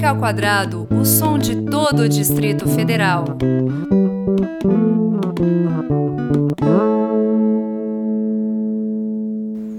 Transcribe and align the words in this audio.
Música 0.00 0.10
ao 0.10 0.16
Quadrado, 0.16 0.88
o 0.90 1.04
som 1.04 1.38
de 1.38 1.54
todo 1.56 2.00
o 2.00 2.08
Distrito 2.08 2.66
Federal. 2.66 3.26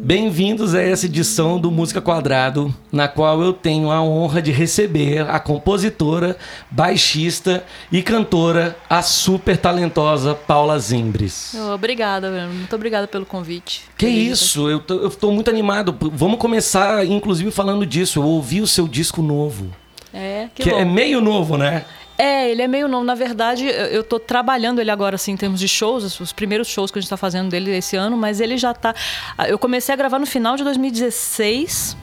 Bem-vindos 0.03 0.75
a 0.75 0.81
essa 0.81 1.07
edição 1.07 1.59
do 1.59 1.71
Música 1.71 1.99
Quadrado, 1.99 2.71
na 2.91 3.07
qual 3.07 3.41
eu 3.41 3.51
tenho 3.51 3.89
a 3.89 3.99
honra 3.99 4.43
de 4.43 4.51
receber 4.51 5.27
a 5.27 5.39
compositora, 5.39 6.37
baixista 6.69 7.63
e 7.91 8.03
cantora, 8.03 8.77
a 8.87 9.01
super 9.01 9.57
talentosa 9.57 10.35
Paula 10.35 10.77
Zimbres. 10.77 11.55
Obrigada, 11.73 12.47
muito 12.47 12.75
obrigada 12.75 13.07
pelo 13.07 13.25
convite. 13.25 13.85
Que 13.97 14.07
isso, 14.07 14.69
eu 14.69 14.79
tô, 14.79 14.93
eu 14.93 15.09
tô 15.09 15.31
muito 15.31 15.49
animado. 15.49 15.97
Vamos 16.13 16.37
começar, 16.37 17.03
inclusive, 17.07 17.49
falando 17.49 17.87
disso. 17.87 18.19
Eu 18.19 18.23
ouvi 18.23 18.61
o 18.61 18.67
seu 18.67 18.87
disco 18.87 19.23
novo. 19.23 19.80
É, 20.13 20.49
que, 20.53 20.63
que 20.63 20.69
é 20.69 20.83
meio 20.83 21.21
novo, 21.21 21.57
né? 21.57 21.85
É, 22.17 22.51
ele 22.51 22.61
é 22.61 22.67
meio 22.67 22.87
novo. 22.87 23.03
Na 23.03 23.15
verdade, 23.15 23.65
eu 23.65 24.01
estou 24.01 24.19
trabalhando 24.19 24.79
ele 24.79 24.91
agora, 24.91 25.15
assim, 25.15 25.31
em 25.31 25.37
termos 25.37 25.59
de 25.59 25.67
shows, 25.67 26.19
os 26.19 26.31
primeiros 26.31 26.67
shows 26.67 26.91
que 26.91 26.99
a 26.99 27.01
gente 27.01 27.07
está 27.07 27.17
fazendo 27.17 27.49
dele 27.49 27.75
esse 27.75 27.95
ano, 27.95 28.15
mas 28.15 28.39
ele 28.39 28.57
já 28.57 28.71
está. 28.71 28.93
Eu 29.47 29.57
comecei 29.57 29.91
a 29.93 29.95
gravar 29.95 30.19
no 30.19 30.27
final 30.27 30.55
de 30.55 30.63
2016. 30.63 31.97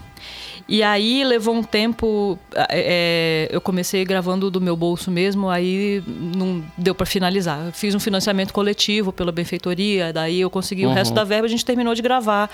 E 0.67 0.83
aí 0.83 1.23
levou 1.23 1.55
um 1.55 1.63
tempo. 1.63 2.37
É, 2.69 3.47
eu 3.51 3.61
comecei 3.61 4.03
gravando 4.05 4.51
do 4.51 4.59
meu 4.59 4.75
bolso 4.75 5.09
mesmo, 5.09 5.49
aí 5.49 6.03
não 6.05 6.63
deu 6.77 6.93
para 6.93 7.05
finalizar. 7.05 7.67
Eu 7.67 7.71
fiz 7.71 7.95
um 7.95 7.99
financiamento 7.99 8.53
coletivo 8.53 9.11
pela 9.13 9.31
benfeitoria, 9.31 10.13
daí 10.13 10.41
eu 10.41 10.49
consegui 10.49 10.85
uhum. 10.85 10.91
o 10.91 10.93
resto 10.93 11.13
da 11.13 11.23
verba, 11.23 11.45
a 11.45 11.49
gente 11.49 11.65
terminou 11.65 11.95
de 11.95 12.01
gravar 12.01 12.51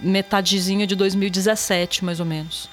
metadezinha 0.00 0.86
de 0.86 0.96
2017, 0.96 2.04
mais 2.04 2.18
ou 2.18 2.26
menos. 2.26 2.68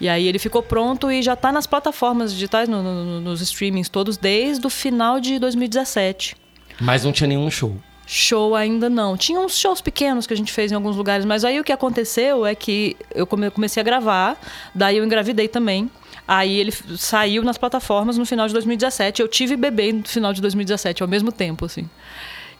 E 0.00 0.08
aí 0.08 0.26
ele 0.26 0.38
ficou 0.38 0.62
pronto 0.62 1.10
e 1.10 1.22
já 1.22 1.32
está 1.32 1.50
nas 1.50 1.66
plataformas 1.66 2.32
digitais, 2.32 2.68
no, 2.68 2.82
no, 2.82 3.20
nos 3.20 3.40
streamings 3.40 3.88
todos, 3.88 4.16
desde 4.16 4.66
o 4.66 4.70
final 4.70 5.18
de 5.20 5.38
2017. 5.38 6.36
Mas 6.80 7.04
não 7.04 7.12
tinha 7.12 7.28
nenhum 7.28 7.50
show. 7.50 7.74
Show 8.06 8.54
ainda 8.54 8.88
não. 8.88 9.16
Tinha 9.16 9.40
uns 9.40 9.58
shows 9.58 9.80
pequenos 9.80 10.26
que 10.26 10.34
a 10.34 10.36
gente 10.36 10.52
fez 10.52 10.70
em 10.70 10.74
alguns 10.74 10.96
lugares, 10.96 11.24
mas 11.24 11.44
aí 11.44 11.58
o 11.58 11.64
que 11.64 11.72
aconteceu 11.72 12.46
é 12.46 12.54
que 12.54 12.96
eu 13.12 13.26
comecei 13.26 13.80
a 13.80 13.84
gravar, 13.84 14.38
daí 14.74 14.98
eu 14.98 15.04
engravidei 15.04 15.48
também. 15.48 15.90
Aí 16.28 16.58
ele 16.58 16.72
saiu 16.98 17.42
nas 17.42 17.56
plataformas 17.56 18.18
no 18.18 18.26
final 18.26 18.46
de 18.46 18.52
2017. 18.52 19.22
Eu 19.22 19.28
tive 19.28 19.56
bebê 19.56 19.92
no 19.92 20.04
final 20.04 20.32
de 20.32 20.40
2017, 20.40 21.02
ao 21.02 21.08
mesmo 21.08 21.30
tempo, 21.30 21.64
assim. 21.64 21.88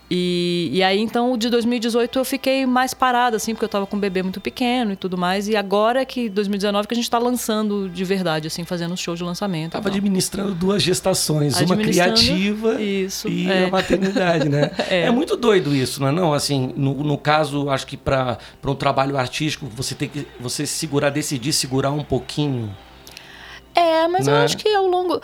E, 0.09 0.71
e 0.73 0.83
aí, 0.85 1.01
então, 1.01 1.37
de 1.37 1.51
2018 1.51 2.19
eu 2.19 2.25
fiquei 2.25 2.65
mais 2.65 2.95
parada, 2.95 3.37
assim, 3.37 3.55
porque 3.55 3.65
eu 3.65 3.67
estava 3.67 3.87
com 3.87 3.97
um 3.97 4.01
bebê 4.01 4.23
muito 4.23 4.41
pequeno 4.41 4.93
e 4.93 4.97
tudo 4.97 5.19
mais. 5.19 5.49
E 5.49 5.57
agora 5.57 6.05
que 6.05 6.29
2019 6.29 6.87
que 6.87 6.95
a 6.95 6.97
gente 6.97 7.05
está 7.05 7.19
lançando 7.19 7.89
de 7.89 8.05
verdade, 8.05 8.47
assim, 8.47 8.65
fazendo 8.65 8.95
os 8.95 9.01
shows 9.01 9.19
de 9.19 9.25
lançamento. 9.25 9.73
Tava 9.73 9.89
administrando 9.89 10.55
duas 10.55 10.83
gestações, 10.83 11.61
uma 11.61 11.77
criativa 11.77 12.81
isso, 12.81 13.29
e 13.29 13.51
é. 13.51 13.65
a 13.65 13.71
maternidade, 13.71 14.49
né? 14.49 14.71
é. 14.89 15.03
é. 15.03 15.11
muito 15.11 15.37
doido 15.37 15.75
isso, 15.75 16.01
não 16.01 16.09
é? 16.09 16.13
Não, 16.13 16.33
assim, 16.33 16.73
no, 16.77 16.95
no 17.03 17.19
caso, 17.19 17.69
acho 17.69 17.87
que 17.87 17.97
para 17.97 18.39
um 18.65 18.75
trabalho 18.75 19.17
artístico, 19.17 19.67
você 19.67 19.95
tem 19.95 20.09
que 20.09 20.27
você 20.39 20.67
segurar, 20.67 21.11
decidir 21.11 21.53
segurar 21.53 21.91
um 21.91 22.05
pouquinho. 22.05 22.75
É, 23.75 24.07
mas 24.07 24.27
né? 24.27 24.33
eu 24.33 24.37
acho 24.37 24.57
que 24.57 24.69
ao 24.69 24.87
longo 24.87 25.21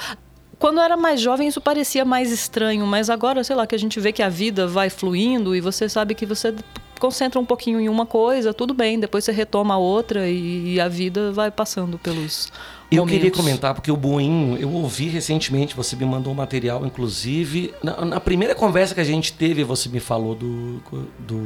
quando 0.62 0.78
eu 0.78 0.84
era 0.84 0.96
mais 0.96 1.20
jovem 1.20 1.48
isso 1.48 1.60
parecia 1.60 2.05
mais 2.05 2.30
estranho, 2.30 2.86
mas 2.86 3.10
agora, 3.10 3.42
sei 3.42 3.56
lá, 3.56 3.66
que 3.66 3.74
a 3.74 3.78
gente 3.78 3.98
vê 3.98 4.12
que 4.12 4.22
a 4.22 4.28
vida 4.28 4.64
vai 4.64 4.88
fluindo 4.88 5.56
e 5.56 5.60
você 5.60 5.88
sabe 5.88 6.14
que 6.14 6.24
você 6.24 6.55
concentra 7.00 7.41
um 7.41 7.44
pouquinho 7.44 7.80
em 7.80 7.88
uma 7.88 8.06
coisa, 8.06 8.55
tudo 8.55 8.72
bem, 8.72 9.00
depois 9.00 9.24
você 9.24 9.33
retoma 9.33 9.74
a 9.74 9.77
outra 9.77 10.28
e, 10.28 10.74
e 10.74 10.80
a 10.80 10.86
vida 10.86 11.33
vai 11.33 11.50
passando 11.50 11.98
pelos 11.98 12.52
eu 12.92 12.98
momentos. 12.98 13.18
queria 13.18 13.30
comentar, 13.33 13.74
porque 13.74 13.90
o 13.90 13.96
Boinho, 13.96 14.56
eu 14.56 14.73
ouvi 14.73 15.08
recentemente, 15.08 15.74
você 15.74 15.96
me 15.96 16.05
mandou 16.05 16.33
um 16.33 16.36
material, 16.36 16.86
inclusive. 16.86 17.74
Na, 17.83 18.05
na, 18.05 18.20
primeira 18.20 18.55
conversa 18.55 18.94
que 18.94 19.00
a 19.00 19.05
gente 19.05 19.33
teve, 19.33 19.64
você 19.64 19.89
me 19.89 19.98
falou 19.98 20.36
do, 20.36 20.80
do, 21.18 21.42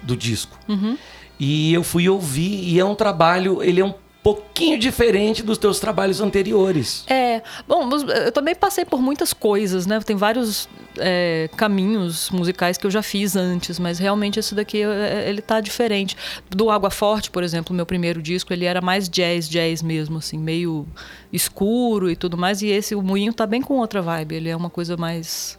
do 0.00 0.16
disco. 0.16 0.56
Uhum. 0.68 0.96
E 1.40 1.74
eu 1.74 1.82
fui 1.82 2.08
ouvir, 2.08 2.68
e 2.68 2.78
é 2.78 2.84
um 2.84 2.94
trabalho, 2.94 3.64
ele 3.64 3.80
é 3.80 3.84
um 3.84 3.94
pouquinho 4.22 4.78
diferente 4.78 5.42
dos 5.42 5.56
teus 5.56 5.80
trabalhos 5.80 6.20
anteriores. 6.20 7.04
É, 7.08 7.42
bom, 7.66 7.88
eu 7.90 8.30
também 8.32 8.54
passei 8.54 8.84
por 8.84 9.00
muitas 9.00 9.32
coisas, 9.32 9.86
né? 9.86 9.98
Tem 10.00 10.16
vários 10.16 10.68
é, 10.98 11.48
caminhos 11.56 12.30
musicais 12.30 12.76
que 12.76 12.86
eu 12.86 12.90
já 12.90 13.02
fiz 13.02 13.34
antes, 13.34 13.78
mas 13.78 13.98
realmente 13.98 14.38
esse 14.38 14.54
daqui 14.54 14.82
é, 14.82 15.28
ele 15.28 15.40
tá 15.40 15.60
diferente. 15.60 16.16
Do 16.50 16.70
Água 16.70 16.90
Forte, 16.90 17.30
por 17.30 17.42
exemplo, 17.42 17.74
meu 17.74 17.86
primeiro 17.86 18.20
disco, 18.20 18.52
ele 18.52 18.66
era 18.66 18.80
mais 18.80 19.08
jazz, 19.08 19.48
jazz 19.48 19.82
mesmo, 19.82 20.18
assim, 20.18 20.38
meio 20.38 20.86
escuro 21.32 22.10
e 22.10 22.16
tudo 22.16 22.36
mais. 22.36 22.60
E 22.60 22.68
esse, 22.68 22.94
o 22.94 23.02
Moinho, 23.02 23.32
tá 23.32 23.46
bem 23.46 23.62
com 23.62 23.78
outra 23.78 24.02
vibe. 24.02 24.34
Ele 24.34 24.48
é 24.50 24.56
uma 24.56 24.70
coisa 24.70 24.96
mais 24.96 25.58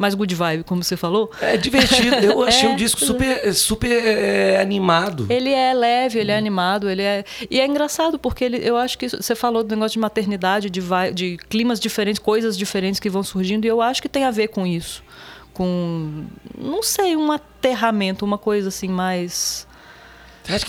mais 0.00 0.14
good 0.14 0.34
vibe, 0.34 0.64
como 0.64 0.82
você 0.82 0.96
falou. 0.96 1.30
É 1.42 1.58
divertido. 1.58 2.16
Eu 2.16 2.42
achei 2.48 2.66
é, 2.66 2.72
um 2.72 2.76
disco 2.76 2.98
super, 3.00 3.54
super 3.54 3.90
é, 3.90 4.58
animado. 4.58 5.26
Ele 5.28 5.50
é 5.50 5.74
leve, 5.74 6.18
ele 6.18 6.32
é 6.32 6.38
animado, 6.38 6.88
ele 6.88 7.02
é. 7.02 7.22
E 7.50 7.60
é 7.60 7.66
engraçado, 7.66 8.18
porque 8.18 8.42
ele, 8.42 8.66
eu 8.66 8.78
acho 8.78 8.96
que 8.96 9.10
você 9.10 9.34
falou 9.34 9.62
do 9.62 9.76
negócio 9.76 9.92
de 9.92 9.98
maternidade, 9.98 10.70
de, 10.70 10.80
de 11.12 11.36
climas 11.50 11.78
diferentes, 11.78 12.18
coisas 12.18 12.56
diferentes 12.56 12.98
que 12.98 13.10
vão 13.10 13.22
surgindo, 13.22 13.66
e 13.66 13.68
eu 13.68 13.82
acho 13.82 14.00
que 14.00 14.08
tem 14.08 14.24
a 14.24 14.30
ver 14.30 14.48
com 14.48 14.66
isso. 14.66 15.04
Com, 15.52 16.24
não 16.56 16.82
sei, 16.82 17.14
um 17.14 17.30
aterramento, 17.30 18.24
uma 18.24 18.38
coisa 18.38 18.68
assim 18.68 18.88
mais 18.88 19.66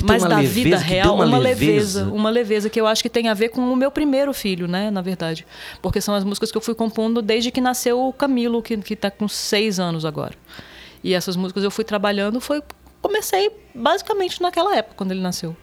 mas 0.04 0.24
da 0.24 0.38
leveza, 0.38 0.54
vida 0.54 0.78
real, 0.78 1.16
uma, 1.16 1.26
uma 1.26 1.38
leveza. 1.38 2.00
leveza. 2.00 2.14
uma 2.14 2.30
leveza 2.30 2.70
que 2.70 2.80
eu 2.80 2.88
acho 2.88 3.02
que 3.02 3.10
tem 3.10 3.28
a 3.30 3.34
ver 3.34 3.50
com 3.50 3.62
o 3.62 3.76
meu 3.76 3.92
primeiro 3.92 4.34
filho, 4.34 4.68
né, 4.68 4.92
na 4.92 5.02
verdade, 5.02 5.46
porque 5.82 6.02
são 6.02 6.14
as 6.14 6.24
músicas 6.24 6.52
que 6.52 6.58
eu 6.58 6.62
fui 6.62 6.76
compondo 6.76 7.22
desde 7.22 7.52
que 7.52 7.62
nasceu 7.62 8.00
o 8.02 8.14
Camilo, 8.14 8.62
que 8.62 8.78
que 8.78 8.94
está 8.94 9.10
com 9.10 9.28
seis 9.28 9.80
anos 9.80 10.06
agora. 10.06 10.36
E 11.04 11.14
essas 11.14 11.36
músicas 11.36 11.64
eu 11.64 11.72
fui 11.72 11.84
trabalhando, 11.84 12.40
foi 12.40 12.62
comecei 13.02 13.52
basicamente 13.74 14.42
naquela 14.42 14.76
época 14.76 14.96
quando 14.96 15.12
ele 15.12 15.22
nasceu. 15.22 15.56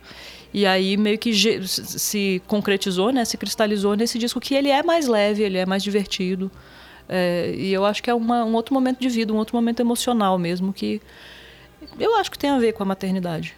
E 0.53 0.67
aí 0.67 0.97
meio 0.97 1.19
que 1.19 1.33
se 1.67 2.43
concretizou, 2.47 3.13
né, 3.13 3.25
se 3.25 3.37
cristalizou 3.37 3.95
nesse 3.95 4.19
disco 4.19 4.41
que 4.41 4.55
ele 4.55 4.71
é 4.71 4.83
mais 4.83 5.07
leve, 5.07 5.43
ele 5.43 5.59
é 5.59 5.67
mais 5.67 5.83
divertido. 5.83 6.51
É, 7.09 7.55
e 7.57 7.73
eu 7.73 7.85
acho 7.85 8.03
que 8.03 8.11
é 8.11 8.15
uma, 8.15 8.45
um 8.45 8.55
outro 8.55 8.75
momento 8.75 8.99
de 9.01 9.09
vida, 9.09 9.33
um 9.33 9.37
outro 9.37 9.57
momento 9.57 9.81
emocional 9.81 10.39
mesmo 10.39 10.73
que 10.73 11.01
eu 11.99 12.15
acho 12.17 12.31
que 12.31 12.39
tem 12.39 12.51
a 12.51 12.59
ver 12.59 12.73
com 12.73 12.83
a 12.83 12.87
maternidade. 12.87 13.57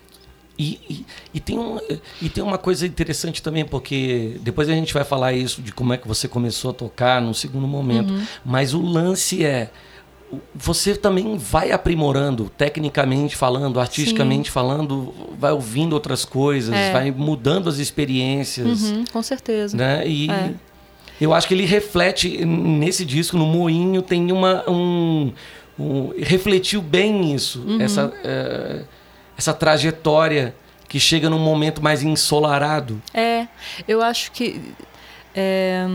E, 0.62 0.78
e, 0.90 1.06
e, 1.32 1.40
tem 1.40 1.58
um, 1.58 1.78
e 2.20 2.28
tem 2.28 2.44
uma 2.44 2.58
coisa 2.58 2.86
interessante 2.86 3.42
também, 3.42 3.64
porque 3.64 4.36
depois 4.42 4.68
a 4.68 4.72
gente 4.74 4.92
vai 4.92 5.04
falar 5.04 5.32
isso 5.32 5.62
de 5.62 5.72
como 5.72 5.94
é 5.94 5.96
que 5.96 6.06
você 6.06 6.28
começou 6.28 6.70
a 6.72 6.74
tocar 6.74 7.22
no 7.22 7.32
segundo 7.32 7.66
momento. 7.66 8.12
Uhum. 8.12 8.22
Mas 8.44 8.74
o 8.74 8.82
lance 8.82 9.42
é. 9.42 9.70
Você 10.54 10.94
também 10.94 11.36
vai 11.38 11.72
aprimorando, 11.72 12.50
tecnicamente 12.56 13.34
falando, 13.34 13.80
artisticamente 13.80 14.48
Sim. 14.48 14.52
falando, 14.52 15.12
vai 15.38 15.50
ouvindo 15.50 15.94
outras 15.94 16.24
coisas, 16.26 16.72
É. 16.74 16.92
vai 16.92 17.10
mudando 17.10 17.68
as 17.68 17.78
experiências. 17.78 18.90
Uhum, 18.90 19.04
com 19.10 19.22
certeza. 19.22 19.76
Né? 19.76 20.06
E 20.06 20.30
É. 20.30 20.52
eu 21.20 21.32
acho 21.34 21.48
que 21.48 21.54
ele 21.54 21.64
reflete 21.64 22.44
nesse 22.44 23.04
disco, 23.04 23.36
no 23.38 23.46
Moinho, 23.46 24.02
tem 24.02 24.30
uma. 24.30 24.62
Um, 24.70 25.32
um- 25.78 26.12
refletiu 26.18 26.80
bem 26.82 27.34
isso. 27.34 27.60
Uhum. 27.66 27.80
Essa. 27.80 28.12
eh, 28.22 28.82
essa 29.40 29.54
trajetória 29.54 30.54
que 30.86 31.00
chega 31.00 31.30
num 31.30 31.38
momento 31.38 31.82
mais 31.82 32.02
ensolarado. 32.02 33.00
É, 33.14 33.48
eu 33.88 34.02
acho 34.02 34.30
que 34.32 34.60
é, 35.34 35.86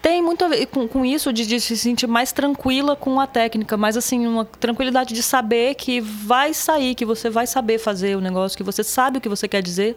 tem 0.00 0.22
muito 0.22 0.44
a 0.44 0.48
ver 0.48 0.66
com, 0.66 0.86
com 0.86 1.04
isso 1.04 1.32
de, 1.32 1.44
de 1.44 1.60
se 1.60 1.76
sentir 1.76 2.06
mais 2.06 2.30
tranquila 2.30 2.94
com 2.94 3.18
a 3.18 3.26
técnica, 3.26 3.76
mas 3.76 3.96
assim, 3.96 4.26
uma 4.26 4.44
tranquilidade 4.44 5.12
de 5.12 5.22
saber 5.22 5.74
que 5.74 6.00
vai 6.00 6.54
sair, 6.54 6.94
que 6.94 7.04
você 7.04 7.28
vai 7.28 7.46
saber 7.46 7.78
fazer 7.78 8.16
o 8.16 8.20
negócio, 8.20 8.56
que 8.56 8.62
você 8.62 8.84
sabe 8.84 9.18
o 9.18 9.20
que 9.20 9.28
você 9.28 9.48
quer 9.48 9.62
dizer. 9.62 9.96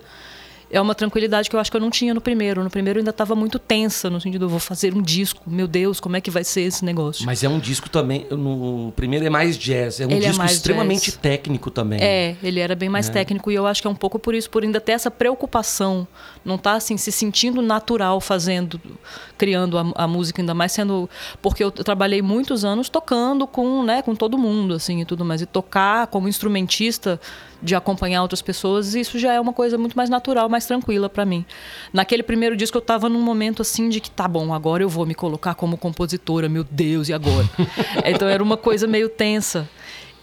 É 0.71 0.79
uma 0.79 0.93
tranquilidade 0.93 1.49
que 1.49 1.55
eu 1.55 1.59
acho 1.59 1.71
que 1.71 1.77
eu 1.77 1.81
não 1.81 1.89
tinha 1.89 2.13
no 2.13 2.21
primeiro. 2.21 2.63
No 2.63 2.69
primeiro 2.69 2.99
eu 2.99 3.01
ainda 3.01 3.09
estava 3.09 3.35
muito 3.35 3.57
tensa, 3.57 4.09
no 4.09 4.21
sentido, 4.21 4.45
eu 4.45 4.49
vou 4.49 4.59
fazer 4.59 4.93
um 4.93 5.01
disco, 5.01 5.41
meu 5.47 5.67
Deus, 5.67 5.99
como 5.99 6.15
é 6.15 6.21
que 6.21 6.29
vai 6.29 6.43
ser 6.43 6.61
esse 6.61 6.85
negócio? 6.85 7.25
Mas 7.25 7.43
é 7.43 7.49
um 7.49 7.57
disco 7.59 7.89
também. 7.89 8.27
No 8.29 8.93
primeiro 8.95 9.25
é 9.25 9.29
mais 9.29 9.57
jazz. 9.57 9.99
É 9.99 10.05
um 10.05 10.11
Ele 10.11 10.17
é 10.25 10.27
disco 10.27 10.37
mais 10.37 10.51
extremamente 10.53 11.05
jazz. 11.05 11.15
técnico 11.17 11.71
também. 11.71 11.99
É, 12.01 12.35
ele 12.43 12.59
era 12.59 12.75
bem 12.75 12.87
mais 12.89 13.09
É. 13.09 13.11
técnico 13.13 13.49
e 13.51 13.55
eu 13.55 13.65
acho 13.65 13.81
que 13.81 13.87
é 13.87 13.91
um 13.91 13.95
pouco 13.95 14.19
por 14.19 14.35
isso, 14.35 14.49
por 14.49 14.63
ainda 14.63 14.79
ter 14.79 14.91
essa 14.91 15.09
preocupação, 15.09 16.07
não 16.43 16.57
tá 16.57 16.73
assim 16.73 16.97
se 16.97 17.11
sentindo 17.11 17.61
natural 17.61 18.19
fazendo, 18.21 18.79
criando 19.37 19.77
a, 19.77 19.91
a 19.95 20.07
música 20.07 20.41
ainda 20.41 20.53
mais 20.53 20.71
sendo, 20.71 21.09
porque 21.41 21.63
eu 21.63 21.71
trabalhei 21.71 22.21
muitos 22.21 22.63
anos 22.65 22.89
tocando 22.89 23.45
com, 23.45 23.83
né, 23.83 24.01
com 24.01 24.15
todo 24.15 24.37
mundo 24.37 24.73
assim 24.73 25.01
e 25.01 25.05
tudo 25.05 25.25
mais 25.25 25.41
e 25.41 25.45
tocar 25.45 26.07
como 26.07 26.27
instrumentista 26.27 27.19
de 27.61 27.75
acompanhar 27.75 28.21
outras 28.21 28.41
pessoas, 28.41 28.95
isso 28.95 29.19
já 29.19 29.33
é 29.33 29.39
uma 29.39 29.51
coisa 29.51 29.77
muito 29.77 29.95
mais 29.95 30.09
natural, 30.09 30.47
mais 30.47 30.65
tranquila 30.65 31.09
para 31.09 31.25
mim. 31.25 31.45
Naquele 31.91 32.23
primeiro 32.23 32.55
disco 32.55 32.77
eu 32.77 32.81
tava 32.81 33.09
num 33.09 33.21
momento 33.21 33.61
assim 33.61 33.89
de 33.89 33.99
que 33.99 34.09
tá 34.09 34.27
bom, 34.27 34.53
agora 34.53 34.81
eu 34.81 34.89
vou 34.89 35.05
me 35.05 35.13
colocar 35.13 35.55
como 35.55 35.77
compositora, 35.77 36.47
meu 36.47 36.63
Deus, 36.63 37.09
e 37.09 37.13
agora? 37.13 37.47
então 38.05 38.27
era 38.27 38.41
uma 38.41 38.55
coisa 38.57 38.87
meio 38.87 39.09
tensa. 39.09 39.69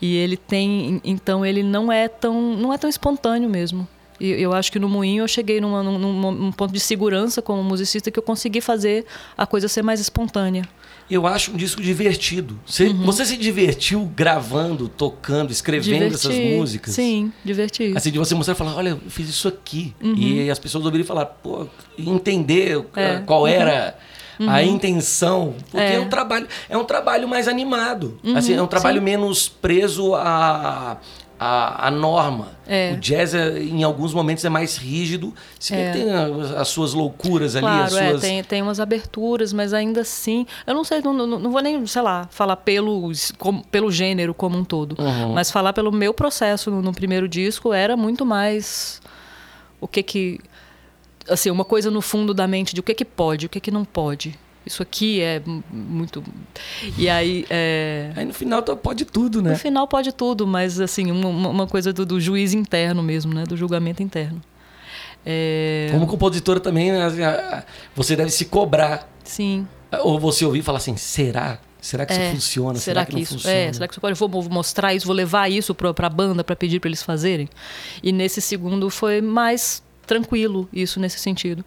E 0.01 0.15
ele 0.17 0.37
tem, 0.37 1.01
então 1.05 1.45
ele 1.45 1.63
não 1.63 1.91
é 1.91 2.07
tão, 2.07 2.55
não 2.55 2.73
é 2.73 2.79
tão 2.79 2.89
espontâneo 2.89 3.49
mesmo. 3.49 3.89
E 4.19 4.31
eu 4.31 4.53
acho 4.53 4.73
que 4.73 4.79
no 4.79 4.89
Moinho 4.89 5.25
eu 5.25 5.29
cheguei 5.29 5.61
numa, 5.61 5.83
num, 5.83 6.33
num 6.33 6.53
ponto 6.53 6.73
de 6.73 6.81
segurança 6.81 7.43
como 7.43 7.63
musicista 7.63 8.11
que 8.11 8.19
eu 8.19 8.23
consegui 8.23 8.61
fazer 8.61 9.05
a 9.37 9.47
coisa 9.47 9.69
ser 9.69 9.83
mais 9.83 10.01
espontânea. 10.01 10.67
Eu 11.09 11.27
acho 11.27 11.53
um 11.53 11.57
disco 11.57 11.81
divertido. 11.81 12.59
Você, 12.67 12.89
uhum. 12.89 13.05
você 13.05 13.25
se 13.25 13.37
divertiu 13.37 14.11
gravando, 14.17 14.89
tocando, 14.89 15.53
escrevendo 15.53 16.11
Diverti. 16.11 16.15
essas 16.15 16.37
músicas? 16.37 16.95
Sim, 16.95 17.33
diverti. 17.45 17.93
Assim, 17.95 18.11
de 18.11 18.19
você 18.19 18.35
mostrar 18.35 18.55
e 18.55 18.57
falar, 18.57 18.75
olha, 18.75 18.89
eu 18.91 19.01
fiz 19.09 19.29
isso 19.29 19.47
aqui. 19.47 19.95
Uhum. 20.03 20.15
E 20.17 20.51
as 20.51 20.59
pessoas 20.59 20.85
ouvirem 20.85 21.07
falar, 21.07 21.27
pô, 21.27 21.69
entender 21.97 22.85
é. 22.97 23.23
qual 23.25 23.43
uhum. 23.43 23.47
era 23.47 23.97
uhum. 24.41 24.51
a 24.51 24.65
intenção. 24.65 25.55
Porque 25.71 25.87
é. 25.87 25.95
é. 25.95 26.01
um 26.01 26.09
trabalho, 26.09 26.49
é 26.69 26.77
um 26.77 26.85
trabalho 26.85 27.29
mais 27.29 27.47
animado. 27.47 28.19
Uhum. 28.25 28.37
Assim, 28.37 28.55
é 28.55 28.63
um 28.63 28.67
trabalho 28.67 28.99
Sim. 28.99 29.05
menos 29.05 29.49
preso 29.49 30.13
a 30.17 30.99
a, 31.39 31.89
a 31.89 31.91
norma. 31.91 32.49
É. 32.67 32.93
O 32.93 32.97
jazz, 32.97 33.35
é, 33.35 33.59
em 33.59 33.83
alguns 33.83 34.13
momentos, 34.13 34.45
é 34.45 34.49
mais 34.49 34.77
rígido. 34.77 35.35
Se 35.59 35.75
é. 35.75 35.93
tem 35.93 36.13
as 36.13 36.69
suas 36.69 36.93
loucuras 36.93 37.55
claro, 37.55 37.67
ali, 37.67 37.83
as 37.85 37.95
é, 37.95 38.11
suas... 38.11 38.21
tem, 38.21 38.45
tem 38.45 38.63
umas 38.63 38.81
aberturas, 38.81 39.53
mas 39.53 39.73
ainda 39.73 40.01
assim... 40.01 40.47
Eu 40.67 40.75
não 40.75 40.85
sei, 40.85 41.01
não, 41.01 41.13
não, 41.13 41.27
não 41.27 41.51
vou 41.51 41.61
nem, 41.61 41.87
sei 41.87 42.03
lá, 42.03 42.29
falar 42.31 42.57
pelo, 42.57 43.13
como, 43.39 43.65
pelo 43.67 43.91
gênero 43.91 44.35
como 44.35 44.57
um 44.57 44.65
todo. 44.65 44.97
Uhum. 44.99 45.33
Mas 45.33 45.51
falar 45.51 45.73
pelo 45.73 45.93
meu 45.93 46.13
processo 46.13 46.71
no, 46.71 46.83
no 46.83 46.93
primeiro 46.93 47.29
disco 47.29 47.73
era 47.73 47.97
muito 47.97 48.25
mais... 48.25 49.01
O 49.81 49.87
que 49.87 50.03
que... 50.03 50.41
Assim, 51.29 51.51
uma 51.51 51.65
coisa 51.65 51.91
no 51.91 52.01
fundo 52.01 52.33
da 52.33 52.47
mente 52.47 52.75
de 52.75 52.81
o 52.81 52.83
que 52.83 52.95
que 52.95 53.05
pode, 53.05 53.47
o 53.47 53.49
que 53.49 53.61
que 53.61 53.71
não 53.71 53.85
pode 53.85 54.39
isso 54.67 54.83
aqui 54.83 55.21
é 55.21 55.41
muito. 55.71 56.25
E 56.99 57.09
aí. 57.09 57.47
É... 57.49 58.11
Aí 58.17 58.25
no 58.25 58.35
final 58.35 58.63
pode 58.63 59.05
tudo, 59.05 59.41
né? 59.41 59.53
No 59.53 59.57
final 59.57 59.87
pode 59.87 60.13
tudo, 60.13 60.45
mas 60.45 60.81
assim, 60.81 61.11
uma, 61.13 61.49
uma 61.49 61.67
coisa 61.69 61.93
do, 61.93 62.05
do, 62.05 62.21
juiz 62.21 62.53
interno 62.53 63.01
mesmo, 63.01 63.33
né? 63.33 63.45
Do 63.45 63.57
julgamento 63.57 64.03
interno. 64.03 64.43
É... 65.25 65.89
Como 65.93 66.07
compositora 66.09 66.59
também, 66.59 66.91
né? 66.91 67.65
você 67.95 68.17
deve 68.17 68.31
se 68.31 68.47
cobrar. 68.47 69.09
Sim. 69.23 69.69
Ou 70.01 70.19
você 70.19 70.45
ouvir 70.45 70.59
e 70.59 70.63
falar 70.63 70.79
assim: 70.79 70.97
será? 70.97 71.61
Será 71.81 72.05
que 72.05 72.13
é, 72.13 72.17
isso 72.17 72.35
funciona? 72.35 72.79
Será, 72.81 72.83
será 72.83 73.07
que, 73.07 73.15
que, 73.15 73.23
isso 73.23 73.35
funciona? 73.35 73.57
É, 73.57 73.73
será 73.73 73.87
que 73.87 73.97
eu 73.97 74.15
vou 74.17 74.49
mostrar 74.51 74.93
isso, 74.93 75.07
vou 75.07 75.15
levar 75.15 75.49
isso 75.49 75.73
para 75.73 76.07
a 76.07 76.11
banda 76.11 76.43
para 76.43 76.57
pedir 76.57 76.81
para 76.81 76.89
eles 76.89 77.05
fazerem? 77.05 77.49
E 78.03 78.11
nesse 78.11 78.41
segundo 78.41 78.91
foi 78.91 79.21
mais 79.21 79.86
tranquilo 80.07 80.69
isso 80.73 80.99
nesse 81.01 81.19
sentido. 81.19 81.65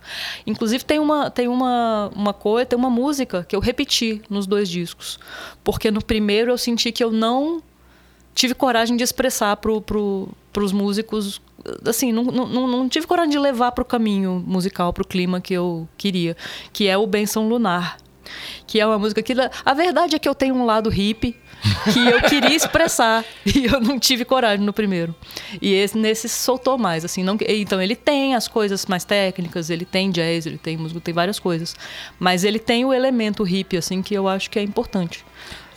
Inclusive 0.48 0.84
tem 0.84 1.00
uma 1.00 1.30
tem 1.30 1.48
uma 1.48 2.12
uma 2.16 2.34
coisa, 2.34 2.66
tem 2.66 2.80
uma 2.80 2.90
música 2.90 3.46
que 3.48 3.56
eu 3.56 3.60
repeti 3.60 4.22
nos 4.30 4.48
dois 4.48 4.70
discos, 4.70 5.20
porque 5.64 5.92
no 5.92 6.04
primeiro 6.04 6.52
eu 6.52 6.58
senti 6.58 6.92
que 6.92 7.04
eu 7.04 7.12
não 7.12 7.62
tive 8.34 8.54
coragem 8.54 8.96
de 8.96 9.04
expressar 9.04 9.58
pro, 9.58 9.82
pro, 9.82 10.30
pros 10.54 10.72
músicos 10.72 11.42
assim 11.86 12.14
não, 12.14 12.24
não, 12.24 12.68
não 12.68 12.88
tive 12.88 13.06
coragem 13.06 13.32
de 13.32 13.40
levar 13.40 13.74
para 13.74 13.82
o 13.82 13.86
caminho 13.86 14.42
musical 14.48 14.94
para 14.94 15.04
o 15.04 15.08
clima 15.08 15.42
que 15.42 15.54
eu 15.54 15.88
queria 15.98 16.38
que 16.72 16.88
é 16.88 16.98
o 16.98 17.06
Benção 17.06 17.50
Lunar 17.50 17.98
que 18.66 18.80
é 18.80 18.86
uma 18.86 19.00
música 19.00 19.22
que 19.22 19.34
a 19.66 19.74
verdade 19.74 20.16
é 20.16 20.20
que 20.20 20.28
eu 20.28 20.36
tenho 20.36 20.56
um 20.56 20.66
lado 20.66 20.90
hippie 20.90 21.36
que 21.92 22.08
eu 22.08 22.22
queria 22.22 22.56
expressar 22.56 23.26
e 23.46 23.66
eu 23.66 23.80
não 23.80 24.00
tive 24.00 24.24
coragem 24.26 24.66
no 24.66 24.74
primeiro. 24.74 25.14
E 25.62 25.74
esse 25.74 25.98
nesse 25.98 26.30
soltou 26.30 26.78
mais, 26.78 27.04
assim, 27.04 27.24
não, 27.24 27.38
então 27.48 27.82
ele 27.82 27.96
tem 27.96 28.36
as 28.36 28.48
coisas 28.48 28.86
mais 28.86 29.04
técnicas, 29.04 29.70
ele 29.70 29.86
tem 29.86 30.10
jazz, 30.12 30.46
ele 30.46 30.58
tem 30.58 30.78
música, 30.78 31.00
tem 31.02 31.14
várias 31.14 31.40
coisas, 31.40 31.76
mas 32.18 32.44
ele 32.44 32.60
tem 32.60 32.86
o 32.86 32.94
elemento 32.94 33.44
hippie 33.44 33.78
assim 33.78 34.02
que 34.02 34.14
eu 34.14 34.28
acho 34.28 34.50
que 34.50 34.60
é 34.60 34.64
importante. 34.64 35.26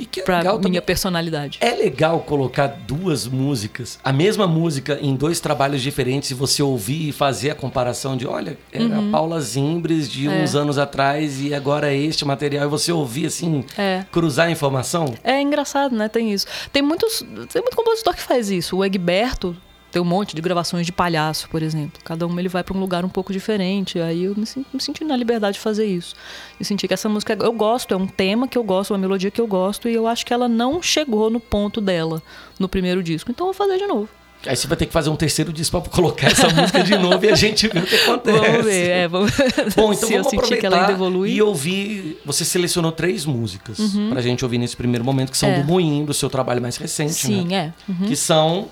E 0.03 0.05
que 0.05 0.19
é 0.19 0.25
pra 0.25 0.39
legal, 0.39 0.59
minha 0.59 0.83
personalidade. 0.83 1.59
É 1.61 1.71
legal 1.77 2.19
colocar 2.23 2.67
duas 2.67 3.29
músicas, 3.29 4.01
a 4.03 4.13
mesma 4.13 4.49
música 4.49 4.99
em 5.01 5.15
dois 5.15 5.39
trabalhos 5.39 5.81
diferentes 5.81 6.33
e 6.33 6.35
você 6.35 6.61
ouvir 6.61 7.11
e 7.11 7.13
fazer 7.13 7.51
a 7.51 7.55
comparação 7.55 8.17
de, 8.17 8.27
olha, 8.27 8.59
era 8.73 8.83
uhum. 8.83 9.11
a 9.11 9.13
Paula 9.13 9.41
Zimbres 9.41 10.11
de 10.11 10.27
é. 10.27 10.43
uns 10.43 10.57
anos 10.57 10.77
atrás 10.77 11.41
e 11.41 11.55
agora 11.55 11.93
é 11.93 11.97
este 11.97 12.25
material 12.25 12.65
e 12.65 12.69
você 12.69 12.91
ouvir 12.91 13.27
assim, 13.27 13.65
é. 13.79 14.05
cruzar 14.11 14.49
a 14.49 14.51
informação. 14.51 15.15
É 15.23 15.41
engraçado, 15.41 15.95
né? 15.95 16.09
Tem 16.09 16.33
isso. 16.33 16.49
Tem 16.73 16.83
muitos, 16.83 17.25
tem 17.53 17.63
muito 17.63 17.77
compositor 17.77 18.17
que 18.17 18.23
faz 18.23 18.51
isso. 18.51 18.79
O 18.79 18.85
Egberto 18.85 19.57
tem 19.93 20.01
um 20.01 20.07
monte 20.07 20.35
de 20.35 20.41
gravações 20.41 20.87
de 20.87 20.91
palhaço, 20.91 21.49
por 21.51 21.63
exemplo. 21.63 22.01
Cada 22.03 22.27
um 22.27 22.39
ele 22.41 22.49
vai 22.49 22.65
para 22.65 22.75
um 22.75 22.81
lugar 22.81 23.05
um 23.05 23.11
pouco 23.11 23.31
diferente. 23.31 24.01
Aí 24.01 24.25
eu 24.25 24.35
me, 24.35 24.47
me, 24.73 24.81
senti 24.81 25.05
na 25.05 25.15
liberdade 25.15 25.55
de 25.55 25.61
fazer 25.61 25.85
isso. 25.85 26.15
E 26.59 26.65
senti 26.65 26.89
que 26.89 26.95
essa 26.95 27.11
música 27.11 27.37
eu 27.39 27.53
gosto, 27.53 27.93
é 27.93 27.97
um 27.97 28.07
tema 28.07 28.49
que 28.49 28.57
eu 28.57 28.65
gosto, 28.65 28.93
uma 28.93 28.99
melodia 28.99 29.31
que 29.31 29.41
eu 29.41 29.47
gosto, 29.47 29.91
e 29.91 29.95
eu 29.95 30.07
acho 30.07 30.25
que 30.25 30.33
ela 30.33 30.49
não 30.49 30.81
chegou 30.83 31.29
no 31.29 31.39
ponto 31.39 31.79
dela 31.79 32.23
no 32.59 32.71
primeiro 32.71 33.03
disco. 33.03 33.31
Então 33.31 33.49
eu 33.49 33.53
vou 33.53 33.69
fazer 33.69 33.79
de 33.79 33.87
novo. 33.87 34.09
Aí 34.47 34.57
você 34.57 34.67
vai 34.67 34.77
ter 34.77 34.87
que 34.87 34.93
fazer 34.93 35.11
um 35.11 35.15
terceiro 35.15 35.53
disco 35.53 35.81
para 35.81 35.91
colocar 35.91 36.27
essa 36.27 36.49
música 36.49 36.83
de 36.83 36.97
novo 36.97 37.25
e 37.25 37.29
a 37.29 37.37
gente 37.37 37.69
vê 37.69 37.79
o 37.79 37.83
que 37.83 37.95
acontece. 38.03 38.39
Vamos 38.39 38.65
ver, 38.65 38.89
é. 38.89 39.09
Vamos... 39.09 39.31
Bom, 39.77 39.93
então 39.93 40.09
Se 40.09 40.15
vamos 40.15 40.35
aproveitar 40.35 40.99
e 41.29 41.43
ouvir... 41.43 42.19
Você 42.25 42.45
selecionou 42.45 42.91
três 42.91 43.25
músicas 43.25 43.79
uhum. 43.79 44.09
para 44.09 44.19
a 44.21 44.23
gente 44.23 44.43
ouvir 44.43 44.59
nesse 44.59 44.77
primeiro 44.77 45.05
momento, 45.05 45.31
que 45.31 45.37
são 45.39 45.51
é. 45.51 45.61
do 45.61 45.65
Moinho, 45.65 46.07
do 46.07 46.15
seu 46.15 46.29
trabalho 46.29 46.61
mais 46.61 46.77
recente, 46.77 47.13
Sim, 47.13 47.45
né? 47.45 47.73
é. 47.89 47.93
Uhum. 47.93 48.09
Que 48.09 48.17
são 48.17 48.69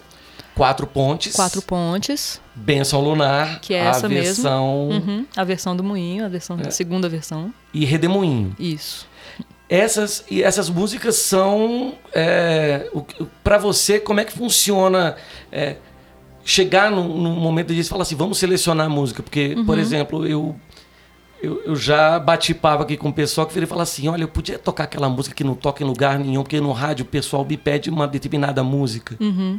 Quatro 0.61 0.87
Pontes. 0.87 1.35
Quatro 1.35 1.63
Pontes. 1.63 2.39
Benção 2.55 3.01
Lunar. 3.01 3.61
Que 3.63 3.73
é 3.73 3.79
essa 3.79 4.05
a 4.05 4.09
versão... 4.11 4.89
mesmo. 4.91 5.11
Uhum. 5.11 5.27
A 5.35 5.43
versão 5.43 5.75
do 5.75 5.83
Moinho, 5.83 6.23
a 6.23 6.29
versão 6.29 6.59
é. 6.63 6.71
segunda 6.71 7.09
versão. 7.09 7.51
E 7.73 7.87
Redemoinho. 7.87 8.55
Isso. 8.59 9.09
Essas, 9.71 10.23
e 10.31 10.43
essas 10.43 10.69
músicas 10.69 11.17
são... 11.17 11.95
É, 12.13 12.91
para 13.43 13.57
você, 13.57 13.99
como 13.99 14.21
é 14.21 14.25
que 14.27 14.33
funciona... 14.33 15.17
É, 15.51 15.77
chegar 16.45 16.91
num, 16.91 17.09
num 17.17 17.37
momento 17.37 17.75
de 17.75 17.83
falar 17.85 18.03
assim, 18.03 18.17
vamos 18.17 18.37
selecionar 18.37 18.85
a 18.85 18.91
música. 18.91 19.23
Porque, 19.23 19.55
uhum. 19.57 19.65
por 19.65 19.79
exemplo, 19.79 20.27
eu 20.27 20.55
eu, 21.43 21.63
eu, 21.65 21.75
já 21.75 22.19
bati 22.19 22.53
papo 22.53 22.83
aqui 22.83 22.99
com 22.99 23.09
o 23.09 23.13
pessoal 23.15 23.47
que 23.47 23.55
viria 23.55 23.67
falar 23.67 23.85
assim: 23.85 24.09
olha, 24.09 24.25
eu 24.25 24.29
podia 24.29 24.59
tocar 24.59 24.85
aquela 24.85 25.09
música 25.09 25.35
que 25.35 25.43
não 25.43 25.55
toca 25.55 25.83
em 25.83 25.87
lugar 25.87 26.19
nenhum, 26.19 26.43
porque 26.43 26.61
no 26.61 26.71
rádio 26.71 27.05
o 27.05 27.09
pessoal 27.09 27.47
me 27.47 27.57
pede 27.57 27.89
uma 27.89 28.07
determinada 28.07 28.63
música. 28.63 29.17
Uhum. 29.19 29.59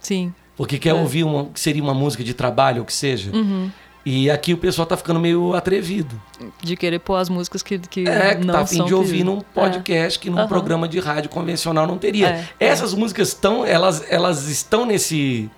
Sim. 0.00 0.34
Porque 0.56 0.78
quer 0.78 0.90
é. 0.90 0.94
ouvir 0.94 1.24
uma 1.24 1.46
que 1.46 1.60
seria 1.60 1.82
uma 1.82 1.94
música 1.94 2.24
de 2.24 2.34
trabalho, 2.34 2.80
ou 2.80 2.84
que 2.84 2.92
seja. 2.92 3.30
Uhum. 3.34 3.70
E 4.04 4.30
aqui 4.30 4.54
o 4.54 4.58
pessoal 4.58 4.86
tá 4.86 4.96
ficando 4.96 5.20
meio 5.20 5.54
atrevido. 5.54 6.20
De 6.62 6.76
querer 6.76 6.98
pôr 6.98 7.16
as 7.16 7.28
músicas 7.28 7.62
que, 7.62 7.78
que 7.78 8.08
é, 8.08 8.34
que 8.34 8.46
não 8.46 8.54
tá 8.54 8.60
a 8.60 8.66
fim 8.66 8.84
de 8.84 8.94
ouvir 8.94 9.24
num 9.24 9.40
podcast 9.40 10.18
é. 10.18 10.22
que 10.22 10.30
num 10.30 10.40
uhum. 10.40 10.48
programa 10.48 10.88
de 10.88 10.98
rádio 10.98 11.30
convencional 11.30 11.86
não 11.86 11.98
teria. 11.98 12.28
É, 12.28 12.48
é. 12.58 12.66
Essas 12.68 12.94
músicas 12.94 13.28
estão, 13.28 13.64
elas, 13.64 14.04
elas 14.10 14.48
estão 14.48 14.86
nesse 14.86 15.50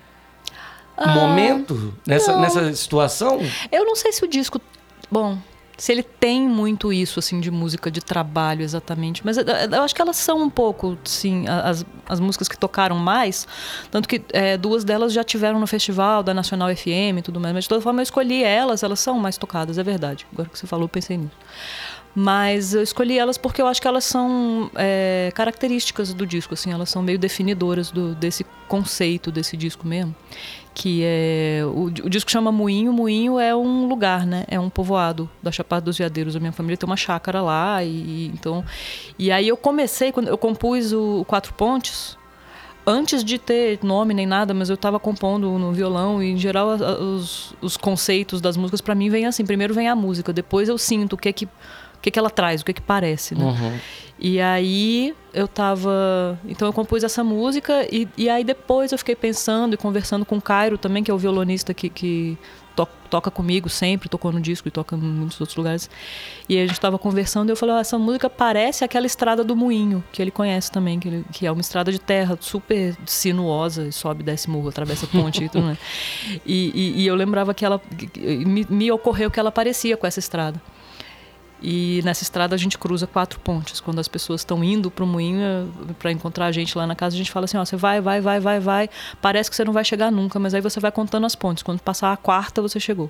ah, 0.97 1.07
momento, 1.13 1.93
nessa, 2.05 2.37
nessa 2.37 2.73
situação? 2.75 3.39
Eu 3.71 3.85
não 3.85 3.95
sei 3.95 4.11
se 4.11 4.23
o 4.23 4.27
disco. 4.27 4.59
Bom, 5.09 5.37
se 5.77 5.91
ele 5.91 6.03
tem 6.03 6.47
muito 6.47 6.93
isso 6.93 7.19
assim 7.19 7.39
de 7.39 7.49
música 7.49 7.89
de 7.89 8.01
trabalho 8.01 8.61
exatamente, 8.61 9.25
mas 9.25 9.37
eu, 9.37 9.43
eu 9.45 9.81
acho 9.81 9.95
que 9.95 10.01
elas 10.01 10.17
são 10.17 10.41
um 10.41 10.49
pouco, 10.49 10.97
sim, 11.03 11.45
as, 11.47 11.85
as 12.07 12.19
músicas 12.19 12.47
que 12.47 12.57
tocaram 12.57 12.97
mais, 12.97 13.47
tanto 13.89 14.07
que 14.07 14.21
é, 14.31 14.57
duas 14.57 14.83
delas 14.83 15.11
já 15.11 15.23
tiveram 15.23 15.59
no 15.59 15.67
festival 15.67 16.21
da 16.21 16.33
Nacional 16.33 16.73
FM 16.75 17.17
e 17.17 17.21
tudo 17.21 17.39
mais, 17.39 17.53
mas 17.53 17.63
de 17.65 17.69
toda 17.69 17.81
forma 17.81 18.01
eu 18.01 18.03
escolhi 18.03 18.43
elas, 18.43 18.83
elas 18.83 18.99
são 18.99 19.17
mais 19.19 19.37
tocadas, 19.37 19.77
é 19.77 19.83
verdade. 19.83 20.27
Agora 20.31 20.49
que 20.49 20.57
você 20.57 20.67
falou, 20.67 20.85
eu 20.85 20.89
pensei 20.89 21.17
nisso. 21.17 21.35
Mas 22.15 22.75
eu 22.75 22.83
escolhi 22.83 23.17
elas 23.17 23.39
porque 23.39 23.59
eu 23.59 23.65
acho 23.65 23.81
que 23.81 23.87
elas 23.87 24.05
são 24.05 24.69
é, 24.75 25.31
características 25.33 26.13
do 26.13 26.27
disco, 26.27 26.53
assim, 26.53 26.71
elas 26.71 26.89
são 26.89 27.01
meio 27.01 27.17
definidoras 27.17 27.89
do, 27.89 28.13
desse 28.13 28.45
conceito 28.67 29.31
desse 29.31 29.57
disco 29.57 29.87
mesmo 29.87 30.15
que 30.73 31.01
é 31.03 31.61
o, 31.65 31.85
o, 31.85 32.09
disco 32.09 32.31
chama 32.31 32.51
Moinho. 32.51 32.91
Moinho 32.91 33.39
é 33.39 33.55
um 33.55 33.87
lugar, 33.87 34.25
né? 34.25 34.43
É 34.47 34.59
um 34.59 34.69
povoado 34.69 35.29
da 35.41 35.51
Chapada 35.51 35.85
dos 35.85 35.97
Veadeiros. 35.97 36.35
A 36.35 36.39
minha 36.39 36.51
família 36.51 36.77
tem 36.77 36.87
uma 36.87 36.97
chácara 36.97 37.41
lá 37.41 37.83
e 37.83 38.27
então 38.27 38.63
e 39.17 39.31
aí 39.31 39.47
eu 39.47 39.57
comecei 39.57 40.11
quando 40.11 40.27
eu 40.27 40.37
compus 40.37 40.91
o 40.91 41.23
Quatro 41.25 41.53
Pontes 41.53 42.17
antes 42.85 43.23
de 43.23 43.37
ter 43.37 43.79
nome 43.83 44.13
nem 44.13 44.25
nada, 44.25 44.53
mas 44.53 44.69
eu 44.69 44.75
estava 44.75 44.99
compondo 44.99 45.57
no 45.57 45.71
violão 45.71 46.21
e 46.21 46.31
em 46.31 46.37
geral 46.37 46.69
os, 46.69 47.55
os 47.61 47.77
conceitos 47.77 48.41
das 48.41 48.57
músicas 48.57 48.81
para 48.81 48.95
mim 48.95 49.09
vêm 49.09 49.25
assim. 49.25 49.45
Primeiro 49.45 49.73
vem 49.73 49.87
a 49.87 49.95
música, 49.95 50.33
depois 50.33 50.69
eu 50.69 50.77
sinto 50.77 51.13
o 51.13 51.17
que 51.17 51.29
é 51.29 51.33
que 51.33 51.47
que, 52.03 52.11
que 52.11 52.19
ela 52.19 52.29
traz, 52.29 52.61
o 52.61 52.65
que, 52.65 52.73
que 52.73 52.81
parece, 52.81 53.33
né? 53.33 53.45
Uhum. 53.45 53.79
E 54.19 54.39
aí 54.39 55.15
eu 55.33 55.47
tava. 55.47 56.37
Então 56.45 56.67
eu 56.67 56.73
compus 56.73 57.03
essa 57.03 57.23
música 57.23 57.87
e, 57.91 58.07
e 58.17 58.29
aí 58.29 58.43
depois 58.43 58.91
eu 58.91 58.97
fiquei 58.97 59.15
pensando 59.15 59.73
e 59.73 59.77
conversando 59.77 60.25
com 60.25 60.37
o 60.37 60.41
Cairo 60.41 60.77
também, 60.77 61.01
que 61.01 61.09
é 61.09 61.13
o 61.13 61.17
violonista 61.17 61.73
que, 61.73 61.89
que 61.89 62.37
to, 62.75 62.87
toca 63.09 63.31
comigo 63.31 63.69
sempre, 63.69 64.09
tocou 64.09 64.33
no 64.33 64.41
disco 64.41 64.67
e 64.67 64.71
toca 64.71 64.95
em 64.95 64.99
muitos 64.99 65.39
outros 65.39 65.55
lugares. 65.55 65.89
E 66.47 66.57
a 66.57 66.61
gente 66.61 66.73
estava 66.73 66.99
conversando 66.99 67.49
e 67.49 67.51
eu 67.53 67.55
falei: 67.55 67.75
essa 67.75 67.97
música 67.97 68.29
parece 68.29 68.83
aquela 68.83 69.05
estrada 69.05 69.45
do 69.45 69.55
Moinho, 69.55 70.03
que 70.11 70.21
ele 70.21 70.31
conhece 70.31 70.69
também, 70.69 70.99
que, 70.99 71.07
ele, 71.07 71.25
que 71.31 71.47
é 71.47 71.51
uma 71.51 71.61
estrada 71.61 71.89
de 71.89 71.99
terra 71.99 72.37
super 72.39 72.95
sinuosa, 73.05 73.91
sobe, 73.93 74.23
desce 74.23 74.49
morro, 74.49 74.69
atravessa 74.69 75.07
ponte 75.07 75.45
e 75.45 75.49
tudo, 75.49 75.67
né? 75.67 75.77
E, 76.45 76.71
e, 76.75 77.01
e 77.01 77.07
eu 77.07 77.15
lembrava 77.15 77.53
que 77.53 77.63
ela. 77.63 77.81
Me, 78.45 78.67
me 78.69 78.91
ocorreu 78.91 79.31
que 79.31 79.39
ela 79.39 79.51
parecia 79.51 79.95
com 79.95 80.05
essa 80.05 80.19
estrada. 80.19 80.61
E 81.65 82.01
nessa 82.03 82.23
estrada 82.23 82.53
a 82.53 82.57
gente 82.57 82.77
cruza 82.77 83.07
quatro 83.07 83.39
pontes. 83.39 83.79
Quando 83.79 83.99
as 83.99 84.07
pessoas 84.09 84.41
estão 84.41 84.61
indo 84.61 84.91
para 84.91 85.05
o 85.05 85.07
moinho 85.07 85.71
para 85.97 86.11
encontrar 86.11 86.47
a 86.47 86.51
gente 86.51 86.77
lá 86.77 86.85
na 86.85 86.93
casa, 86.93 87.15
a 87.15 87.17
gente 87.17 87.31
fala 87.31 87.45
assim: 87.45 87.57
ó, 87.57 87.63
você 87.63 87.77
vai, 87.77 88.01
vai, 88.01 88.19
vai, 88.19 88.39
vai, 88.41 88.59
vai. 88.59 88.89
Parece 89.21 89.49
que 89.49 89.55
você 89.55 89.63
não 89.63 89.71
vai 89.71 89.85
chegar 89.85 90.11
nunca, 90.11 90.37
mas 90.37 90.53
aí 90.53 90.59
você 90.59 90.81
vai 90.81 90.91
contando 90.91 91.25
as 91.25 91.35
pontes. 91.35 91.63
Quando 91.63 91.79
passar 91.79 92.11
a 92.11 92.17
quarta, 92.17 92.61
você 92.61 92.81
chegou. 92.81 93.09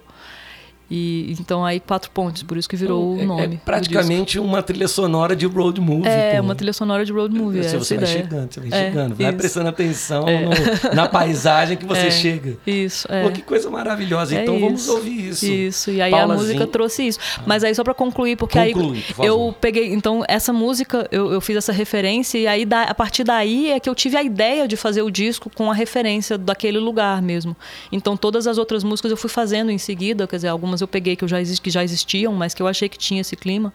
E 0.95 1.35
então 1.39 1.65
aí 1.65 1.79
quatro 1.79 2.11
pontes, 2.11 2.43
por 2.43 2.55
isso 2.55 2.69
que 2.69 2.75
virou 2.75 3.17
é, 3.19 3.23
o 3.23 3.25
nome. 3.25 3.55
É 3.55 3.59
praticamente 3.65 4.37
uma 4.37 4.61
trilha 4.61 4.87
sonora 4.87 5.35
de 5.35 5.47
road 5.47 5.81
movie. 5.81 6.07
É, 6.07 6.35
pô. 6.37 6.43
uma 6.43 6.53
trilha 6.53 6.71
sonora 6.73 7.03
de 7.03 7.11
road 7.11 7.33
movie. 7.33 7.63
Você, 7.63 7.75
é 7.75 7.79
você 7.79 7.95
vai 7.95 8.03
ideia. 8.03 8.23
chegando, 8.23 8.53
você 8.53 8.59
vai 8.59 8.69
é, 8.69 8.85
chegando, 8.85 9.15
vai 9.15 9.27
isso. 9.29 9.37
prestando 9.37 9.69
atenção 9.69 10.27
É. 10.27 10.41
no- 10.45 10.95
na 10.95 11.09
paisagem 11.09 11.77
que 11.77 11.85
você 11.85 12.07
É, 12.07 12.11
chega. 12.11 12.57
Isso, 12.67 13.07
é. 13.11 13.23
Pô, 13.23 13.31
que 13.31 13.41
coisa 13.41 13.71
maravilhosa. 13.71 14.35
É 14.35 14.43
então 14.43 14.59
vamos 14.59 14.81
isso. 14.83 14.91
ouvir 14.93 15.29
isso. 15.29 15.45
Isso, 15.47 15.89
e 15.91 15.99
aí 15.99 16.11
Paulazinho. 16.11 16.39
a 16.39 16.43
música 16.43 16.67
trouxe 16.67 17.07
isso. 17.07 17.17
Mas 17.45 17.63
aí 17.63 17.73
só 17.73 17.83
pra 17.83 17.95
concluir, 17.95 18.35
porque 18.35 18.59
Conclui, 18.59 18.83
por 18.85 18.93
aí 18.95 19.01
favor. 19.01 19.25
eu 19.25 19.55
peguei, 19.59 19.91
então 19.93 20.23
essa 20.27 20.53
música, 20.53 21.07
eu, 21.11 21.31
eu 21.33 21.41
fiz 21.41 21.55
essa 21.57 21.71
referência 21.71 22.37
e 22.37 22.45
aí 22.45 22.65
da- 22.65 22.83
a 22.83 22.93
partir 22.93 23.23
daí 23.23 23.71
é 23.71 23.79
que 23.79 23.89
eu 23.89 23.95
tive 23.95 24.15
a 24.15 24.21
ideia 24.21 24.67
de 24.67 24.77
fazer 24.77 25.01
o 25.01 25.09
disco 25.09 25.49
com 25.49 25.71
a 25.71 25.73
referência 25.73 26.37
daquele 26.37 26.77
lugar 26.77 27.19
mesmo. 27.19 27.55
Então 27.91 28.15
todas 28.15 28.45
as 28.45 28.59
outras 28.59 28.83
músicas 28.83 29.09
eu 29.09 29.17
fui 29.17 29.29
fazendo 29.29 29.71
em 29.71 29.77
seguida, 29.79 30.27
quer 30.27 30.35
dizer, 30.35 30.49
algumas 30.49 30.82
eu 30.83 30.87
peguei 30.87 31.15
que, 31.15 31.23
eu 31.23 31.27
já, 31.27 31.37
que 31.41 31.69
já 31.69 31.83
existiam, 31.83 32.33
mas 32.33 32.53
que 32.53 32.61
eu 32.61 32.67
achei 32.67 32.87
que 32.89 32.97
tinha 32.97 33.21
esse 33.21 33.35
clima. 33.35 33.73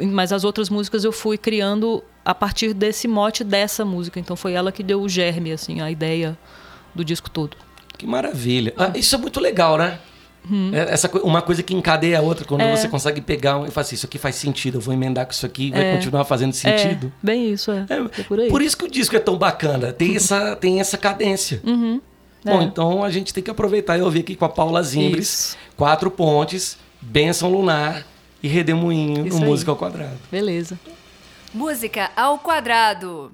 Mas 0.00 0.32
as 0.32 0.44
outras 0.44 0.70
músicas 0.70 1.04
eu 1.04 1.12
fui 1.12 1.36
criando 1.36 2.02
a 2.24 2.34
partir 2.34 2.72
desse 2.72 3.06
mote 3.06 3.44
dessa 3.44 3.84
música. 3.84 4.18
Então 4.18 4.34
foi 4.34 4.52
ela 4.52 4.72
que 4.72 4.82
deu 4.82 5.02
o 5.02 5.08
germe, 5.08 5.52
assim, 5.52 5.80
a 5.80 5.90
ideia 5.90 6.38
do 6.94 7.04
disco 7.04 7.28
todo. 7.28 7.56
Que 7.96 8.06
maravilha. 8.06 8.72
Ah, 8.76 8.92
isso 8.94 9.14
é 9.14 9.18
muito 9.18 9.40
legal, 9.40 9.76
né? 9.78 9.98
É 10.72 10.92
Essa, 10.92 11.10
uma 11.22 11.40
coisa 11.40 11.62
que 11.62 11.74
encadeia 11.74 12.18
a 12.18 12.22
outra, 12.22 12.44
quando 12.44 12.60
Uhum. 12.60 12.68
É. 12.68 12.76
você 12.76 12.86
consegue 12.88 13.20
pegar 13.20 13.58
um, 13.58 13.66
e 13.66 13.70
falar 13.70 13.82
assim, 13.82 13.94
isso 13.94 14.04
aqui 14.04 14.18
faz 14.18 14.34
sentido, 14.34 14.76
eu 14.76 14.80
vou 14.80 14.92
emendar 14.92 15.24
com 15.24 15.32
isso 15.32 15.46
aqui, 15.46 15.70
vai 15.70 15.94
continuar 15.94 16.24
fazendo 16.24 16.52
sentido. 16.52 17.06
É, 17.06 17.26
bem 17.26 17.50
isso, 17.50 17.70
é. 17.70 17.86
É, 17.88 18.20
É 18.20 18.24
por. 18.24 18.38
Uhum. 18.38 18.60
isso 18.60 18.76
que 18.76 18.84
o 18.84 18.90
disco 18.90 19.16
é 19.16 19.18
tão 19.18 19.38
bacana, 19.38 19.92
tem 19.92 20.16
essa, 20.16 20.54
tem 20.56 20.80
essa 20.80 20.98
cadência. 20.98 21.62
Bom, 22.44 22.60
é. 22.60 22.64
então 22.64 23.02
a 23.02 23.10
gente 23.10 23.32
tem 23.32 23.42
que 23.42 23.50
aproveitar 23.50 23.96
e 23.96 24.02
ouvir 24.02 24.20
aqui 24.20 24.36
com 24.36 24.44
a 24.44 24.50
Paula 24.50 24.82
Zimbres. 24.82 25.56
Quatro 25.76 26.10
Pontes, 26.10 26.76
Benção 27.00 27.50
Lunar 27.50 28.04
e 28.42 28.48
Redemoinho 28.48 29.26
Isso 29.26 29.36
no 29.38 29.44
aí. 29.44 29.50
Música 29.50 29.70
ao 29.70 29.76
Quadrado. 29.76 30.18
Beleza. 30.30 30.78
Música 31.52 32.10
ao 32.16 32.38
quadrado. 32.38 33.32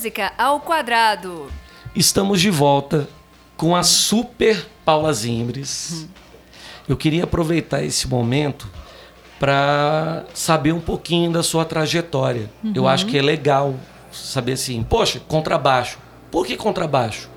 Música 0.00 0.32
ao 0.38 0.60
quadrado. 0.60 1.48
Estamos 1.94 2.40
de 2.40 2.48
volta 2.48 3.06
com 3.54 3.76
a 3.76 3.82
Super 3.82 4.66
Paula 4.82 5.12
Zimbres. 5.12 6.08
Eu 6.88 6.96
queria 6.96 7.24
aproveitar 7.24 7.84
esse 7.84 8.08
momento 8.08 8.66
para 9.38 10.24
saber 10.32 10.72
um 10.72 10.80
pouquinho 10.80 11.30
da 11.30 11.42
sua 11.42 11.66
trajetória. 11.66 12.50
Eu 12.74 12.88
acho 12.88 13.04
que 13.04 13.18
é 13.18 13.20
legal 13.20 13.74
saber 14.10 14.52
assim, 14.52 14.82
poxa, 14.82 15.20
contrabaixo. 15.28 15.98
Por 16.30 16.46
que 16.46 16.56
contrabaixo? 16.56 17.28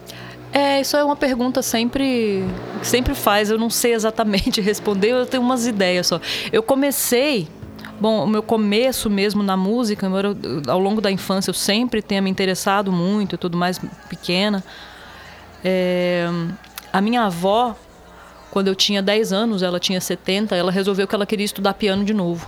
É, 0.53 0.79
isso 0.79 0.95
é 0.95 1.03
uma 1.03 1.17
pergunta 1.17 1.61
sempre 1.61 2.45
sempre 2.81 3.13
faz. 3.13 3.49
Eu 3.49 3.57
não 3.57 3.69
sei 3.69 3.93
exatamente 3.93 4.61
responder. 4.63 5.09
Eu 5.09 5.25
tenho 5.25 5.43
umas 5.43 5.67
ideias 5.67 6.07
só. 6.07 6.21
Eu 6.49 6.63
comecei 6.63 7.45
Bom, 8.03 8.25
o 8.25 8.27
meu 8.27 8.43
começo 8.43 9.09
mesmo 9.09 9.41
na 9.41 9.55
música, 9.55 10.09
ao 10.67 10.77
longo 10.77 10.99
da 10.99 11.09
infância 11.09 11.49
eu 11.49 11.53
sempre 11.53 12.01
tenha 12.01 12.21
me 12.21 12.29
interessado 12.29 12.91
muito, 12.91 13.37
tudo 13.37 13.55
mais 13.57 13.79
pequena. 14.09 14.61
É, 15.63 16.27
a 16.91 16.99
minha 16.99 17.21
avó, 17.21 17.73
quando 18.51 18.67
eu 18.67 18.75
tinha 18.75 19.01
10 19.01 19.31
anos, 19.31 19.63
ela 19.63 19.79
tinha 19.79 20.01
70, 20.01 20.53
ela 20.53 20.69
resolveu 20.69 21.07
que 21.07 21.15
ela 21.15 21.25
queria 21.25 21.45
estudar 21.45 21.75
piano 21.75 22.03
de 22.03 22.13
novo. 22.13 22.45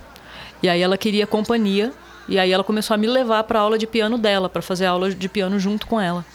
E 0.62 0.68
aí 0.68 0.82
ela 0.82 0.98
queria 0.98 1.26
companhia, 1.26 1.94
e 2.28 2.38
aí 2.38 2.52
ela 2.52 2.62
começou 2.62 2.94
a 2.94 2.98
me 2.98 3.08
levar 3.08 3.42
para 3.46 3.62
aula 3.62 3.78
de 3.78 3.88
piano 3.88 4.18
dela, 4.18 4.50
para 4.50 4.62
fazer 4.62 4.88
aula 4.88 5.10
de 5.10 5.30
piano 5.30 5.58
junto 5.58 5.88
com 5.88 6.02
ela. 6.02 6.26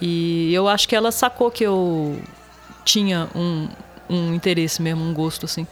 E 0.00 0.52
eu 0.52 0.66
acho 0.66 0.88
que 0.88 0.96
ela 0.96 1.12
sacou 1.12 1.48
que 1.48 1.62
eu 1.62 2.20
tinha 2.84 3.28
um, 3.36 3.68
um 4.10 4.34
interesse 4.34 4.82
mesmo, 4.82 5.04
um 5.04 5.14
gosto 5.14 5.46
assim. 5.46 5.64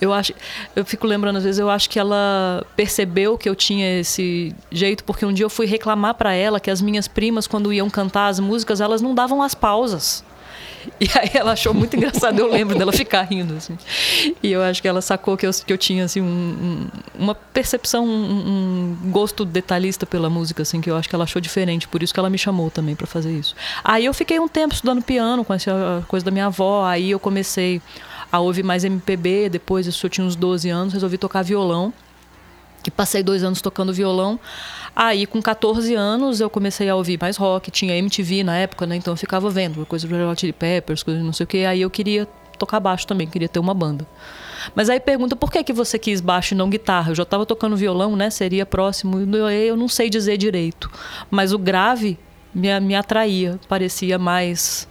Eu 0.00 0.12
acho, 0.12 0.32
eu 0.74 0.84
fico 0.84 1.06
lembrando 1.06 1.36
às 1.36 1.44
vezes, 1.44 1.58
eu 1.58 1.70
acho 1.70 1.88
que 1.88 1.98
ela 1.98 2.64
percebeu 2.76 3.38
que 3.38 3.48
eu 3.48 3.54
tinha 3.54 4.00
esse 4.00 4.54
jeito 4.70 5.02
porque 5.04 5.24
um 5.24 5.32
dia 5.32 5.44
eu 5.44 5.50
fui 5.50 5.66
reclamar 5.66 6.14
para 6.14 6.34
ela 6.34 6.60
que 6.60 6.70
as 6.70 6.82
minhas 6.82 7.08
primas 7.08 7.46
quando 7.46 7.72
iam 7.72 7.88
cantar 7.88 8.28
as 8.28 8.38
músicas, 8.38 8.80
elas 8.80 9.00
não 9.00 9.14
davam 9.14 9.42
as 9.42 9.54
pausas. 9.54 10.24
E 11.00 11.06
aí 11.18 11.30
ela 11.34 11.52
achou 11.52 11.74
muito 11.74 11.96
engraçado, 11.96 12.38
eu 12.38 12.50
lembro 12.50 12.78
dela 12.78 12.92
ficar 12.92 13.22
rindo, 13.22 13.54
assim. 13.54 13.76
E 14.42 14.50
eu 14.52 14.62
acho 14.62 14.80
que 14.80 14.88
ela 14.88 15.00
sacou 15.00 15.36
que 15.36 15.46
eu, 15.46 15.50
que 15.50 15.72
eu 15.72 15.78
tinha, 15.78 16.04
assim, 16.04 16.20
um, 16.20 16.24
um, 16.24 16.88
uma 17.18 17.34
percepção, 17.34 18.06
um, 18.06 18.96
um, 19.02 19.10
gosto 19.10 19.44
detalhista 19.44 20.06
pela 20.06 20.30
música, 20.30 20.62
assim, 20.62 20.80
que 20.80 20.90
eu 20.90 20.96
acho 20.96 21.08
que 21.08 21.14
ela 21.14 21.24
achou 21.24 21.40
diferente. 21.40 21.88
Por 21.88 22.02
isso 22.02 22.12
que 22.14 22.20
ela 22.20 22.30
me 22.30 22.38
chamou 22.38 22.70
também 22.70 22.94
para 22.94 23.06
fazer 23.06 23.32
isso. 23.32 23.54
Aí 23.84 24.04
eu 24.04 24.14
fiquei 24.14 24.38
um 24.38 24.48
tempo 24.48 24.74
estudando 24.74 25.02
piano, 25.02 25.44
conheci 25.44 25.70
a 25.70 26.02
coisa 26.06 26.24
da 26.24 26.30
minha 26.30 26.46
avó, 26.46 26.84
aí 26.84 27.10
eu 27.10 27.18
comecei 27.18 27.80
a 28.36 28.40
ouvir 28.40 28.62
mais 28.62 28.84
MPB, 28.84 29.48
depois 29.48 29.86
eu 29.86 30.10
tinha 30.10 30.26
uns 30.26 30.36
12 30.36 30.68
anos, 30.68 30.92
resolvi 30.92 31.18
tocar 31.18 31.42
violão. 31.42 31.92
E 32.86 32.90
passei 32.90 33.22
dois 33.22 33.42
anos 33.42 33.60
tocando 33.60 33.92
violão. 33.92 34.38
Aí, 34.94 35.26
com 35.26 35.42
14 35.42 35.92
anos, 35.94 36.40
eu 36.40 36.48
comecei 36.48 36.88
a 36.88 36.94
ouvir 36.94 37.18
mais 37.20 37.36
rock. 37.36 37.70
Tinha 37.70 37.96
MTV 37.96 38.44
na 38.44 38.56
época, 38.56 38.86
né? 38.86 38.96
Então 38.96 39.12
eu 39.12 39.16
ficava 39.16 39.50
vendo 39.50 39.84
coisa 39.86 40.06
do 40.06 40.14
Red 40.14 40.36
Chili 40.36 40.52
Peppers, 40.52 41.02
coisa 41.02 41.20
não 41.20 41.32
sei 41.32 41.44
o 41.44 41.46
quê. 41.46 41.64
Aí 41.68 41.80
eu 41.80 41.90
queria 41.90 42.28
tocar 42.56 42.78
baixo 42.78 43.06
também, 43.06 43.26
queria 43.26 43.48
ter 43.48 43.58
uma 43.58 43.74
banda. 43.74 44.06
Mas 44.74 44.88
aí 44.88 44.98
pergunta 44.98 45.36
por 45.36 45.50
que, 45.50 45.62
que 45.62 45.72
você 45.72 45.98
quis 45.98 46.20
baixo 46.20 46.54
e 46.54 46.56
não 46.56 46.70
guitarra? 46.70 47.10
Eu 47.10 47.14
já 47.14 47.24
estava 47.24 47.44
tocando 47.44 47.76
violão, 47.76 48.14
né? 48.14 48.30
Seria 48.30 48.64
próximo. 48.64 49.18
Eu 49.50 49.76
não 49.76 49.88
sei 49.88 50.08
dizer 50.08 50.36
direito. 50.36 50.90
Mas 51.30 51.52
o 51.52 51.58
grave 51.58 52.18
me, 52.54 52.78
me 52.80 52.94
atraía, 52.94 53.58
parecia 53.68 54.18
mais 54.18 54.88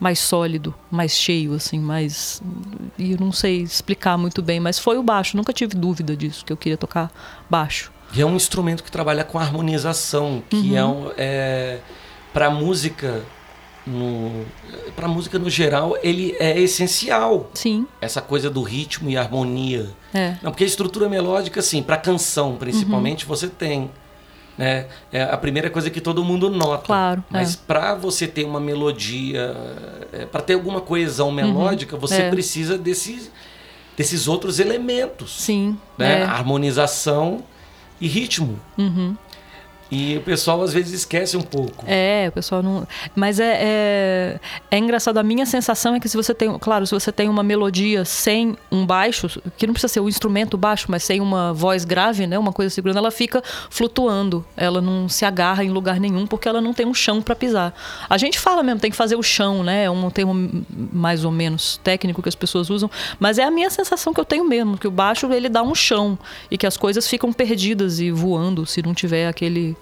mais 0.00 0.18
sólido, 0.18 0.74
mais 0.90 1.12
cheio, 1.12 1.52
assim, 1.54 1.78
mais. 1.78 2.42
E 2.98 3.12
eu 3.12 3.18
não 3.20 3.30
sei 3.30 3.60
explicar 3.62 4.16
muito 4.16 4.40
bem, 4.42 4.58
mas 4.58 4.78
foi 4.78 4.96
o 4.98 5.02
baixo. 5.02 5.36
Nunca 5.36 5.52
tive 5.52 5.74
dúvida 5.76 6.16
disso, 6.16 6.44
que 6.44 6.52
eu 6.52 6.56
queria 6.56 6.78
tocar 6.78 7.12
baixo. 7.48 7.92
E 8.14 8.20
é 8.20 8.26
um 8.26 8.34
instrumento 8.34 8.82
que 8.82 8.90
trabalha 8.90 9.22
com 9.22 9.38
harmonização, 9.38 10.42
que 10.48 10.74
é 10.74 10.82
Uhum. 10.84 11.06
um. 11.08 11.12
É, 11.16 11.78
para 12.32 12.50
música. 12.50 13.22
No, 13.86 14.44
para 14.94 15.08
música 15.08 15.38
no 15.38 15.48
geral, 15.48 15.96
ele 16.02 16.36
é 16.38 16.60
essencial. 16.60 17.50
Sim, 17.54 17.86
Essa 18.00 18.20
coisa 18.20 18.50
do 18.50 18.62
ritmo 18.62 19.08
e 19.08 19.16
harmonia. 19.16 19.88
é. 20.12 20.36
Não, 20.42 20.50
porque 20.52 20.64
a 20.64 20.66
estrutura 20.66 21.08
melódica, 21.08 21.60
assim, 21.60 21.82
para 21.82 21.96
canção 21.96 22.56
principalmente, 22.56 23.24
Uhum. 23.24 23.28
você 23.28 23.48
tem. 23.48 23.90
Né? 24.60 24.88
É 25.10 25.22
a 25.22 25.38
primeira 25.38 25.70
coisa 25.70 25.88
que 25.88 26.02
todo 26.02 26.22
mundo 26.22 26.50
nota. 26.50 26.84
Claro, 26.84 27.24
Mas 27.30 27.54
é. 27.54 27.58
para 27.66 27.94
você 27.94 28.26
ter 28.26 28.44
uma 28.44 28.60
melodia, 28.60 29.56
para 30.30 30.42
ter 30.42 30.52
alguma 30.52 30.82
coesão 30.82 31.32
melódica, 31.32 31.96
você 31.96 32.24
é. 32.24 32.30
precisa 32.30 32.76
desses, 32.76 33.30
desses 33.96 34.28
outros 34.28 34.60
elementos. 34.60 35.34
Sim. 35.40 35.78
Né? 35.96 36.20
é. 36.20 36.24
Harmonização 36.24 37.42
e 37.98 38.06
ritmo. 38.06 38.60
Uhum. 38.76 39.16
E 39.90 40.16
o 40.16 40.20
pessoal 40.20 40.62
às 40.62 40.72
vezes 40.72 40.92
esquece 40.92 41.36
um 41.36 41.42
pouco. 41.42 41.84
É, 41.86 42.26
o 42.28 42.32
pessoal 42.32 42.62
não. 42.62 42.86
Mas 43.14 43.40
é, 43.40 43.58
é, 43.60 44.40
é 44.70 44.78
engraçado. 44.78 45.18
A 45.18 45.22
minha 45.22 45.44
sensação 45.44 45.94
é 45.94 46.00
que 46.00 46.08
se 46.08 46.16
você 46.16 46.32
tem. 46.32 46.56
Claro, 46.58 46.86
se 46.86 46.92
você 46.92 47.10
tem 47.10 47.28
uma 47.28 47.42
melodia 47.42 48.04
sem 48.04 48.56
um 48.70 48.86
baixo, 48.86 49.28
que 49.56 49.66
não 49.66 49.74
precisa 49.74 49.92
ser 49.92 50.00
o 50.00 50.08
instrumento 50.08 50.56
baixo, 50.56 50.86
mas 50.88 51.02
sem 51.02 51.20
uma 51.20 51.52
voz 51.52 51.84
grave, 51.84 52.26
né? 52.26 52.38
Uma 52.38 52.52
coisa 52.52 52.72
segurando, 52.72 52.98
ela 52.98 53.10
fica 53.10 53.42
flutuando. 53.68 54.44
Ela 54.56 54.80
não 54.80 55.08
se 55.08 55.24
agarra 55.24 55.64
em 55.64 55.70
lugar 55.70 55.98
nenhum 55.98 56.26
porque 56.26 56.48
ela 56.48 56.60
não 56.60 56.72
tem 56.72 56.86
um 56.86 56.94
chão 56.94 57.20
para 57.20 57.34
pisar. 57.34 57.74
A 58.08 58.16
gente 58.16 58.38
fala 58.38 58.62
mesmo, 58.62 58.80
tem 58.80 58.90
que 58.90 58.96
fazer 58.96 59.16
o 59.16 59.22
chão, 59.22 59.64
né? 59.64 59.84
É 59.84 59.90
um 59.90 60.08
termo 60.10 60.64
mais 60.92 61.24
ou 61.24 61.32
menos 61.32 61.80
técnico 61.82 62.22
que 62.22 62.28
as 62.28 62.34
pessoas 62.36 62.70
usam. 62.70 62.88
Mas 63.18 63.38
é 63.38 63.44
a 63.44 63.50
minha 63.50 63.70
sensação 63.70 64.14
que 64.14 64.20
eu 64.20 64.24
tenho 64.24 64.44
mesmo, 64.44 64.78
que 64.78 64.86
o 64.86 64.90
baixo 64.90 65.30
ele 65.32 65.48
dá 65.48 65.62
um 65.62 65.74
chão 65.74 66.16
e 66.48 66.56
que 66.56 66.66
as 66.66 66.76
coisas 66.76 67.08
ficam 67.08 67.32
perdidas 67.32 67.98
e 67.98 68.12
voando 68.12 68.64
se 68.64 68.82
não 68.82 68.94
tiver 68.94 69.26
aquele 69.26 69.76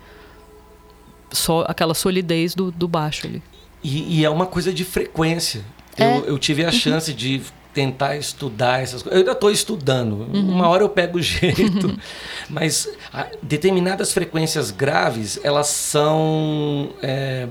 só 1.32 1.64
aquela 1.68 1.94
solidez 1.94 2.54
do, 2.54 2.70
do 2.70 2.86
baixo 2.88 3.26
ali. 3.26 3.42
E, 3.82 4.20
e 4.20 4.24
é 4.24 4.30
uma 4.30 4.46
coisa 4.46 4.72
de 4.72 4.84
frequência. 4.84 5.64
É. 5.96 6.04
Eu, 6.18 6.24
eu 6.24 6.38
tive 6.38 6.64
a 6.64 6.70
chance 6.72 7.12
de 7.12 7.40
tentar 7.74 8.16
estudar 8.16 8.82
essas 8.82 9.02
coisas. 9.02 9.12
Eu 9.16 9.20
ainda 9.20 9.32
estou 9.32 9.50
estudando. 9.50 10.26
Uhum. 10.34 10.48
Uma 10.50 10.68
hora 10.68 10.82
eu 10.82 10.88
pego 10.88 11.18
o 11.18 11.22
jeito. 11.22 11.96
Mas 12.48 12.88
a, 13.12 13.26
determinadas 13.42 14.12
frequências 14.12 14.70
graves, 14.70 15.38
elas 15.44 15.68
são. 15.68 16.90
é, 17.02 17.46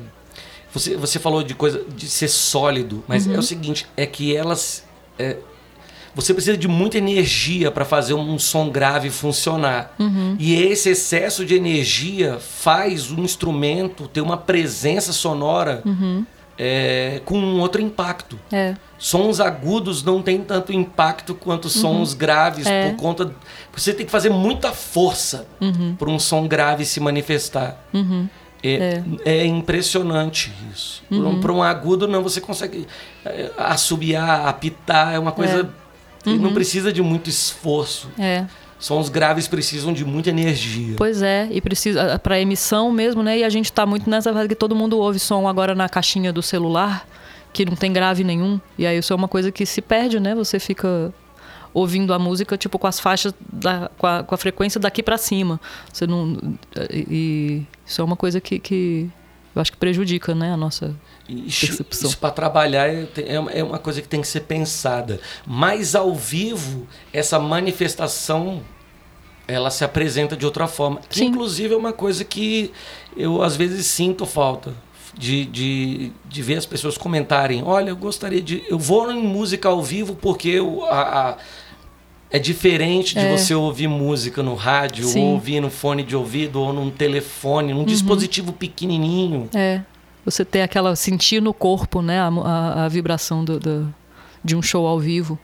você, 0.74 0.96
você 0.98 1.18
falou 1.20 1.44
de 1.44 1.56
coisa 1.56 1.84
de 1.96 2.08
ser 2.10 2.28
sólido, 2.28 3.04
mas 3.08 3.26
Uhum. 3.26 3.36
é 3.36 3.40
o 3.40 3.42
seguinte, 3.42 3.88
é 3.96 4.06
que 4.06 4.36
elas. 4.36 4.84
é, 5.18 5.38
você 6.18 6.34
precisa 6.34 6.58
de 6.58 6.68
muita 6.68 6.98
energia 6.98 7.70
para 7.70 7.86
fazer 7.86 8.16
um 8.16 8.40
som 8.40 8.72
grave 8.72 9.12
funcionar. 9.12 9.94
Uhum. 10.00 10.36
E 10.40 10.56
esse 10.56 10.90
excesso 10.90 11.46
de 11.46 11.54
energia 11.54 12.40
faz 12.40 13.12
o 13.12 13.20
instrumento 13.20 14.08
ter 14.08 14.22
uma 14.22 14.36
presença 14.36 15.14
sonora 15.14 15.84
é, 16.58 17.22
com 17.24 17.38
um 17.38 17.60
outro 17.60 17.80
impacto. 17.80 18.40
É. 18.52 18.74
Sons 18.98 19.40
agudos 19.40 20.02
não 20.02 20.24
têm 20.24 20.42
tanto 20.42 20.74
impacto 20.74 21.36
quanto 21.36 21.70
sons 21.70 22.16
graves 22.16 22.66
É. 22.66 22.90
por 22.90 22.98
conta. 22.98 23.32
Você 23.76 23.94
tem 23.94 24.04
que 24.04 24.12
fazer 24.12 24.32
muita 24.32 24.72
força 24.72 25.46
para 26.00 26.10
um 26.10 26.18
som 26.18 26.48
grave 26.48 26.84
se 26.84 27.00
manifestar. 27.00 27.86
É, 28.64 29.04
é 29.24 29.46
impressionante 29.46 30.52
isso. 30.74 31.04
Para 31.40 31.54
um, 31.54 31.62
agudo, 31.62 32.08
não, 32.08 32.24
você 32.24 32.42
consegue 32.42 32.88
é, 33.24 33.52
assobiar, 33.56 34.48
apitar, 34.48 35.14
é 35.14 35.20
uma 35.20 35.32
coisa. 35.32 35.70
Que 36.34 36.38
Não 36.38 36.54
precisa 36.54 36.92
de 36.92 37.02
muito 37.02 37.30
esforço. 37.30 38.10
É. 38.18 38.46
Sons 38.80 39.10
graves 39.10 39.48
precisam 39.48 39.92
de 39.92 40.06
muita 40.06 40.30
energia. 40.30 40.96
Pois 40.98 41.22
é, 41.22 41.48
e 41.52 41.60
precisa 41.60 42.20
para 42.20 42.40
emissão 42.40 42.92
mesmo, 42.92 43.24
né? 43.24 43.40
E 43.40 43.44
a 43.44 43.50
gente 43.50 43.72
tá 43.72 43.86
muito 43.86 44.10
nessa 44.10 44.32
fase 44.32 44.48
que 44.48 44.56
todo 44.56 44.76
mundo 44.76 45.00
ouve 45.00 45.20
som 45.20 45.48
agora 45.48 45.74
na 45.74 45.90
caixinha 45.90 46.32
do 46.32 46.44
celular, 46.44 47.08
que 47.52 47.66
não 47.66 47.76
tem 47.76 47.92
grave 47.92 48.24
nenhum. 48.24 48.60
E 48.78 48.86
aí 48.86 49.00
isso 49.00 49.12
é 49.12 49.16
uma 49.16 49.28
coisa 49.28 49.52
que 49.52 49.66
se 49.66 49.82
perde, 49.82 50.20
né? 50.20 50.36
Você 50.36 50.60
fica 50.60 51.12
ouvindo 51.74 52.14
a 52.14 52.20
música 52.20 52.56
tipo 52.56 52.78
com 52.78 52.88
as 52.88 53.00
faixas 53.00 53.34
da, 53.52 53.90
com, 53.98 54.08
a, 54.08 54.24
com 54.24 54.36
a 54.36 54.38
frequência 54.38 54.80
daqui 54.80 55.02
para 55.02 55.18
cima. 55.18 55.60
Você 55.92 56.06
não 56.06 56.38
e, 56.92 57.08
e 57.10 57.68
isso 57.86 58.00
é 58.00 58.04
uma 58.04 58.16
coisa 58.16 58.40
que, 58.40 58.60
que 58.60 59.10
eu 59.58 59.62
acho 59.62 59.72
que 59.72 59.78
prejudica, 59.78 60.34
né, 60.36 60.54
a 60.54 60.58
nossa 60.58 60.96
Isso, 61.28 61.68
percepção. 61.68 62.10
isso 62.10 62.18
para 62.20 62.32
trabalhar 62.32 62.88
é, 62.88 63.08
é- 63.18 63.60
é 63.60 63.64
uma 63.64 63.80
coisa 63.80 64.02
que 64.02 64.08
tem 64.08 64.22
que 64.22 64.28
ser 64.28 64.42
pensada. 64.42 65.20
Mas 65.46 65.96
ao 65.96 66.14
vivo, 66.16 66.88
essa 67.12 67.38
manifestação 67.40 68.62
ela 69.48 69.70
se 69.72 69.84
apresenta 69.84 70.36
de 70.36 70.46
outra 70.46 70.68
forma. 70.68 71.00
Que, 71.10 71.24
inclusive 71.24 71.74
é 71.74 71.78
uma 71.78 71.94
coisa 71.94 72.24
que 72.26 72.72
eu 73.16 73.42
às 73.42 73.56
vezes 73.56 73.86
sinto 73.88 74.26
falta. 74.26 74.74
De, 75.18 75.46
de, 75.46 76.12
de 76.26 76.42
ver 76.44 76.58
as 76.58 76.66
pessoas 76.68 76.96
comentarem, 76.96 77.64
olha, 77.64 77.90
eu 77.90 77.98
gostaria 77.98 78.40
de. 78.40 78.64
Eu 78.70 78.78
vou 78.78 79.12
em 79.12 79.20
música 79.24 79.68
ao 79.68 79.82
vivo 79.82 80.14
porque 80.16 80.48
eu- 80.50 80.86
a- 80.86 81.30
a- 81.32 81.38
é 82.32 82.38
diferente 82.40 83.14
de 83.14 83.22
É. 83.22 83.38
você 83.38 83.54
ouvir 83.56 83.88
música 83.88 84.42
no 84.44 84.54
rádio, 84.56 85.06
Sim. 85.06 85.22
ou 85.22 85.28
ouvir 85.34 85.60
no 85.62 85.70
fone 85.70 86.04
de 86.04 86.16
ouvido, 86.16 86.60
ou 86.62 86.74
num 86.74 86.90
telefone, 86.90 87.72
Uhum. 87.74 87.80
num 87.80 87.86
dispositivo 87.86 88.52
pequenininho. 88.54 89.50
É. 89.54 89.82
Você 90.26 90.44
ter 90.44 90.62
aquela. 90.62 90.96
sentir 90.96 91.42
no 91.42 91.54
corpo, 91.54 92.02
né? 92.02 92.20
A, 92.20 92.28
a- 92.28 92.86
a 92.86 92.88
vibração 92.90 93.46
do, 93.46 93.60
do- 93.60 93.96
de 94.44 94.56
um 94.56 94.62
show 94.62 94.86
ao 94.86 95.00
vivo. 95.00 95.40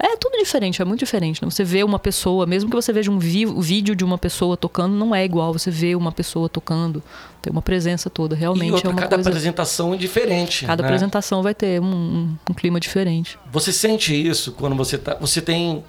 É 0.00 0.16
tudo 0.16 0.38
diferente, 0.38 0.80
é 0.80 0.84
muito 0.84 1.00
diferente. 1.00 1.42
Né? 1.44 1.50
Você 1.50 1.64
vê 1.64 1.82
uma 1.82 1.98
pessoa, 1.98 2.46
mesmo 2.46 2.70
que 2.70 2.76
você 2.76 2.92
veja 2.92 3.10
um 3.10 3.18
vídeo 3.18 3.96
de 3.96 4.04
uma 4.04 4.16
pessoa 4.16 4.56
tocando, 4.56 4.94
não 4.94 5.12
é 5.12 5.24
igual 5.24 5.52
você 5.52 5.72
vê 5.72 5.96
uma 5.96 6.12
pessoa 6.12 6.48
tocando. 6.48 7.02
Tem 7.42 7.50
uma 7.50 7.60
presença 7.60 8.08
toda. 8.08 8.36
Realmente 8.36 8.74
outra, 8.74 8.90
é 8.90 8.92
uma 8.92 9.00
cada 9.02 9.16
coisa. 9.16 9.28
apresentação 9.28 9.92
é 9.92 9.96
diferente. 9.96 10.64
Cada 10.66 10.84
né? 10.84 10.88
apresentação 10.88 11.42
vai 11.42 11.52
ter 11.52 11.80
um, 11.80 11.84
um- 11.86 12.36
um 12.48 12.54
clima 12.54 12.78
diferente. 12.78 13.36
Você 13.50 13.72
sente 13.72 14.14
isso 14.14 14.52
quando 14.52 14.76
você 14.76 14.96
tá. 14.96 15.16
Você 15.20 15.40
tem. 15.40 15.82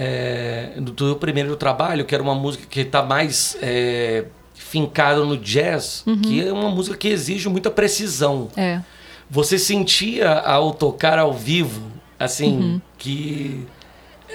É, 0.00 0.74
do 0.76 0.92
teu 0.92 1.16
primeiro 1.16 1.56
trabalho, 1.56 2.04
que 2.04 2.14
era 2.14 2.22
uma 2.22 2.34
música 2.34 2.64
que 2.70 2.80
está 2.80 3.02
mais 3.02 3.56
é, 3.60 4.26
fincada 4.54 5.24
no 5.24 5.36
jazz, 5.36 6.04
Uhum. 6.06 6.20
que 6.20 6.46
é 6.46 6.52
uma 6.52 6.70
música 6.70 6.96
que 6.96 7.08
exige 7.08 7.48
muita 7.48 7.68
precisão. 7.68 8.46
É. 8.56 8.80
Você 9.28 9.58
sentia 9.58 10.32
ao 10.34 10.72
tocar 10.72 11.18
ao 11.18 11.32
vivo, 11.34 11.82
assim, 12.18 12.56
Uhum. 12.58 12.80
que 12.96 13.66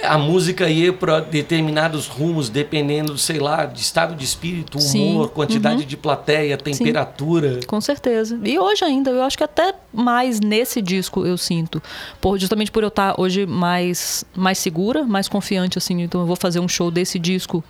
a 0.04 0.18
música 0.18 0.68
ia 0.68 0.92
para 0.92 1.20
determinados 1.20 2.06
rumos, 2.06 2.48
dependendo, 2.48 3.16
sei 3.18 3.38
lá, 3.38 3.64
de 3.66 3.80
estado 3.80 4.14
de 4.14 4.24
espírito, 4.24 4.78
Sim. 4.80 5.10
humor, 5.10 5.30
quantidade 5.30 5.82
Uhum. 5.82 5.86
de 5.88 5.96
plateia, 5.96 6.56
temperatura. 6.56 7.60
Com 7.66 7.80
certeza. 7.80 8.38
E 8.44 8.58
hoje 8.58 8.84
ainda, 8.84 9.10
eu 9.10 9.22
acho 9.22 9.36
que 9.36 9.44
até 9.44 9.74
mais 9.92 10.40
nesse 10.40 10.80
disco 10.82 11.26
eu 11.26 11.36
sinto. 11.36 11.82
Por, 12.20 12.38
justamente 12.38 12.70
por 12.70 12.82
eu 12.82 12.88
estar 12.88 13.14
hoje 13.18 13.46
mais, 13.46 14.24
mais 14.36 14.58
segura, 14.58 15.02
mais 15.04 15.28
confiante, 15.28 15.78
assim. 15.78 16.02
Então 16.02 16.20
eu 16.20 16.26
vou 16.26 16.36
fazer 16.36 16.60
um 16.60 16.68
show 16.68 16.90
desse 16.90 17.18
disco, 17.18 17.64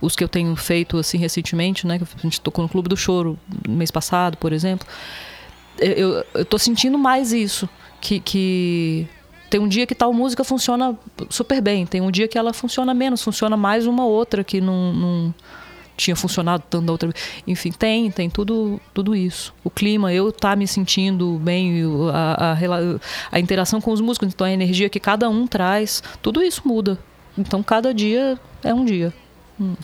os 0.00 0.14
que 0.14 0.22
eu 0.22 0.28
tenho 0.28 0.54
feito, 0.56 0.96
assim, 0.98 1.18
recentemente, 1.18 1.86
né? 1.86 1.98
que 1.98 2.04
A 2.04 2.22
gente 2.22 2.40
tocou 2.40 2.62
no 2.62 2.68
Clube 2.68 2.88
do 2.88 2.96
Choro 2.96 3.38
no 3.66 3.74
mês 3.74 3.90
passado, 3.90 4.36
por 4.36 4.52
exemplo. 4.52 4.86
Eu, 5.78 5.92
eu, 5.92 6.24
eu 6.34 6.44
tô 6.44 6.58
sentindo 6.58 6.98
mais 6.98 7.32
isso. 7.32 7.68
Que, 8.00 8.20
que 8.20 9.08
tem 9.48 9.60
um 9.60 9.68
dia 9.68 9.86
que 9.86 9.94
tal 9.94 10.12
música 10.12 10.44
funciona 10.44 10.96
super 11.30 11.60
bem, 11.60 11.86
tem 11.86 12.00
um 12.00 12.10
dia 12.10 12.28
que 12.28 12.38
ela 12.38 12.52
funciona 12.52 12.92
menos, 12.92 13.22
funciona 13.22 13.56
mais 13.56 13.86
uma 13.86 14.04
outra 14.04 14.44
que 14.44 14.60
não, 14.60 14.92
não 14.92 15.34
tinha 15.96 16.14
funcionado 16.14 16.62
tanto 16.70 16.86
da 16.86 16.92
outra. 16.92 17.12
Enfim, 17.46 17.72
tem, 17.72 18.10
tem 18.10 18.30
tudo, 18.30 18.80
tudo 18.94 19.14
isso. 19.14 19.52
O 19.64 19.70
clima, 19.70 20.12
eu 20.12 20.30
tá 20.30 20.54
me 20.54 20.66
sentindo 20.66 21.38
bem, 21.42 21.82
a, 22.12 22.52
a, 22.52 22.56
a 23.32 23.40
interação 23.40 23.80
com 23.80 23.90
os 23.90 24.00
músicos, 24.00 24.28
então 24.28 24.46
a 24.46 24.52
energia 24.52 24.88
que 24.88 25.00
cada 25.00 25.28
um 25.28 25.46
traz, 25.46 26.02
tudo 26.22 26.42
isso 26.42 26.62
muda. 26.64 26.98
Então 27.36 27.62
cada 27.62 27.92
dia 27.92 28.38
é 28.62 28.72
um 28.72 28.84
dia. 28.84 29.12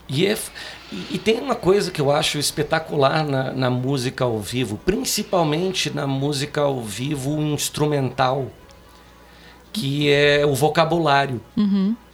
E, 0.08 0.26
é 0.26 0.38
e 1.10 1.18
tem 1.18 1.40
uma 1.40 1.56
coisa 1.56 1.90
que 1.90 2.00
eu 2.00 2.12
acho 2.12 2.38
espetacular 2.38 3.24
na, 3.24 3.52
na 3.52 3.70
música 3.70 4.24
ao 4.24 4.38
vivo, 4.38 4.78
principalmente 4.84 5.90
na 5.90 6.06
música 6.06 6.60
ao 6.60 6.80
vivo 6.80 7.40
instrumental, 7.40 8.50
que 9.74 10.08
é 10.10 10.46
o 10.46 10.54
vocabulário. 10.54 11.40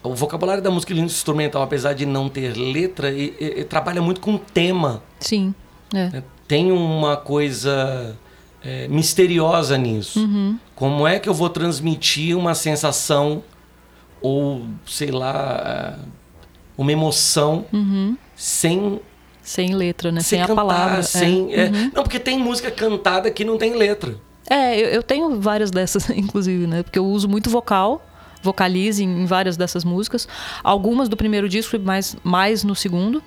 O 0.02 0.14
vocabulário 0.14 0.62
da 0.62 0.70
música 0.70 0.94
instrumental, 0.94 1.62
apesar 1.62 1.92
de 1.92 2.06
não 2.06 2.28
ter 2.28 2.56
letra, 2.56 3.10
e- 3.10 3.34
e- 3.38 3.60
e 3.60 3.64
trabalha 3.64 4.00
muito 4.00 4.20
com 4.20 4.36
tema. 4.38 5.02
Sim. 5.20 5.54
É. 5.94 6.08
né? 6.08 6.24
Tem 6.48 6.72
uma 6.72 7.16
coisa 7.16 8.16
é, 8.64 8.88
misteriosa 8.88 9.76
nisso. 9.78 10.26
Como 10.74 11.06
é 11.06 11.18
que 11.18 11.28
eu 11.28 11.34
vou 11.34 11.48
transmitir 11.50 12.36
uma 12.36 12.54
sensação 12.54 13.42
ou, 14.22 14.62
sei 14.86 15.10
lá, 15.10 15.98
uma 16.76 16.90
emoção 16.92 17.64
sem, 18.34 19.00
Sem 19.42 19.74
letra, 19.74 20.10
né? 20.12 20.20
sem, 20.20 20.38
Sem, 20.38 20.42
a 20.42 20.46
cantar, 20.46 20.62
palavra. 20.62 20.98
é. 21.00 21.02
sem... 21.02 21.54
é. 21.54 21.70
Não, 21.94 22.02
porque 22.02 22.18
tem 22.18 22.38
música 22.38 22.70
cantada 22.70 23.30
que 23.30 23.44
não 23.44 23.56
tem 23.58 23.74
letra. 23.74 24.14
É, 24.48 24.78
eu, 24.78 24.88
eu 24.88 25.02
tenho 25.02 25.40
várias 25.40 25.70
dessas, 25.70 26.08
inclusive, 26.10 26.66
né? 26.66 26.82
Porque 26.82 26.98
eu 26.98 27.06
uso 27.06 27.28
muito 27.28 27.50
vocal, 27.50 28.04
vocalize 28.42 29.02
em, 29.02 29.26
várias 29.26 29.56
dessas 29.56 29.84
músicas. 29.84 30.26
Algumas 30.62 31.08
do 31.08 31.16
primeiro 31.16 31.48
disco 31.48 31.76
e 31.76 31.78
mais, 32.24 32.64
no 32.64 32.74
segundo. 32.74 33.22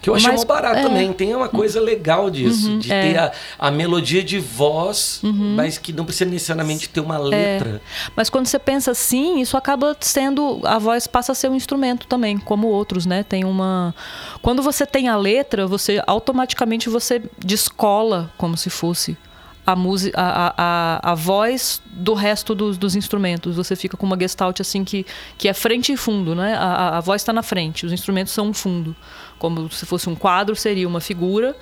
Que 0.00 0.10
eu 0.10 0.16
achei 0.16 0.32
Mas, 0.32 0.42
barato 0.42 0.80
é. 0.80 0.82
também. 0.82 1.12
Tem 1.12 1.32
uma 1.32 1.48
coisa 1.48 1.80
legal 1.80 2.28
disso, 2.28 2.76
de 2.78 2.92
é. 2.92 3.02
ter 3.02 3.18
a, 3.18 3.32
a 3.56 3.70
melodia 3.70 4.20
de 4.20 4.40
voz, 4.40 5.20
mas 5.22 5.78
que 5.78 5.92
não 5.92 6.04
precisa 6.04 6.28
necessariamente 6.28 6.88
ter 6.88 6.98
uma 6.98 7.16
letra. 7.18 7.80
Mas 8.16 8.28
quando 8.28 8.46
você 8.46 8.58
pensa 8.58 8.90
assim, 8.90 9.40
isso 9.40 9.56
acaba 9.56 9.96
sendo. 10.00 10.60
A 10.64 10.76
voz 10.76 11.06
passa 11.06 11.30
a 11.30 11.34
ser 11.36 11.48
um 11.48 11.54
instrumento 11.54 12.08
também, 12.08 12.36
como 12.36 12.66
outros, 12.66 13.06
né? 13.06 13.22
Tem 13.22 13.44
uma. 13.44 13.94
Quando 14.42 14.60
você 14.60 14.84
tem 14.84 15.08
a 15.08 15.16
letra, 15.16 15.68
você 15.68 16.02
automaticamente 16.04 16.88
você 16.88 17.22
descola 17.38 18.28
como 18.36 18.56
se 18.56 18.70
fosse 18.70 19.16
a 19.64 19.76
música, 19.76 20.20
a, 20.20 20.54
a, 20.56 21.12
a, 21.12 21.14
voz 21.14 21.80
do 21.86 22.14
resto 22.14 22.54
dos, 22.54 22.76
dos 22.76 22.96
instrumentos. 22.96 23.56
Você 23.56 23.76
fica 23.76 23.96
com 23.96 24.04
uma 24.04 24.18
gestalt 24.18 24.60
assim 24.60 24.84
que, 24.84 25.06
que 25.38 25.48
é 25.48 25.54
frente 25.54 25.92
e 25.92 25.96
fundo, 25.96 26.34
né? 26.34 26.54
A, 26.54 26.64
a, 26.64 26.98
a 26.98 27.00
voz 27.00 27.22
está 27.22 27.32
na 27.32 27.42
frente, 27.42 27.86
os 27.86 27.92
instrumentos 27.92 28.32
são 28.32 28.48
um 28.48 28.54
fundo. 28.54 28.94
Como 29.38 29.70
se 29.70 29.86
fosse 29.86 30.08
um 30.08 30.14
quadro, 30.14 30.56
seria 30.56 30.86
uma 30.86 31.00
figura 31.00 31.56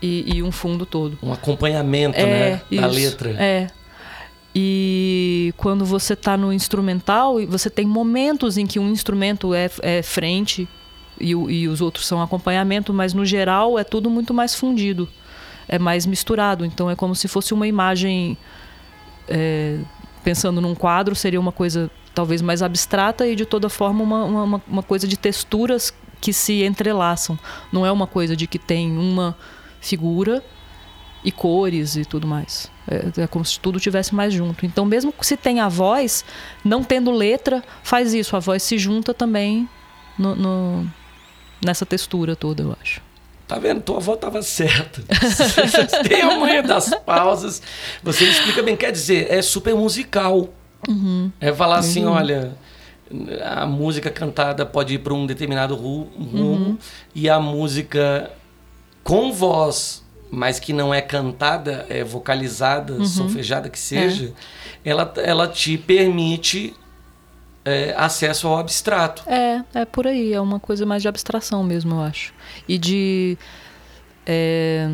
e, 0.00 0.36
e 0.36 0.42
um 0.42 0.50
fundo 0.50 0.86
todo. 0.86 1.18
Um 1.22 1.32
acompanhamento, 1.32 2.18
né? 2.18 2.62
Da 2.70 2.88
isso, 2.88 2.88
letra. 2.88 3.30
É. 3.38 3.66
E 4.54 5.54
quando 5.56 5.84
você 5.84 6.14
está 6.14 6.36
no 6.36 6.52
instrumental, 6.52 7.36
você 7.46 7.70
tem 7.70 7.86
momentos 7.86 8.56
em 8.58 8.66
que 8.66 8.78
um 8.78 8.90
instrumento 8.90 9.54
é, 9.54 9.70
é 9.80 10.02
frente 10.02 10.68
e, 11.20 11.30
e 11.30 11.68
os 11.68 11.80
outros 11.80 12.06
são 12.06 12.20
acompanhamento, 12.20 12.92
mas 12.92 13.14
no 13.14 13.24
geral 13.24 13.78
é 13.78 13.84
tudo 13.84 14.10
muito 14.10 14.34
mais 14.34 14.54
fundido, 14.54 15.08
é 15.68 15.78
mais 15.78 16.06
misturado. 16.06 16.64
Então 16.64 16.90
é 16.90 16.96
como 16.96 17.14
se 17.14 17.28
fosse 17.28 17.54
uma 17.54 17.66
imagem. 17.66 18.36
é, 19.28 19.78
pensando 20.22 20.60
num 20.60 20.74
quadro, 20.74 21.14
seria 21.14 21.40
uma 21.40 21.52
coisa 21.52 21.90
talvez 22.14 22.42
mais 22.42 22.62
abstrata 22.62 23.26
e 23.26 23.34
de 23.34 23.46
toda 23.46 23.68
forma 23.68 24.02
uma, 24.02 24.24
uma, 24.24 24.62
uma 24.68 24.82
coisa 24.82 25.08
de 25.08 25.16
texturas 25.16 25.94
que 26.20 26.32
se 26.32 26.62
entrelaçam. 26.62 27.38
Não 27.72 27.86
é 27.86 27.90
uma 27.90 28.06
coisa 28.06 28.36
de 28.36 28.46
que 28.46 28.58
tem 28.58 28.96
uma 28.96 29.36
figura 29.80 30.44
e 31.24 31.32
cores 31.32 31.96
e 31.96 32.04
tudo 32.04 32.26
mais. 32.26 32.70
É, 32.88 33.22
é 33.22 33.26
como 33.26 33.44
se 33.44 33.58
tudo 33.58 33.80
tivesse 33.80 34.14
mais 34.14 34.32
junto. 34.32 34.66
Então, 34.66 34.84
mesmo 34.84 35.14
se 35.20 35.36
tem 35.36 35.60
a 35.60 35.68
voz, 35.68 36.24
não 36.64 36.82
tendo 36.82 37.10
letra, 37.10 37.62
faz 37.82 38.12
isso. 38.12 38.36
A 38.36 38.40
voz 38.40 38.62
se 38.62 38.76
junta 38.78 39.14
também 39.14 39.68
no, 40.18 40.34
no 40.34 40.90
nessa 41.64 41.86
textura 41.86 42.34
toda, 42.34 42.62
eu 42.62 42.76
acho. 42.80 43.00
Tá 43.50 43.58
vendo? 43.58 43.80
Tua 43.80 43.96
avó 43.96 44.14
estava 44.14 44.40
certa. 44.42 45.02
Tem 46.08 46.22
a 46.22 46.38
manha 46.38 46.62
das 46.62 46.94
pausas. 47.04 47.60
Você 48.00 48.24
explica 48.24 48.62
bem. 48.62 48.76
Quer 48.76 48.92
dizer, 48.92 49.26
é 49.28 49.42
super 49.42 49.74
musical. 49.74 50.50
Uhum. 50.88 51.32
É 51.40 51.52
falar 51.52 51.78
assim, 51.78 52.04
uhum. 52.04 52.12
olha, 52.12 52.52
a 53.44 53.66
música 53.66 54.08
cantada 54.08 54.64
pode 54.64 54.94
ir 54.94 54.98
para 54.98 55.12
um 55.12 55.26
determinado 55.26 55.74
rumo 55.74 56.12
uhum. 56.16 56.78
e 57.12 57.28
a 57.28 57.40
música 57.40 58.30
com 59.02 59.32
voz, 59.32 60.04
mas 60.30 60.60
que 60.60 60.72
não 60.72 60.94
é 60.94 61.02
cantada, 61.02 61.84
é 61.90 62.04
vocalizada, 62.04 62.92
uhum. 62.92 63.04
solfejada 63.04 63.68
que 63.68 63.80
seja, 63.80 64.32
é. 64.84 64.90
ela, 64.90 65.12
ela 65.16 65.48
te 65.48 65.76
permite 65.76 66.72
é, 67.64 67.94
acesso 67.96 68.48
ao 68.48 68.58
abstrato. 68.58 69.22
É, 69.28 69.62
é 69.74 69.84
por 69.84 70.06
aí. 70.06 70.32
É 70.32 70.40
uma 70.40 70.60
coisa 70.60 70.86
mais 70.86 71.02
de 71.02 71.08
abstração 71.08 71.62
mesmo, 71.62 71.94
eu 71.94 72.00
acho. 72.00 72.32
E 72.68 72.78
de. 72.78 73.36
É, 74.26 74.90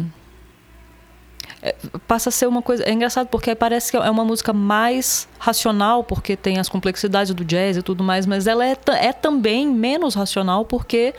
é, 1.62 1.74
passa 2.06 2.28
a 2.28 2.32
ser 2.32 2.46
uma 2.46 2.62
coisa. 2.62 2.84
É 2.84 2.92
engraçado 2.92 3.28
porque 3.28 3.54
parece 3.54 3.90
que 3.90 3.96
é 3.96 4.10
uma 4.10 4.24
música 4.24 4.52
mais 4.52 5.28
racional, 5.38 6.04
porque 6.04 6.36
tem 6.36 6.58
as 6.58 6.68
complexidades 6.68 7.34
do 7.34 7.44
jazz 7.44 7.76
e 7.76 7.82
tudo 7.82 8.02
mais, 8.02 8.26
mas 8.26 8.46
ela 8.46 8.66
é, 8.66 8.76
é 9.00 9.12
também 9.12 9.66
menos 9.68 10.14
racional 10.14 10.64
porque 10.64 11.14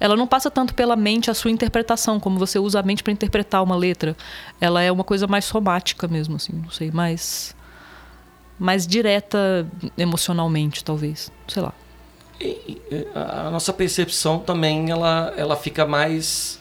ela 0.00 0.16
não 0.16 0.26
passa 0.26 0.50
tanto 0.50 0.74
pela 0.74 0.96
mente 0.96 1.30
a 1.30 1.34
sua 1.34 1.50
interpretação, 1.50 2.18
como 2.18 2.36
você 2.36 2.58
usa 2.58 2.80
a 2.80 2.82
mente 2.82 3.04
para 3.04 3.12
interpretar 3.12 3.62
uma 3.62 3.76
letra. 3.76 4.16
Ela 4.60 4.82
é 4.82 4.90
uma 4.90 5.04
coisa 5.04 5.28
mais 5.28 5.44
somática 5.44 6.08
mesmo, 6.08 6.34
assim, 6.34 6.52
não 6.52 6.70
sei, 6.70 6.90
mais 6.90 7.54
mais 8.62 8.86
direta 8.86 9.66
emocionalmente, 9.98 10.84
talvez. 10.84 11.32
Sei 11.48 11.60
lá. 11.60 11.74
E, 12.40 12.80
a 13.14 13.50
nossa 13.50 13.72
percepção 13.72 14.38
também 14.38 14.90
ela, 14.90 15.34
ela 15.36 15.56
fica 15.56 15.84
mais. 15.84 16.60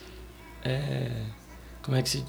É, 0.64 1.12
como 1.84 1.96
é 1.96 2.02
que 2.02 2.10
se 2.10 2.26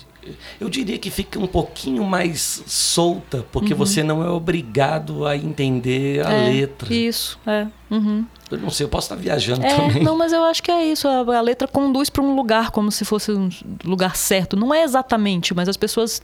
eu 0.61 0.69
diria 0.69 0.99
que 0.99 1.11
fica 1.11 1.39
um 1.39 1.47
pouquinho 1.47 2.05
mais 2.05 2.63
solta, 2.67 3.45
porque 3.51 3.73
uhum. 3.73 3.79
você 3.79 4.03
não 4.03 4.23
é 4.23 4.31
obrigado 4.31 5.27
a 5.27 5.37
entender 5.37 6.25
a 6.27 6.33
é, 6.33 6.49
letra. 6.49 6.93
Isso, 6.93 7.39
é. 7.47 7.67
Uhum. 7.91 8.25
Eu 8.51 8.59
não 8.59 8.71
sei, 8.71 8.85
eu 8.85 8.89
posso 8.89 9.07
estar 9.07 9.17
viajando 9.17 9.65
é, 9.65 9.75
também. 9.75 10.03
Não, 10.03 10.17
mas 10.17 10.33
eu 10.33 10.45
acho 10.45 10.63
que 10.63 10.71
é 10.71 10.85
isso. 10.85 11.09
A, 11.09 11.21
a 11.21 11.41
letra 11.41 11.67
conduz 11.67 12.11
para 12.11 12.23
um 12.23 12.35
lugar 12.37 12.71
como 12.71 12.93
se 12.93 13.05
fosse 13.05 13.33
um 13.33 13.49
lugar 13.85 14.17
certo. 14.17 14.57
Não 14.57 14.73
é 14.73 14.83
exatamente, 14.83 15.55
mas 15.55 15.69
as 15.69 15.77
pessoas. 15.77 16.23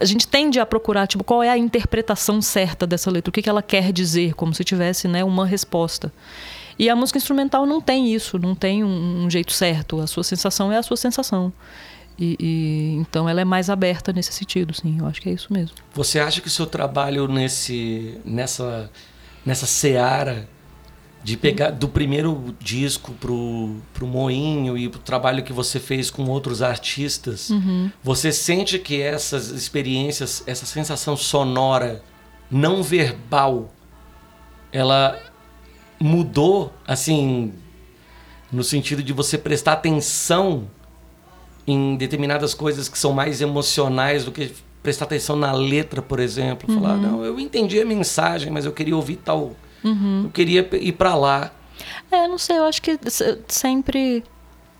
A 0.00 0.04
gente 0.04 0.28
tende 0.28 0.60
a 0.60 0.66
procurar, 0.66 1.06
tipo, 1.06 1.24
qual 1.24 1.42
é 1.42 1.50
a 1.50 1.58
interpretação 1.58 2.40
certa 2.40 2.86
dessa 2.86 3.10
letra, 3.10 3.30
o 3.30 3.32
que, 3.32 3.42
que 3.42 3.48
ela 3.48 3.62
quer 3.62 3.92
dizer, 3.92 4.34
como 4.34 4.54
se 4.54 4.62
tivesse 4.62 5.08
né, 5.08 5.24
uma 5.24 5.46
resposta. 5.46 6.12
E 6.78 6.90
a 6.90 6.96
música 6.96 7.18
instrumental 7.18 7.64
não 7.64 7.80
tem 7.80 8.12
isso, 8.12 8.38
não 8.38 8.54
tem 8.54 8.84
um, 8.84 9.24
um 9.24 9.30
jeito 9.30 9.52
certo. 9.52 10.00
A 10.00 10.06
sua 10.06 10.22
sensação 10.22 10.70
é 10.70 10.76
a 10.76 10.82
sua 10.82 10.96
sensação. 10.96 11.52
E, 12.18 12.36
e, 12.40 12.94
então 12.94 13.28
ela 13.28 13.40
é 13.40 13.44
mais 13.44 13.68
aberta 13.68 14.12
nesse 14.12 14.32
sentido, 14.32 14.74
sim. 14.74 14.96
Eu 14.98 15.06
acho 15.06 15.20
que 15.20 15.28
é 15.28 15.32
isso 15.32 15.52
mesmo. 15.52 15.76
Você 15.94 16.18
acha 16.18 16.40
que 16.40 16.48
o 16.48 16.50
seu 16.50 16.66
trabalho 16.66 17.28
nesse, 17.28 18.18
nessa, 18.24 18.90
nessa 19.44 19.66
seara 19.66 20.48
de 21.22 21.36
pegar 21.36 21.70
do 21.70 21.88
primeiro 21.88 22.54
disco 22.60 23.12
pro, 23.14 23.76
pro 23.92 24.06
Moinho 24.06 24.78
e 24.78 24.88
pro 24.88 25.00
trabalho 25.00 25.42
que 25.42 25.52
você 25.52 25.80
fez 25.80 26.08
com 26.08 26.24
outros 26.26 26.62
artistas, 26.62 27.50
uhum. 27.50 27.90
você 28.00 28.30
sente 28.30 28.78
que 28.78 29.02
essas 29.02 29.48
experiências, 29.48 30.44
essa 30.46 30.64
sensação 30.64 31.16
sonora 31.16 32.00
não 32.48 32.80
verbal, 32.80 33.74
ela 34.70 35.20
mudou, 35.98 36.72
assim, 36.86 37.52
no 38.52 38.62
sentido 38.62 39.02
de 39.02 39.12
você 39.12 39.36
prestar 39.36 39.72
atenção 39.72 40.70
em 41.66 41.96
determinadas 41.96 42.54
coisas 42.54 42.88
que 42.88 42.98
são 42.98 43.12
mais 43.12 43.40
emocionais 43.40 44.24
do 44.24 44.30
que 44.30 44.52
prestar 44.82 45.06
atenção 45.06 45.34
na 45.34 45.52
letra, 45.52 46.00
por 46.00 46.20
exemplo. 46.20 46.72
Uhum. 46.72 46.80
Falar, 46.80 46.96
não, 46.96 47.24
eu 47.24 47.40
entendi 47.40 47.80
a 47.80 47.84
mensagem, 47.84 48.52
mas 48.52 48.64
eu 48.64 48.72
queria 48.72 48.94
ouvir 48.94 49.16
tal. 49.16 49.56
Uhum. 49.82 50.22
Eu 50.24 50.30
queria 50.30 50.68
ir 50.74 50.92
para 50.92 51.14
lá. 51.16 51.50
É, 52.10 52.28
não 52.28 52.38
sei, 52.38 52.58
eu 52.58 52.64
acho 52.64 52.80
que 52.80 52.98
sempre. 53.48 54.22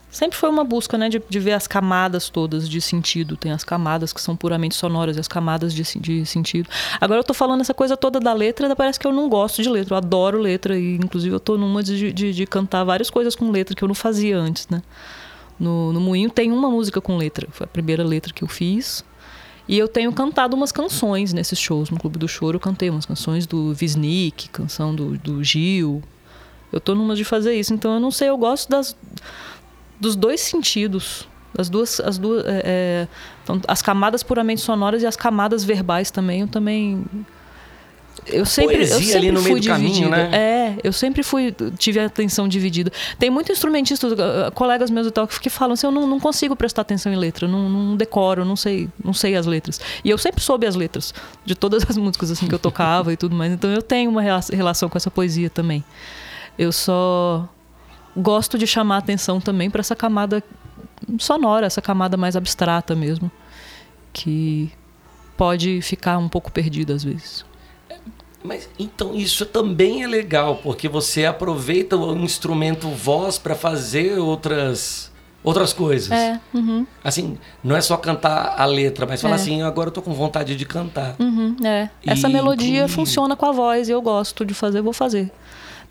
Sempre 0.08 0.38
foi 0.38 0.48
uma 0.48 0.64
busca, 0.64 0.96
né, 0.96 1.10
de, 1.10 1.20
de 1.28 1.38
ver 1.38 1.52
as 1.52 1.66
camadas 1.66 2.30
todas 2.30 2.66
de 2.68 2.80
sentido. 2.80 3.36
Tem 3.36 3.52
as 3.52 3.62
camadas 3.62 4.14
que 4.14 4.20
são 4.20 4.34
puramente 4.34 4.74
sonoras 4.74 5.16
e 5.16 5.20
as 5.20 5.28
camadas 5.28 5.74
de, 5.74 5.82
de 5.98 6.24
sentido. 6.24 6.70
Agora 6.98 7.20
eu 7.20 7.24
tô 7.24 7.34
falando 7.34 7.60
essa 7.60 7.74
coisa 7.74 7.98
toda 7.98 8.18
da 8.18 8.32
letra, 8.32 8.74
parece 8.74 8.98
que 8.98 9.06
eu 9.06 9.12
não 9.12 9.28
gosto 9.28 9.62
de 9.62 9.68
letra. 9.68 9.92
Eu 9.92 9.98
adoro 9.98 10.38
letra 10.38 10.78
e, 10.78 10.94
inclusive, 10.94 11.34
eu 11.34 11.40
tô 11.40 11.58
numa 11.58 11.82
de, 11.82 12.12
de, 12.12 12.32
de 12.32 12.46
cantar 12.46 12.82
várias 12.84 13.10
coisas 13.10 13.34
com 13.34 13.50
letra 13.50 13.74
que 13.74 13.84
eu 13.84 13.88
não 13.88 13.94
fazia 13.94 14.38
antes, 14.38 14.68
né? 14.68 14.80
No, 15.58 15.92
no 15.92 16.00
Moinho 16.00 16.30
tem 16.30 16.52
uma 16.52 16.70
música 16.70 17.00
com 17.00 17.16
letra. 17.16 17.48
Foi 17.50 17.64
a 17.64 17.68
primeira 17.68 18.04
letra 18.04 18.32
que 18.32 18.44
eu 18.44 18.48
fiz. 18.48 19.04
E 19.68 19.76
eu 19.76 19.88
tenho 19.88 20.12
cantado 20.12 20.54
umas 20.54 20.70
canções 20.70 21.32
nesses 21.32 21.58
shows. 21.58 21.90
No 21.90 21.98
Clube 21.98 22.18
do 22.18 22.28
Choro 22.28 22.56
eu 22.56 22.60
cantei 22.60 22.88
umas 22.88 23.06
canções 23.06 23.46
do 23.46 23.74
Visnik, 23.74 24.48
canção 24.50 24.94
do, 24.94 25.18
do 25.18 25.42
Gil. 25.42 26.02
Eu 26.72 26.80
tô 26.80 26.94
numa 26.94 27.16
de 27.16 27.24
fazer 27.24 27.54
isso. 27.54 27.74
Então 27.74 27.94
eu 27.94 28.00
não 28.00 28.10
sei, 28.10 28.28
eu 28.28 28.36
gosto 28.36 28.68
das, 28.68 28.96
dos 30.00 30.14
dois 30.14 30.40
sentidos. 30.40 31.28
As 31.58 31.68
duas. 31.68 32.00
As, 32.00 32.18
duas 32.18 32.44
é, 32.46 32.62
é 32.64 33.08
então, 33.42 33.60
as 33.66 33.82
camadas 33.82 34.22
puramente 34.22 34.60
sonoras 34.60 35.02
e 35.02 35.06
as 35.06 35.16
camadas 35.16 35.64
verbais 35.64 36.10
também. 36.10 36.42
Eu 36.42 36.48
também 36.48 37.04
eu 38.28 38.44
sempre, 38.44 38.82
eu 38.82 38.86
sempre 38.86 39.16
ali 39.16 39.32
no 39.32 39.40
fui 39.40 39.52
meio 39.52 39.64
caminho, 39.64 40.08
né? 40.08 40.30
É, 40.32 40.76
eu 40.82 40.92
sempre 40.92 41.22
fui, 41.22 41.54
tive 41.78 42.00
a 42.00 42.06
atenção 42.06 42.48
dividida. 42.48 42.92
Tem 43.18 43.30
muito 43.30 43.52
instrumentista, 43.52 44.08
uh, 44.08 44.52
colegas 44.52 44.90
meus 44.90 45.06
e 45.06 45.10
tal, 45.10 45.28
que 45.28 45.48
falam 45.48 45.74
assim, 45.74 45.86
eu 45.86 45.92
não, 45.92 46.06
não 46.06 46.18
consigo 46.18 46.56
prestar 46.56 46.82
atenção 46.82 47.12
em 47.12 47.16
letra, 47.16 47.46
não, 47.46 47.68
não 47.68 47.96
decoro, 47.96 48.44
não 48.44 48.56
sei, 48.56 48.88
não 49.02 49.12
sei 49.12 49.36
as 49.36 49.46
letras. 49.46 49.80
E 50.04 50.10
eu 50.10 50.18
sempre 50.18 50.42
soube 50.42 50.66
as 50.66 50.74
letras 50.74 51.14
de 51.44 51.54
todas 51.54 51.88
as 51.88 51.96
músicas 51.98 52.30
assim 52.30 52.48
que 52.48 52.54
eu 52.54 52.58
tocava 52.58 53.12
e 53.12 53.16
tudo 53.16 53.34
mais. 53.34 53.52
Então 53.52 53.70
eu 53.70 53.82
tenho 53.82 54.10
uma 54.10 54.22
relação 54.22 54.88
com 54.88 54.98
essa 54.98 55.10
poesia 55.10 55.48
também. 55.48 55.84
Eu 56.58 56.72
só 56.72 57.48
gosto 58.16 58.58
de 58.58 58.66
chamar 58.66 58.98
atenção 58.98 59.40
também 59.40 59.70
para 59.70 59.80
essa 59.80 59.94
camada 59.94 60.42
sonora, 61.18 61.66
essa 61.66 61.82
camada 61.82 62.16
mais 62.16 62.34
abstrata 62.34 62.94
mesmo, 62.94 63.30
que 64.12 64.72
pode 65.36 65.80
ficar 65.82 66.18
um 66.18 66.28
pouco 66.28 66.50
perdida 66.50 66.94
às 66.94 67.04
vezes. 67.04 67.44
Mas 68.46 68.68
então 68.78 69.14
isso 69.14 69.44
também 69.44 70.02
é 70.02 70.06
legal, 70.06 70.60
porque 70.62 70.88
você 70.88 71.24
aproveita 71.26 71.96
o 71.96 72.16
instrumento 72.16 72.88
voz 72.88 73.38
para 73.38 73.54
fazer 73.54 74.18
outras 74.18 75.10
outras 75.42 75.72
coisas. 75.72 76.10
É, 76.10 76.40
uhum. 76.52 76.84
Assim, 77.04 77.38
não 77.62 77.76
é 77.76 77.80
só 77.80 77.96
cantar 77.96 78.56
a 78.58 78.64
letra, 78.64 79.06
mas 79.06 79.22
falar 79.22 79.34
é. 79.34 79.36
assim, 79.36 79.62
agora 79.62 79.88
eu 79.88 79.92
tô 79.92 80.02
com 80.02 80.12
vontade 80.12 80.56
de 80.56 80.64
cantar. 80.66 81.14
Uhum, 81.20 81.56
é. 81.64 81.88
Essa 82.04 82.28
melodia 82.28 82.88
funciona 82.88 83.36
com 83.36 83.46
a 83.46 83.52
voz 83.52 83.88
e 83.88 83.92
eu 83.92 84.02
gosto 84.02 84.44
de 84.44 84.54
fazer, 84.54 84.80
vou 84.80 84.92
fazer. 84.92 85.30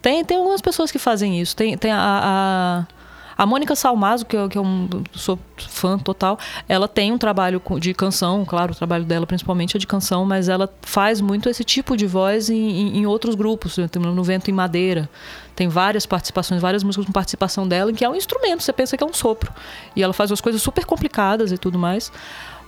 Tem, 0.02 0.24
tem 0.26 0.38
algumas 0.38 0.62
pessoas 0.62 0.92
que 0.92 1.00
fazem 1.00 1.40
isso. 1.40 1.56
Tem, 1.56 1.78
tem 1.78 1.92
a, 1.92 1.98
a 2.00 2.95
a 3.38 3.46
Mônica 3.46 3.76
Salmazo, 3.76 4.26
que 4.26 4.36
eu, 4.36 4.48
que 4.48 4.58
eu 4.58 4.66
sou 5.14 5.38
fã 5.58 5.98
total, 5.98 6.40
ela 6.70 6.88
tem 6.88 7.12
um 7.12 7.18
trabalho 7.18 7.62
de 7.80 7.94
canção, 7.94 8.46
claro, 8.46 8.72
o 8.72 8.76
trabalho 8.76 9.04
dela 9.04 9.28
principalmente 9.28 9.76
é 9.76 9.80
de 9.80 9.86
canção, 9.86 10.26
mas 10.26 10.48
ela 10.48 10.74
faz 10.82 11.20
muito 11.20 11.50
esse 11.50 11.64
tipo 11.64 11.98
de 11.98 12.08
voz 12.08 12.50
em, 12.50 12.98
em 12.98 13.06
outros 13.06 13.36
grupos, 13.36 13.78
no 13.78 14.24
Vento 14.24 14.50
em 14.50 14.54
Madeira. 14.54 15.10
Tem 15.54 15.68
várias 15.68 16.06
participações, 16.06 16.62
várias 16.62 16.84
músicas 16.84 17.06
com 17.06 17.12
participação 17.12 17.68
dela, 17.68 17.92
em 17.92 17.94
que 17.94 18.06
é 18.06 18.10
um 18.10 18.16
instrumento, 18.16 18.64
você 18.64 18.72
pensa 18.72 18.96
que 18.96 19.04
é 19.04 19.08
um 19.08 19.14
sopro. 19.14 19.52
E 19.96 20.02
ela 20.02 20.14
faz 20.14 20.32
umas 20.32 20.42
coisas 20.42 20.62
super 20.62 20.86
complicadas 20.86 21.52
e 21.52 21.58
tudo 21.58 21.78
mais, 21.78 22.12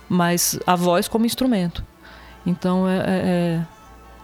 mas 0.08 0.58
a 0.66 0.76
voz 0.76 1.08
como 1.08 1.24
instrumento. 1.24 1.82
Então 2.44 2.88
é, 2.88 2.96
é, 2.96 3.02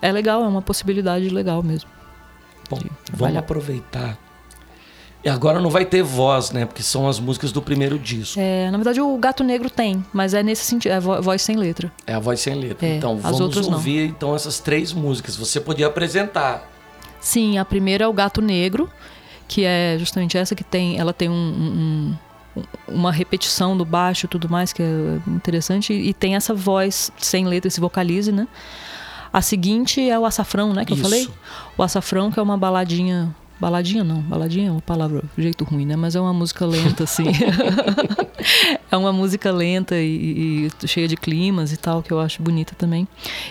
é, 0.02 0.08
é 0.08 0.12
legal, 0.12 0.42
é 0.42 0.46
uma 0.46 0.62
possibilidade 0.62 1.28
legal 1.30 1.62
mesmo. 1.62 1.88
Bom, 2.68 2.78
vamos 3.12 3.36
aproveitar 3.36 4.18
e 5.24 5.28
agora 5.28 5.58
não 5.58 5.70
vai 5.70 5.86
ter 5.86 6.02
voz, 6.02 6.50
né? 6.50 6.66
Porque 6.66 6.82
são 6.82 7.08
as 7.08 7.18
músicas 7.18 7.50
do 7.50 7.62
primeiro 7.62 7.98
disco. 7.98 8.38
É, 8.38 8.70
na 8.70 8.76
verdade 8.76 9.00
o 9.00 9.16
Gato 9.16 9.42
Negro 9.42 9.70
tem, 9.70 10.04
mas 10.12 10.34
é 10.34 10.42
nesse 10.42 10.64
sentido, 10.64 10.92
é 10.92 10.96
a 10.96 11.00
voz 11.00 11.40
sem 11.40 11.56
letra. 11.56 11.90
É 12.06 12.12
a 12.12 12.18
voz 12.18 12.40
sem 12.40 12.54
letra. 12.54 12.86
É, 12.86 12.96
então 12.96 13.16
vamos 13.16 13.40
ouvir 13.56 14.00
não. 14.00 14.06
então 14.06 14.36
essas 14.36 14.60
três 14.60 14.92
músicas. 14.92 15.34
Você 15.36 15.60
podia 15.60 15.86
apresentar. 15.86 16.70
Sim, 17.20 17.56
a 17.56 17.64
primeira 17.64 18.04
é 18.04 18.06
o 18.06 18.12
Gato 18.12 18.42
Negro, 18.42 18.90
que 19.48 19.64
é 19.64 19.96
justamente 19.98 20.36
essa 20.36 20.54
que 20.54 20.62
tem, 20.62 20.98
ela 20.98 21.14
tem 21.14 21.30
um, 21.30 22.14
um, 22.54 22.62
uma 22.86 23.10
repetição 23.10 23.74
do 23.74 23.84
baixo 23.84 24.26
e 24.26 24.28
tudo 24.28 24.46
mais 24.46 24.74
que 24.74 24.82
é 24.82 25.18
interessante 25.26 25.94
e 25.94 26.12
tem 26.12 26.36
essa 26.36 26.52
voz 26.52 27.10
sem 27.16 27.46
letra, 27.46 27.68
esse 27.68 27.80
vocalize, 27.80 28.30
né? 28.30 28.46
A 29.32 29.40
seguinte 29.40 30.06
é 30.06 30.18
o 30.18 30.26
Açafrão, 30.26 30.74
né, 30.74 30.84
que 30.84 30.92
Isso. 30.92 31.02
eu 31.02 31.04
falei? 31.04 31.28
O 31.78 31.82
Açafrão 31.82 32.30
que 32.30 32.38
é 32.38 32.42
uma 32.42 32.58
baladinha 32.58 33.34
Baladinha 33.64 34.04
não, 34.04 34.20
baladinha 34.20 34.68
é 34.68 34.70
uma 34.70 34.82
palavra, 34.82 35.22
jeito 35.38 35.64
ruim, 35.64 35.86
né? 35.86 35.96
Mas 35.96 36.14
é 36.14 36.20
uma 36.20 36.34
música 36.34 36.66
lenta, 36.66 37.04
assim. 37.04 37.24
é 38.92 38.94
uma 38.94 39.10
música 39.10 39.50
lenta 39.50 39.96
e, 39.96 40.68
e, 40.82 40.86
cheia 40.86 41.08
de 41.08 41.16
climas 41.16 41.72
e 41.72 41.78
tal, 41.78 42.02
que 42.02 42.12
eu 42.12 42.20
acho 42.20 42.42
bonita 42.42 42.74
também. 42.76 43.08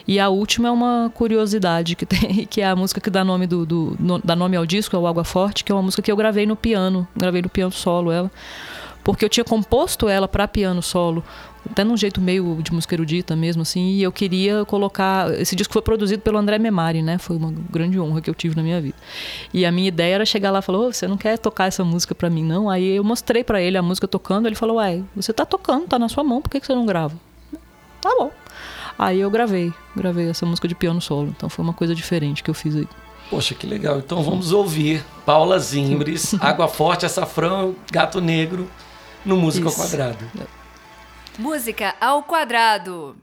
E 0.07 0.19
a 0.19 0.29
última 0.29 0.67
é 0.67 0.71
uma 0.71 1.11
curiosidade 1.15 1.95
que 1.95 2.05
tem, 2.05 2.45
que 2.45 2.61
é 2.61 2.67
a 2.67 2.75
música 2.75 3.01
que 3.01 3.09
dá 3.09 3.23
nome, 3.23 3.47
do, 3.47 3.65
do 3.65 3.97
no, 3.99 4.19
dá 4.19 4.35
nome 4.35 4.55
ao 4.55 4.67
disco, 4.67 4.95
é 4.95 4.99
o 4.99 5.07
Água 5.07 5.23
Forte, 5.23 5.63
que 5.63 5.71
é 5.71 5.75
uma 5.75 5.81
música 5.81 6.03
que 6.03 6.11
eu 6.11 6.15
gravei 6.15 6.45
no 6.45 6.55
piano, 6.55 7.07
gravei 7.17 7.41
no 7.41 7.49
piano 7.49 7.71
solo 7.71 8.11
ela 8.11 8.29
porque 9.03 9.25
eu 9.25 9.29
tinha 9.29 9.43
composto 9.43 10.07
ela 10.07 10.29
para 10.29 10.47
piano 10.47 10.81
solo, 10.81 11.23
até 11.69 11.83
num 11.83 11.95
jeito 11.95 12.19
meio 12.19 12.61
de 12.61 12.73
música 12.73 12.95
erudita 12.95 13.35
mesmo, 13.35 13.61
assim, 13.61 13.91
e 13.91 14.03
eu 14.03 14.11
queria 14.11 14.65
colocar. 14.65 15.33
Esse 15.39 15.55
disco 15.55 15.73
foi 15.73 15.81
produzido 15.81 16.21
pelo 16.21 16.37
André 16.37 16.57
Memari, 16.59 17.01
né? 17.01 17.17
Foi 17.17 17.35
uma 17.35 17.53
grande 17.69 17.99
honra 17.99 18.21
que 18.21 18.29
eu 18.29 18.35
tive 18.35 18.55
na 18.55 18.63
minha 18.63 18.81
vida. 18.81 18.95
E 19.53 19.65
a 19.65 19.71
minha 19.71 19.87
ideia 19.87 20.15
era 20.15 20.25
chegar 20.25 20.51
lá 20.51 20.59
e 20.59 20.61
falar: 20.61 20.79
oh, 20.79 20.93
você 20.93 21.07
não 21.07 21.17
quer 21.17 21.37
tocar 21.37 21.67
essa 21.67 21.83
música 21.83 22.13
para 22.13 22.29
mim, 22.29 22.43
não? 22.43 22.69
Aí 22.69 22.95
eu 22.95 23.03
mostrei 23.03 23.43
para 23.43 23.61
ele 23.61 23.77
a 23.77 23.81
música 23.81 24.07
tocando, 24.07 24.47
ele 24.47 24.55
falou: 24.55 24.77
uai, 24.77 25.03
você 25.15 25.31
tá 25.31 25.45
tocando, 25.45 25.87
tá 25.87 25.97
na 25.97 26.09
sua 26.09 26.23
mão, 26.23 26.41
por 26.41 26.49
que, 26.49 26.59
que 26.59 26.65
você 26.65 26.75
não 26.75 26.85
grava? 26.85 27.15
Tá 28.01 28.09
bom. 28.17 28.31
Aí 28.97 29.19
eu 29.19 29.29
gravei, 29.29 29.73
gravei 29.95 30.29
essa 30.29 30.45
música 30.45 30.67
de 30.67 30.75
piano 30.75 31.01
solo. 31.01 31.33
Então 31.35 31.49
foi 31.49 31.63
uma 31.63 31.73
coisa 31.73 31.95
diferente 31.95 32.43
que 32.43 32.49
eu 32.49 32.53
fiz 32.53 32.75
aí. 32.75 32.87
Poxa, 33.29 33.55
que 33.55 33.65
legal. 33.65 33.97
Então 33.97 34.21
vamos 34.21 34.51
ouvir 34.51 35.03
Paula 35.25 35.57
Zimbres, 35.57 36.35
Água 36.39 36.67
Forte, 36.67 37.05
Açafrão, 37.05 37.75
Gato 37.91 38.21
Negro 38.21 38.69
no 39.25 39.37
Música 39.37 39.69
Isso. 39.69 39.77
Quadrado. 39.77 40.17
Música 41.37 41.95
ao 41.99 42.21
Quadrado. 42.23 43.17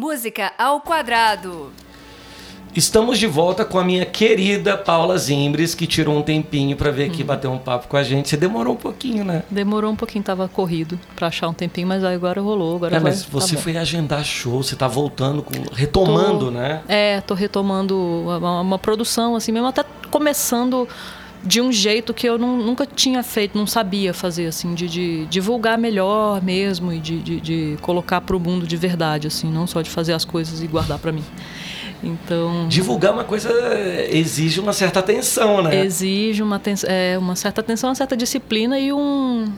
Música 0.00 0.52
ao 0.56 0.80
quadrado. 0.80 1.72
Estamos 2.72 3.18
de 3.18 3.26
volta 3.26 3.64
com 3.64 3.80
a 3.80 3.82
minha 3.82 4.06
querida 4.06 4.78
Paula 4.78 5.18
Zimbres, 5.18 5.74
que 5.74 5.88
tirou 5.88 6.16
um 6.16 6.22
tempinho 6.22 6.76
para 6.76 6.92
vir 6.92 7.10
aqui 7.10 7.24
bater 7.24 7.48
um 7.48 7.58
papo 7.58 7.88
com 7.88 7.96
a 7.96 8.04
gente. 8.04 8.28
Você 8.28 8.36
demorou 8.36 8.74
um 8.74 8.76
pouquinho, 8.76 9.24
né? 9.24 9.42
Demorou 9.50 9.90
um 9.90 9.96
pouquinho, 9.96 10.22
tava 10.22 10.46
corrido 10.46 10.96
para 11.16 11.26
achar 11.26 11.48
um 11.48 11.52
tempinho, 11.52 11.88
mas 11.88 12.04
agora 12.04 12.40
rolou. 12.40 12.76
Agora 12.76 12.94
é, 12.94 13.00
vai, 13.00 13.10
mas 13.10 13.24
você 13.24 13.56
tá 13.56 13.62
foi 13.62 13.76
agendar 13.76 14.24
show, 14.24 14.62
você 14.62 14.76
tá 14.76 14.86
voltando, 14.86 15.42
com, 15.42 15.52
retomando, 15.74 16.44
tô, 16.44 16.50
né? 16.52 16.80
É, 16.86 17.20
tô 17.22 17.34
retomando 17.34 17.98
uma, 17.98 18.60
uma, 18.60 18.78
produção, 18.78 19.34
assim 19.34 19.50
mesmo, 19.50 19.66
até 19.66 19.82
começando 20.12 20.86
de 21.48 21.62
um 21.62 21.72
jeito 21.72 22.12
que 22.12 22.28
eu 22.28 22.36
não, 22.36 22.58
nunca 22.58 22.84
tinha 22.84 23.22
feito, 23.22 23.56
não 23.56 23.66
sabia 23.66 24.12
fazer, 24.12 24.46
assim, 24.46 24.74
de, 24.74 24.86
de 24.86 25.26
divulgar 25.26 25.78
melhor 25.78 26.42
mesmo 26.42 26.92
e 26.92 26.98
de, 27.00 27.18
de, 27.20 27.40
de 27.40 27.78
colocar 27.80 28.20
pro 28.20 28.38
mundo 28.38 28.66
de 28.66 28.76
verdade, 28.76 29.26
assim, 29.26 29.50
não 29.50 29.66
só 29.66 29.80
de 29.80 29.88
fazer 29.88 30.12
as 30.12 30.26
coisas 30.26 30.62
e 30.62 30.66
guardar 30.66 30.98
para 30.98 31.10
mim. 31.10 31.24
Então. 32.04 32.68
Divulgar 32.68 33.14
uma 33.14 33.24
coisa 33.24 33.50
exige 34.10 34.60
uma 34.60 34.74
certa 34.74 35.00
atenção, 35.00 35.62
né? 35.62 35.84
Exige 35.84 36.42
uma, 36.42 36.60
é, 36.86 37.16
uma 37.18 37.34
certa 37.34 37.62
atenção, 37.62 37.88
uma 37.88 37.96
certa 37.96 38.16
disciplina 38.16 38.78
e 38.78 38.92
um. 38.92 39.50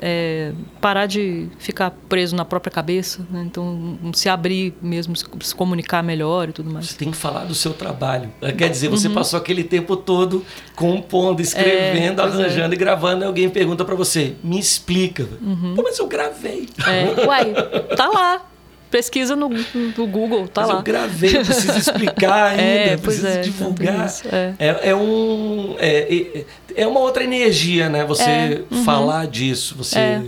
É, 0.00 0.52
parar 0.80 1.06
de 1.06 1.48
ficar 1.58 1.90
preso 2.08 2.36
na 2.36 2.44
própria 2.44 2.70
cabeça, 2.70 3.26
né? 3.30 3.42
então 3.46 3.98
se 4.12 4.28
abrir 4.28 4.74
mesmo, 4.80 5.14
se 5.16 5.54
comunicar 5.54 6.02
melhor 6.02 6.48
e 6.48 6.52
tudo 6.52 6.70
mais. 6.70 6.86
Você 6.86 6.96
tem 6.96 7.10
que 7.10 7.16
falar 7.16 7.44
do 7.44 7.54
seu 7.54 7.72
trabalho. 7.72 8.32
Quer 8.56 8.70
dizer, 8.70 8.88
você 8.88 9.08
uhum. 9.08 9.14
passou 9.14 9.38
aquele 9.38 9.64
tempo 9.64 9.96
todo 9.96 10.44
compondo, 10.74 11.40
escrevendo, 11.40 12.20
é, 12.20 12.24
arranjando 12.24 12.72
é. 12.72 12.76
e 12.76 12.78
gravando, 12.78 13.24
e 13.24 13.26
alguém 13.26 13.48
pergunta 13.48 13.84
para 13.84 13.94
você, 13.94 14.36
me 14.42 14.58
explica. 14.58 15.28
Uhum. 15.40 15.74
Pô, 15.74 15.82
mas 15.82 15.98
eu 15.98 16.06
gravei. 16.06 16.68
É. 16.86 17.26
Uai, 17.26 17.52
tá 17.96 18.08
lá. 18.08 18.47
Pesquisa 18.90 19.36
no, 19.36 19.48
no 19.50 20.06
Google, 20.06 20.48
tá 20.48 20.62
Mas 20.62 20.70
lá. 20.70 20.76
Eu 20.76 20.82
gravei, 20.82 21.36
eu 21.36 21.44
preciso 21.44 21.76
explicar 21.76 22.52
ainda, 22.56 22.62
é, 22.62 22.96
preciso 22.96 23.26
é, 23.26 23.40
divulgar. 23.40 24.14
É. 24.24 24.54
é. 24.58 24.80
É, 24.90 24.94
um. 24.94 25.76
É, 25.78 26.44
é 26.74 26.86
uma 26.86 27.00
outra 27.00 27.22
energia, 27.22 27.88
né? 27.88 28.04
Você 28.04 28.22
é, 28.22 28.62
uhum. 28.70 28.84
falar 28.84 29.26
disso. 29.26 29.74
Você. 29.76 29.98
É. 29.98 30.22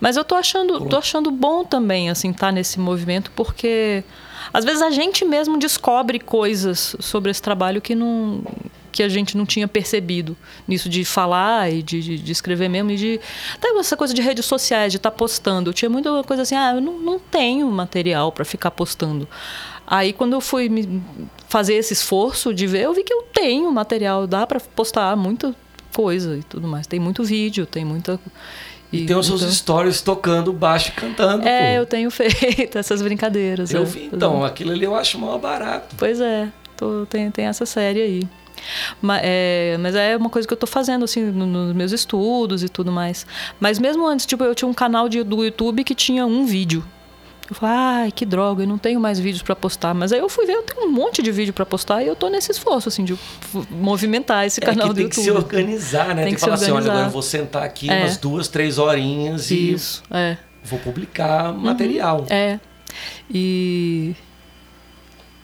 Mas 0.00 0.16
eu 0.16 0.24
tô 0.24 0.34
achando, 0.34 0.86
tô 0.86 0.96
achando 0.96 1.30
bom 1.30 1.64
também, 1.64 2.10
assim, 2.10 2.30
estar 2.30 2.48
tá 2.48 2.52
nesse 2.52 2.78
movimento, 2.78 3.30
porque 3.34 4.04
às 4.52 4.64
vezes 4.64 4.82
a 4.82 4.90
gente 4.90 5.24
mesmo 5.24 5.58
descobre 5.58 6.18
coisas 6.18 6.96
sobre 7.00 7.30
esse 7.30 7.42
trabalho 7.42 7.80
que 7.80 7.94
não 7.94 8.42
que 8.92 9.02
a 9.02 9.08
gente 9.08 9.36
não 9.36 9.46
tinha 9.46 9.66
percebido 9.66 10.36
nisso 10.68 10.86
de 10.86 11.02
falar 11.02 11.72
e 11.72 11.82
de, 11.82 12.02
de, 12.02 12.18
de 12.18 12.30
escrever 12.30 12.68
mesmo 12.68 12.90
e 12.90 12.96
de 12.96 13.20
até 13.54 13.68
essa 13.78 13.96
coisa 13.96 14.12
de 14.12 14.20
redes 14.20 14.44
sociais 14.44 14.92
de 14.92 14.98
estar 14.98 15.10
tá 15.10 15.16
postando. 15.16 15.70
Eu 15.70 15.74
tinha 15.74 15.88
muita 15.88 16.22
coisa 16.24 16.42
assim 16.42 16.54
ah 16.54 16.74
eu 16.74 16.80
não, 16.80 16.98
não 16.98 17.18
tenho 17.18 17.66
material 17.70 18.30
para 18.30 18.44
ficar 18.44 18.70
postando. 18.70 19.26
Aí 19.86 20.12
quando 20.12 20.34
eu 20.34 20.40
fui 20.40 20.70
fazer 21.48 21.74
esse 21.74 21.94
esforço 21.94 22.52
de 22.52 22.66
ver 22.66 22.82
eu 22.82 22.92
vi 22.92 23.02
que 23.02 23.12
eu 23.12 23.22
tenho 23.32 23.72
material 23.72 24.26
dá 24.26 24.46
para 24.46 24.60
postar 24.60 25.16
muita 25.16 25.56
coisa 25.94 26.36
e 26.36 26.42
tudo 26.42 26.68
mais. 26.68 26.86
Tem 26.86 27.00
muito 27.00 27.24
vídeo 27.24 27.64
tem 27.64 27.84
muita 27.84 28.20
e, 28.92 29.02
e 29.02 29.06
tem 29.06 29.16
os 29.16 29.26
seus 29.26 29.40
então... 29.40 29.52
stories 29.52 30.00
tocando 30.02 30.52
baixo 30.52 30.90
e 30.90 30.92
cantando. 30.92 31.46
É, 31.46 31.74
pô. 31.74 31.80
eu 31.80 31.86
tenho 31.86 32.10
feito 32.12 32.78
essas 32.78 33.00
brincadeiras. 33.00 33.72
Eu 33.72 33.82
é, 33.82 33.84
vi, 33.84 34.10
então, 34.12 34.44
aquilo 34.44 34.72
ali 34.72 34.84
eu 34.84 34.94
acho 34.94 35.18
mal 35.18 35.38
barato. 35.38 35.94
Pois 35.96 36.20
é, 36.20 36.48
tô, 36.76 37.06
tem, 37.06 37.30
tem 37.30 37.46
essa 37.46 37.64
série 37.64 38.02
aí. 38.02 38.28
Mas 39.00 39.20
é, 39.24 39.76
mas 39.80 39.94
é 39.94 40.16
uma 40.16 40.30
coisa 40.30 40.46
que 40.46 40.52
eu 40.52 40.56
estou 40.56 40.68
fazendo, 40.68 41.04
assim, 41.04 41.20
nos 41.20 41.74
meus 41.74 41.92
estudos 41.92 42.62
e 42.62 42.68
tudo 42.68 42.92
mais. 42.92 43.26
Mas 43.58 43.78
mesmo 43.78 44.06
antes, 44.06 44.26
tipo, 44.26 44.44
eu 44.44 44.54
tinha 44.54 44.68
um 44.68 44.74
canal 44.74 45.08
de, 45.08 45.22
do 45.22 45.42
YouTube 45.42 45.82
que 45.84 45.94
tinha 45.94 46.24
um 46.26 46.44
vídeo. 46.44 46.84
Eu 47.52 47.54
falei, 47.54 47.76
ai, 47.76 48.12
que 48.12 48.24
droga, 48.24 48.62
eu 48.62 48.66
não 48.66 48.78
tenho 48.78 48.98
mais 48.98 49.20
vídeos 49.20 49.42
para 49.42 49.54
postar. 49.54 49.92
Mas 49.92 50.10
aí 50.10 50.18
eu 50.18 50.28
fui 50.28 50.46
ver, 50.46 50.54
eu 50.54 50.62
tenho 50.62 50.86
um 50.86 50.90
monte 50.90 51.22
de 51.22 51.30
vídeo 51.30 51.52
para 51.52 51.66
postar 51.66 52.02
e 52.02 52.06
eu 52.06 52.16
tô 52.16 52.28
nesse 52.28 52.50
esforço, 52.50 52.88
assim, 52.88 53.04
de 53.04 53.14
movimentar 53.70 54.46
esse 54.46 54.58
canal 54.58 54.90
é 54.90 54.94
do 54.94 55.00
YouTube. 55.00 55.14
Tem 55.14 55.24
que 55.24 55.30
se 55.30 55.30
organizar, 55.30 56.08
né? 56.08 56.14
Tem, 56.14 56.24
tem 56.24 56.34
que, 56.34 56.34
que 56.36 56.40
falar 56.40 56.54
organizar. 56.54 56.78
assim, 56.78 56.86
olha, 56.86 56.92
agora 56.92 57.08
eu 57.08 57.12
vou 57.12 57.22
sentar 57.22 57.62
aqui 57.62 57.90
é. 57.90 58.00
umas 58.00 58.16
duas, 58.16 58.48
três 58.48 58.78
horinhas 58.78 59.50
e 59.50 59.72
Isso, 59.72 60.02
é. 60.10 60.38
vou 60.64 60.78
publicar 60.78 61.52
material. 61.52 62.20
Uhum, 62.20 62.26
é. 62.30 62.58
E 63.30 64.16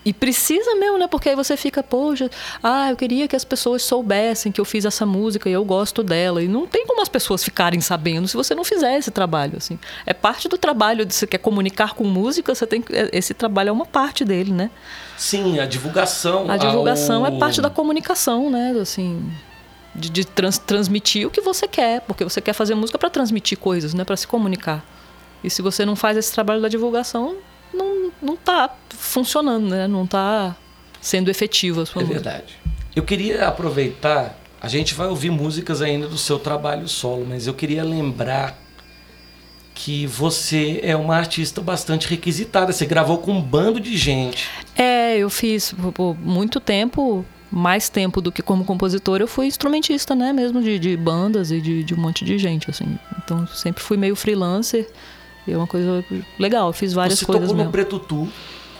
e 0.09 0.13
precisa 0.15 0.75
mesmo, 0.77 0.97
né? 0.97 1.07
Porque 1.07 1.29
aí 1.29 1.37
você 1.37 1.55
fica, 1.55 1.83
poxa, 1.83 2.31
ah, 2.63 2.89
eu 2.89 2.97
queria 2.97 3.29
que 3.29 3.37
as 3.37 3.45
pessoas 3.45 3.83
soubessem 3.83 4.51
que 4.51 4.59
eu 4.59 4.65
fiz 4.65 4.87
essa 4.87 5.05
música 5.05 5.51
e 5.51 5.53
eu 5.53 5.63
gosto 5.63 6.03
dela. 6.03 6.43
E 6.43 6.49
não 6.49 6.67
tem 6.67 6.87
como 6.87 7.03
as 7.03 7.11
pessoas 7.11 7.45
ficarem 7.45 7.79
sabendo 7.83 8.27
se 8.27 8.35
você 8.35 8.55
não 8.55 8.65
fizer 8.65 8.97
esse 8.97 9.11
trabalho, 9.11 9.59
assim. 9.59 9.79
É 10.07 10.15
parte 10.15 10.49
do 10.49 10.57
trabalho, 10.57 11.05
de 11.05 11.15
você 11.15 11.27
quer 11.27 11.37
comunicar 11.37 11.93
com 11.93 12.05
música, 12.05 12.55
você 12.55 12.67
tem 12.67 12.83
é, 12.91 13.11
esse 13.13 13.35
trabalho 13.35 13.69
é 13.69 13.73
uma 13.73 13.85
parte 13.85 14.25
dele, 14.25 14.51
né? 14.51 14.71
Sim, 15.19 15.61
a 15.61 15.67
divulgação. 15.67 16.51
A 16.51 16.57
divulgação 16.57 17.27
ao... 17.27 17.37
é 17.37 17.39
parte 17.39 17.61
da 17.61 17.69
comunicação, 17.69 18.49
né? 18.49 18.75
Assim, 18.81 19.31
de, 19.95 20.09
de 20.09 20.25
trans, 20.25 20.57
transmitir 20.57 21.27
o 21.27 21.31
que 21.31 21.43
você 21.43 21.69
quer, 21.69 22.01
porque 22.01 22.25
você 22.25 22.41
quer 22.41 22.55
fazer 22.55 22.75
música 22.75 22.99
para 22.99 23.11
transmitir 23.11 23.59
coisas, 23.59 23.93
né? 23.93 24.05
Para 24.05 24.17
se 24.17 24.27
comunicar. 24.27 24.83
E 25.45 25.51
se 25.51 25.61
você 25.61 25.85
não 25.85 25.95
faz 25.95 26.17
esse 26.17 26.33
trabalho 26.33 26.63
da 26.63 26.69
divulgação, 26.69 27.37
não, 27.79 28.13
não 28.21 28.37
tá 28.37 28.75
funcionando, 28.91 29.69
né? 29.69 29.87
Não 29.89 30.07
tá 30.07 30.57
sendo 31.01 31.31
efetiva 31.31 31.83
a 31.83 31.87
sua 31.87 32.03
É 32.03 32.05
música. 32.05 32.23
verdade. 32.31 32.55
Eu 32.95 33.03
queria 33.05 33.47
aproveitar, 33.47 34.39
a 34.61 34.69
gente 34.69 34.95
vai 34.95 35.07
ouvir 35.07 35.31
músicas 35.31 35.81
ainda 35.81 36.09
do 36.09 36.19
seu 36.19 36.39
trabalho 36.39 36.89
solo, 36.89 37.25
mas 37.29 37.47
eu 37.47 37.55
queria 37.55 37.85
lembrar 37.85 38.59
que 39.75 40.07
você 40.07 40.81
é 40.83 40.97
uma 40.97 41.15
artista 41.17 41.61
bastante 41.61 42.09
requisitada. 42.09 42.73
Você 42.73 42.85
gravou 42.85 43.19
com 43.19 43.31
um 43.33 43.41
bando 43.41 43.79
de 43.79 43.97
gente. 43.97 44.49
É, 44.75 45.17
eu 45.17 45.31
fiz 45.31 45.73
por 45.95 46.17
muito 46.19 46.59
tempo, 46.59 47.25
mais 47.51 47.89
tempo 47.89 48.21
do 48.21 48.33
que 48.33 48.43
como 48.43 48.65
compositor, 48.65 49.21
eu 49.21 49.29
fui 49.29 49.47
instrumentista, 49.47 50.17
né? 50.17 50.33
Mesmo 50.33 50.61
de, 50.61 50.81
de 50.81 50.97
bandas 50.97 51.53
e 51.53 51.61
de, 51.61 51.85
de 51.85 51.95
um 51.95 51.99
monte 51.99 52.25
de 52.25 52.37
gente, 52.39 52.69
assim. 52.69 52.99
Então 53.23 53.47
sempre 53.47 53.81
fui 53.81 53.97
meio 53.97 54.17
freelancer. 54.17 54.89
E 55.49 55.53
é 55.53 55.57
uma 55.57 55.67
coisa 55.67 56.05
legal, 56.39 56.69
eu 56.69 56.73
fiz 56.73 56.93
várias 56.93 57.19
você 57.19 57.27
coisas. 57.27 57.49
Você 57.49 57.55
tocou 57.55 57.57
mesmo. 57.57 57.69
no 57.69 57.73
Preto 57.73 57.99
Tu 57.99 58.29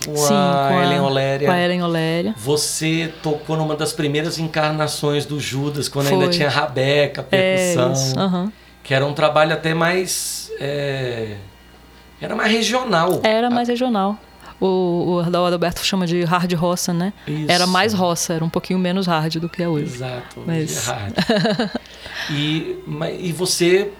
com, 0.05 0.15
Sim, 0.15 0.33
a, 0.33 0.67
com 0.69 0.77
a 0.77 0.83
Ellen 0.83 1.01
Oléria. 1.01 1.47
Com 1.47 1.53
a 1.53 1.59
Ellen 1.59 1.83
Oléria. 1.83 2.33
Você 2.37 3.13
tocou 3.21 3.57
numa 3.57 3.75
das 3.75 3.93
primeiras 3.93 4.39
encarnações 4.39 5.25
do 5.25 5.39
Judas, 5.39 5.89
quando 5.89 6.07
Foi. 6.07 6.17
ainda 6.17 6.29
tinha 6.29 6.49
Rabeca, 6.49 7.23
percussão. 7.23 7.89
É 7.89 7.93
isso, 7.93 8.19
uhum. 8.19 8.51
Que 8.83 8.93
era 8.93 9.05
um 9.05 9.13
trabalho 9.13 9.53
até 9.53 9.73
mais. 9.73 10.51
É... 10.59 11.35
Era 12.21 12.35
mais 12.35 12.51
regional. 12.51 13.19
Era 13.23 13.49
mais 13.49 13.67
regional. 13.67 14.17
O, 14.59 15.15
o 15.15 15.19
Adalberto 15.19 15.85
chama 15.85 16.05
de 16.05 16.21
hard 16.23 16.51
roça, 16.53 16.91
né? 16.91 17.13
Isso. 17.25 17.49
Era 17.49 17.65
mais 17.65 17.93
roça, 17.93 18.33
era 18.33 18.43
um 18.43 18.49
pouquinho 18.49 18.77
menos 18.77 19.07
hard 19.07 19.35
do 19.37 19.47
que 19.47 19.63
é 19.63 19.69
hoje. 19.69 19.95
Exato, 19.95 20.43
Mas... 20.45 20.87
é 20.87 20.91
hard. 20.91 21.13
e, 22.31 22.77
e 23.19 23.31
você. 23.31 23.91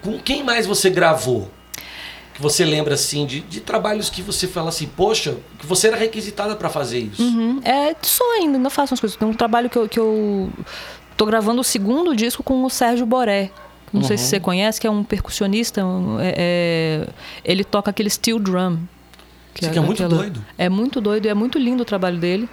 Com 0.00 0.16
quem 0.18 0.44
mais 0.44 0.64
você 0.64 0.90
gravou? 0.90 1.50
Você 2.38 2.64
lembra 2.64 2.94
assim 2.94 3.26
de, 3.26 3.40
de, 3.40 3.60
trabalhos 3.60 4.08
que 4.08 4.22
você 4.22 4.46
fala 4.46 4.68
assim, 4.68 4.86
poxa, 4.86 5.36
que 5.58 5.66
você 5.66 5.88
era 5.88 5.96
requisitada 5.96 6.54
para 6.54 6.68
fazer 6.68 6.98
isso? 6.98 7.22
Uhum. 7.22 7.60
É, 7.64 7.94
só 8.00 8.24
ainda, 8.36 8.56
ainda 8.56 8.70
faço 8.70 8.92
umas 8.92 9.00
coisas. 9.00 9.16
Tem 9.16 9.26
um 9.26 9.34
trabalho 9.34 9.68
que 9.68 9.76
eu, 9.76 9.88
que 9.88 9.98
eu 9.98 10.50
tô 11.16 11.26
gravando 11.26 11.60
o 11.60 11.64
segundo 11.64 12.14
disco 12.14 12.42
com 12.42 12.64
o 12.64 12.70
Sérgio 12.70 13.04
Boré. 13.04 13.50
Não 13.92 14.02
uhum. 14.02 14.06
sei 14.06 14.16
se 14.18 14.24
você 14.24 14.38
conhece, 14.38 14.80
que 14.80 14.86
é 14.86 14.90
um 14.90 15.02
percussionista. 15.02 15.80
É, 16.20 16.34
é, 16.36 17.08
ele 17.44 17.64
toca 17.64 17.90
aquele 17.90 18.10
steel 18.10 18.38
drum. 18.38 18.78
Que 19.52 19.64
Isso 19.64 19.70
é, 19.70 19.72
que 19.72 19.78
é 19.78 19.82
muito 19.82 20.04
aquela, 20.04 20.22
doido. 20.22 20.44
É 20.56 20.68
muito 20.68 21.00
doido 21.00 21.26
e 21.26 21.28
é 21.28 21.34
muito 21.34 21.58
lindo 21.58 21.82
o 21.82 21.86
trabalho 21.86 22.18
dele. 22.18 22.48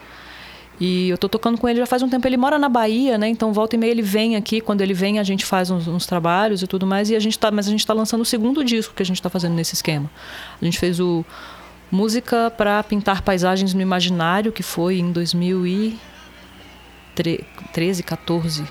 E 0.80 1.10
eu 1.10 1.18
tô 1.18 1.30
tocando 1.30 1.58
com 1.58 1.70
ele 1.70 1.80
já 1.80 1.86
faz 1.86 2.02
um 2.02 2.10
tempo. 2.10 2.28
Ele 2.28 2.38
mora 2.38 2.60
na 2.60 2.68
Bahia, 2.68 3.18
né? 3.18 3.30
Então 3.30 3.54
volta 3.54 3.76
e 3.76 3.80
meia 3.80 3.92
ele 3.92 4.02
vem 4.02 4.36
aqui. 4.36 4.60
Quando 4.60 4.82
ele 4.82 4.94
vem, 4.94 5.20
a 5.20 5.24
gente 5.24 5.46
faz 5.46 5.72
uns, 5.72 5.88
uns 5.88 6.06
trabalhos 6.06 6.62
e 6.62 6.68
tudo 6.68 6.86
mais. 6.86 7.10
E 7.10 7.16
a 7.16 7.20
gente 7.20 7.40
tá, 7.40 7.50
mas 7.50 7.68
a 7.68 7.72
gente 7.72 7.86
tá 7.86 7.94
lançando 7.94 8.22
o 8.22 8.26
segundo 8.26 8.64
disco 8.64 8.94
que 8.94 9.02
a 9.02 9.06
gente 9.06 9.22
tá 9.22 9.30
fazendo 9.30 9.54
nesse 9.54 9.74
esquema. 9.74 10.10
A 10.62 10.66
gente 10.66 10.78
fez 10.78 11.00
o 11.00 11.24
Música 11.92 12.52
para 12.52 12.82
Pintar 12.84 13.22
Paisagens 13.22 13.74
no 13.74 13.82
Imaginário, 13.82 14.52
que 14.52 14.64
foi 14.64 15.00
em 15.00 15.12
2013, 15.12 18.04
14. 18.04 18.66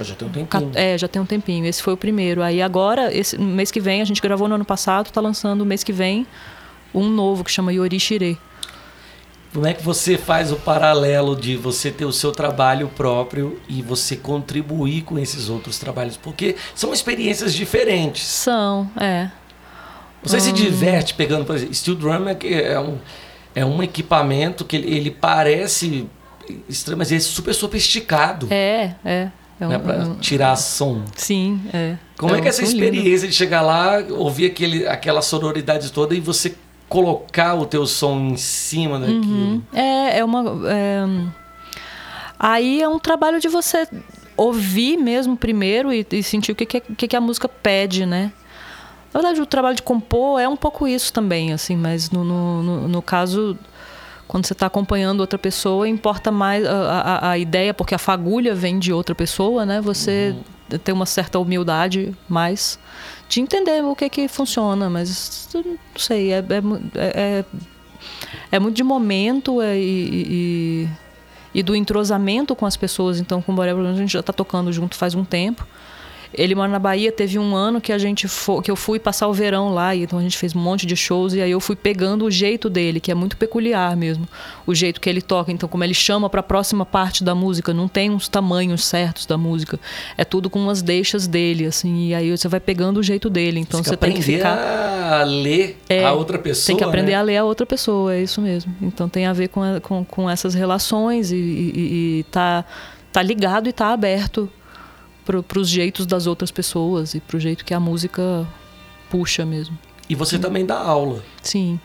Já 0.00 0.14
tem 0.16 0.26
um 0.26 0.32
tempinho. 0.32 0.72
É, 0.74 0.98
já 0.98 1.06
tem 1.06 1.22
um 1.22 1.26
tempinho. 1.26 1.64
Esse 1.66 1.80
foi 1.82 1.92
o 1.92 1.96
primeiro. 1.96 2.42
Aí 2.42 2.60
agora, 2.60 3.14
esse 3.14 3.38
mês 3.38 3.70
que 3.70 3.78
vem, 3.78 4.02
a 4.02 4.04
gente 4.04 4.20
gravou 4.20 4.48
no 4.48 4.56
ano 4.56 4.64
passado, 4.64 5.12
tá 5.12 5.20
lançando 5.20 5.60
o 5.60 5.66
mês 5.66 5.84
que 5.84 5.92
vem 5.92 6.26
um 6.92 7.08
novo 7.08 7.44
que 7.44 7.50
chama 7.50 7.72
Yori 7.72 8.00
Shire. 8.00 8.36
Como 9.54 9.68
é 9.68 9.72
que 9.72 9.84
você 9.84 10.18
faz 10.18 10.50
o 10.50 10.56
paralelo 10.56 11.36
de 11.36 11.56
você 11.56 11.88
ter 11.88 12.04
o 12.04 12.10
seu 12.10 12.32
trabalho 12.32 12.88
próprio 12.88 13.60
e 13.68 13.82
você 13.82 14.16
contribuir 14.16 15.02
com 15.02 15.16
esses 15.16 15.48
outros 15.48 15.78
trabalhos? 15.78 16.16
Porque 16.16 16.56
são 16.74 16.92
experiências 16.92 17.54
diferentes. 17.54 18.24
São, 18.24 18.90
é. 19.00 19.30
Você 20.24 20.38
hum. 20.38 20.40
se 20.40 20.52
diverte 20.52 21.14
pegando, 21.14 21.44
por 21.44 21.54
exemplo, 21.54 21.72
Steel 21.72 21.96
Drum 21.96 22.28
é, 22.28 22.72
é, 22.72 22.80
um, 22.80 22.98
é 23.54 23.64
um 23.64 23.80
equipamento 23.80 24.64
que 24.64 24.74
ele, 24.74 24.92
ele 24.92 25.10
parece 25.12 26.08
estranho, 26.68 26.98
mas 26.98 27.12
ele 27.12 27.18
é 27.18 27.24
super 27.24 27.54
sofisticado. 27.54 28.48
É, 28.50 28.96
é. 29.04 29.30
É 29.60 29.66
um, 29.66 29.68
né, 29.68 29.78
para 29.78 29.98
um, 29.98 30.16
tirar 30.16 30.56
som. 30.56 31.04
Sim, 31.14 31.60
é. 31.72 31.96
Como 32.18 32.34
é, 32.34 32.38
é 32.38 32.40
que 32.40 32.48
é 32.48 32.50
essa 32.50 32.64
experiência 32.64 33.26
lindo. 33.26 33.28
de 33.28 33.34
chegar 33.34 33.62
lá, 33.62 34.04
ouvir 34.10 34.46
aquele, 34.46 34.84
aquela 34.88 35.22
sonoridade 35.22 35.92
toda 35.92 36.12
e 36.12 36.18
você 36.18 36.56
colocar 36.94 37.54
o 37.56 37.66
teu 37.66 37.86
som 37.86 38.18
em 38.20 38.36
cima 38.36 39.00
daquilo. 39.00 39.62
É, 39.72 40.18
é 40.18 40.24
uma. 40.24 40.44
é, 40.70 41.04
Aí 42.38 42.80
é 42.82 42.88
um 42.88 42.98
trabalho 42.98 43.40
de 43.40 43.48
você 43.48 43.88
ouvir 44.36 44.96
mesmo 44.96 45.36
primeiro 45.36 45.92
e, 45.92 46.06
e 46.12 46.22
sentir 46.22 46.52
o 46.52 46.54
que, 46.54 46.66
que, 46.66 46.80
que 46.80 47.08
que 47.08 47.16
a 47.16 47.20
música 47.20 47.48
pede, 47.48 48.04
né? 48.06 48.32
Na 49.12 49.20
verdade, 49.20 49.40
o 49.40 49.46
trabalho 49.46 49.76
de 49.76 49.82
compor 49.82 50.40
é 50.40 50.48
um 50.48 50.56
pouco 50.56 50.86
isso 50.88 51.12
também, 51.12 51.52
assim, 51.52 51.76
mas 51.76 52.10
no, 52.10 52.24
no, 52.24 52.88
no- 52.88 53.02
caso, 53.02 53.56
quando 54.26 54.44
você 54.44 54.52
está 54.52 54.66
acompanhando 54.66 55.20
outra 55.20 55.38
pessoa, 55.38 55.88
importa 55.88 56.32
mais 56.32 56.66
a, 56.66 56.72
a- 56.72 57.30
a 57.30 57.38
ideia, 57.38 57.72
porque 57.72 57.94
a 57.94 57.98
fagulha 57.98 58.54
vem 58.54 58.78
de 58.78 58.92
outra 58.92 59.14
pessoa, 59.14 59.64
né? 59.64 59.80
Você 59.80 60.34
tem 60.82 60.94
uma 60.94 61.06
certa 61.06 61.38
humildade 61.38 62.14
mais 62.28 62.78
de 63.28 63.40
entender 63.40 63.82
o 63.84 63.94
que 63.94 64.08
que 64.08 64.28
funciona, 64.28 64.88
mas 64.90 65.48
não 65.54 65.76
sei, 65.96 66.32
é, 66.32 66.38
é, 66.38 66.42
é, 66.94 67.40
é- 67.40 67.44
é 68.52 68.58
muito 68.58 68.76
de 68.76 68.82
momento 68.84 69.60
é, 69.62 69.76
e, 69.78 70.84
e- 70.84 70.88
e 71.54 71.62
do 71.62 71.74
entrosamento 71.76 72.54
com 72.56 72.66
as 72.66 72.76
pessoas. 72.76 73.18
Então, 73.20 73.40
com 73.40 73.52
o 73.52 73.54
menos, 73.56 73.96
a 73.96 74.00
gente 74.00 74.12
já 74.12 74.20
está 74.20 74.32
tocando 74.32 74.72
junto 74.72 74.96
faz 74.96 75.14
um 75.14 75.24
tempo. 75.24 75.66
Ele 76.36 76.54
mora 76.54 76.68
na 76.70 76.78
Bahia, 76.78 77.12
teve 77.12 77.38
um 77.38 77.54
ano 77.54 77.80
que 77.80 77.92
a 77.92 77.98
gente 77.98 78.26
fo- 78.28 78.60
que 78.60 78.70
eu 78.70 78.76
fui 78.76 78.98
passar 78.98 79.28
o 79.28 79.32
verão 79.32 79.72
lá, 79.72 79.94
então 79.94 80.18
a 80.18 80.22
gente 80.22 80.36
fez 80.36 80.54
um 80.54 80.58
monte 80.58 80.84
de 80.86 80.96
shows 80.96 81.32
e 81.34 81.40
aí 81.40 81.50
eu 81.50 81.60
fui 81.60 81.76
pegando 81.76 82.24
o 82.24 82.30
jeito 82.30 82.68
dele, 82.68 82.98
que 83.00 83.10
é 83.10 83.14
muito 83.14 83.36
peculiar 83.36 83.96
mesmo, 83.96 84.26
o 84.66 84.74
jeito 84.74 85.00
que 85.00 85.08
ele 85.08 85.22
toca, 85.22 85.52
então 85.52 85.68
como 85.68 85.84
ele 85.84 85.94
chama 85.94 86.28
para 86.28 86.40
a 86.40 86.42
próxima 86.42 86.84
parte 86.84 87.22
da 87.22 87.34
música, 87.34 87.72
não 87.72 87.86
tem 87.88 88.10
uns 88.10 88.26
tamanhos 88.28 88.84
certos 88.84 89.26
da 89.26 89.38
música, 89.38 89.78
é 90.16 90.24
tudo 90.24 90.50
com 90.50 90.58
umas 90.58 90.82
deixas 90.82 91.26
dele, 91.26 91.66
assim, 91.66 92.08
e 92.08 92.14
aí 92.14 92.30
você 92.36 92.48
vai 92.48 92.60
pegando 92.60 92.98
o 92.98 93.02
jeito 93.02 93.30
dele, 93.30 93.60
então 93.60 93.82
Você 93.82 93.90
você, 93.90 93.96
tem 93.96 94.12
que 94.12 94.22
ficar 94.22 94.58
a 95.20 95.22
ler 95.24 95.78
É, 95.88 96.04
a 96.04 96.12
outra 96.12 96.38
pessoa. 96.38 96.66
tem 96.66 96.76
que 96.76 96.84
aprender 96.84 97.12
né? 97.12 97.16
a 97.18 97.22
ler 97.22 97.36
a 97.36 97.44
outra 97.44 97.64
pessoa, 97.64 98.14
é 98.14 98.22
isso 98.22 98.40
mesmo. 98.40 98.74
Então 98.82 99.08
tem 99.08 99.26
a 99.26 99.32
ver 99.32 99.48
com, 99.48 99.62
a- 99.62 99.80
com, 99.80 100.04
com 100.04 100.28
essas 100.28 100.54
relações 100.54 101.30
e, 101.30 101.36
e, 101.36 102.18
e 102.20 102.22
tá, 102.30 102.64
tá 103.12 103.22
ligado 103.22 103.68
e 103.68 103.72
tá 103.72 103.92
aberto 103.92 104.50
para 105.24 105.58
os 105.58 105.68
jeitos 105.68 106.06
das 106.06 106.26
outras 106.26 106.50
pessoas 106.50 107.14
e 107.14 107.20
pro 107.20 107.38
jeito 107.40 107.64
que 107.64 107.72
a 107.74 107.80
música 107.80 108.46
puxa 109.10 109.44
mesmo. 109.46 109.76
E 110.08 110.14
você 110.14 110.38
também 110.38 110.66
dá 110.66 110.78
aula. 110.78 111.22
Sim, 111.42 111.80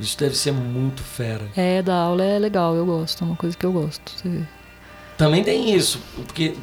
Isso 0.00 0.18
deve 0.18 0.36
ser 0.36 0.52
muito 0.52 1.02
fera. 1.02 1.44
é, 1.56 1.80
da 1.82 1.94
aula 1.94 2.24
é 2.24 2.38
legal, 2.38 2.74
eu 2.74 2.84
gosto, 2.84 3.22
é 3.22 3.26
uma 3.26 3.36
coisa 3.36 3.56
que 3.56 3.64
eu 3.64 3.72
gosto. 3.72 4.12
Você- 4.16 4.42
Também 5.16 5.44
tem 5.44 5.72
isso, 5.72 6.00
porque 6.26 6.54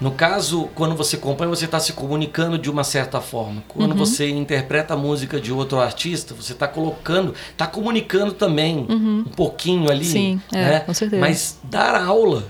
no 0.00 0.12
caso, 0.12 0.70
quando 0.74 0.94
você 0.96 1.16
compõe, 1.18 1.46
você 1.48 1.66
está 1.66 1.78
se 1.78 1.92
comunicando 1.92 2.56
de 2.56 2.70
uma 2.70 2.84
certa 2.84 3.20
forma. 3.20 3.62
Quando 3.68 3.90
Uhum. 3.90 3.96
você 3.98 4.30
interpreta 4.30 4.94
a 4.94 4.96
música 4.96 5.38
de 5.38 5.52
outro 5.52 5.78
artista, 5.78 6.32
você 6.32 6.52
está 6.52 6.66
colocando, 6.66 7.34
está 7.50 7.66
comunicando 7.66 8.32
também 8.32 8.86
um 8.88 9.24
pouquinho 9.24 9.90
ali. 9.90 10.06
Uhum. 10.06 10.10
Sim, 10.12 10.40
é, 10.52 10.64
né? 10.70 10.80
com 10.80 10.94
certeza. 10.94 11.20
Mas 11.20 11.58
dar 11.64 12.00
aula 12.02 12.44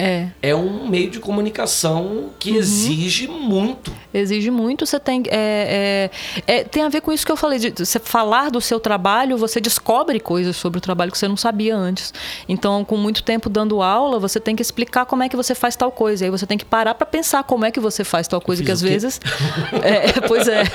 É, 0.00 0.28
é 0.42 0.54
um 0.54 0.88
meio 0.88 1.10
de 1.10 1.18
comunicação 1.20 2.00
Uhum. 2.06 2.30
que 2.38 2.56
exige 2.56 3.26
muito. 3.28 3.92
Exige 4.12 4.50
muito, 4.50 4.86
você 4.86 4.98
tem. 4.98 5.22
É, 5.28 6.10
é, 6.46 6.54
é, 6.58 6.64
tem 6.64 6.82
a 6.82 6.88
ver 6.88 7.00
com 7.00 7.12
isso 7.12 7.24
que 7.24 7.30
eu 7.32 7.36
falei, 7.36 7.58
de 7.58 7.70
você 7.84 7.98
falar 7.98 8.50
do 8.50 8.60
seu 8.60 8.80
trabalho, 8.80 9.36
você 9.36 9.60
descobre 9.60 10.18
coisas 10.18 10.56
sobre 10.56 10.78
o 10.78 10.80
trabalho 10.80 11.12
que 11.12 11.18
você 11.18 11.28
não 11.28 11.36
sabia 11.36 11.76
antes. 11.76 12.12
Então, 12.48 12.84
com 12.84 12.96
muito 12.96 13.22
tempo 13.22 13.48
dando 13.48 13.82
aula, 13.82 14.18
você 14.18 14.40
tem 14.40 14.56
que 14.56 14.62
explicar 14.62 15.04
como 15.06 15.22
é 15.22 15.28
que 15.28 15.36
você 15.36 15.54
faz 15.54 15.76
tal 15.76 15.92
coisa. 15.92 16.24
Aí 16.24 16.30
você 16.30 16.46
tem 16.46 16.58
que 16.58 16.64
parar 16.64 16.94
para 16.94 17.06
pensar 17.06 17.42
como 17.44 17.64
é 17.64 17.70
que 17.70 17.80
você 17.80 18.02
faz 18.04 18.26
tal 18.26 18.40
coisa, 18.40 18.60
Fiz 18.62 18.66
que 18.66 18.72
às 18.72 18.80
vezes. 18.80 19.20
É, 19.82 20.20
pois 20.26 20.48
é. 20.48 20.62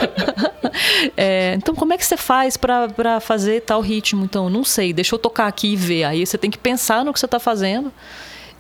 É, 1.16 1.54
Então, 1.56 1.74
como 1.74 1.94
é 1.94 1.98
que 1.98 2.06
você 2.06 2.18
faz 2.18 2.58
para 2.58 3.20
fazer 3.22 3.62
tal 3.62 3.80
ritmo? 3.82 4.26
Então, 4.26 4.50
não 4.50 4.64
sei, 4.64 4.92
deixa 4.92 5.16
eu 5.16 5.20
tocar 5.20 5.48
aqui 5.48 5.74
e 5.74 5.76
ver. 5.76 6.04
Aí 6.04 6.26
você 6.26 6.38
tem 6.38 6.52
que 6.52 6.58
pensar 6.58 7.06
no 7.06 7.14
que 7.14 7.20
você 7.20 7.26
está 7.26 7.40
fazendo. 7.40 7.92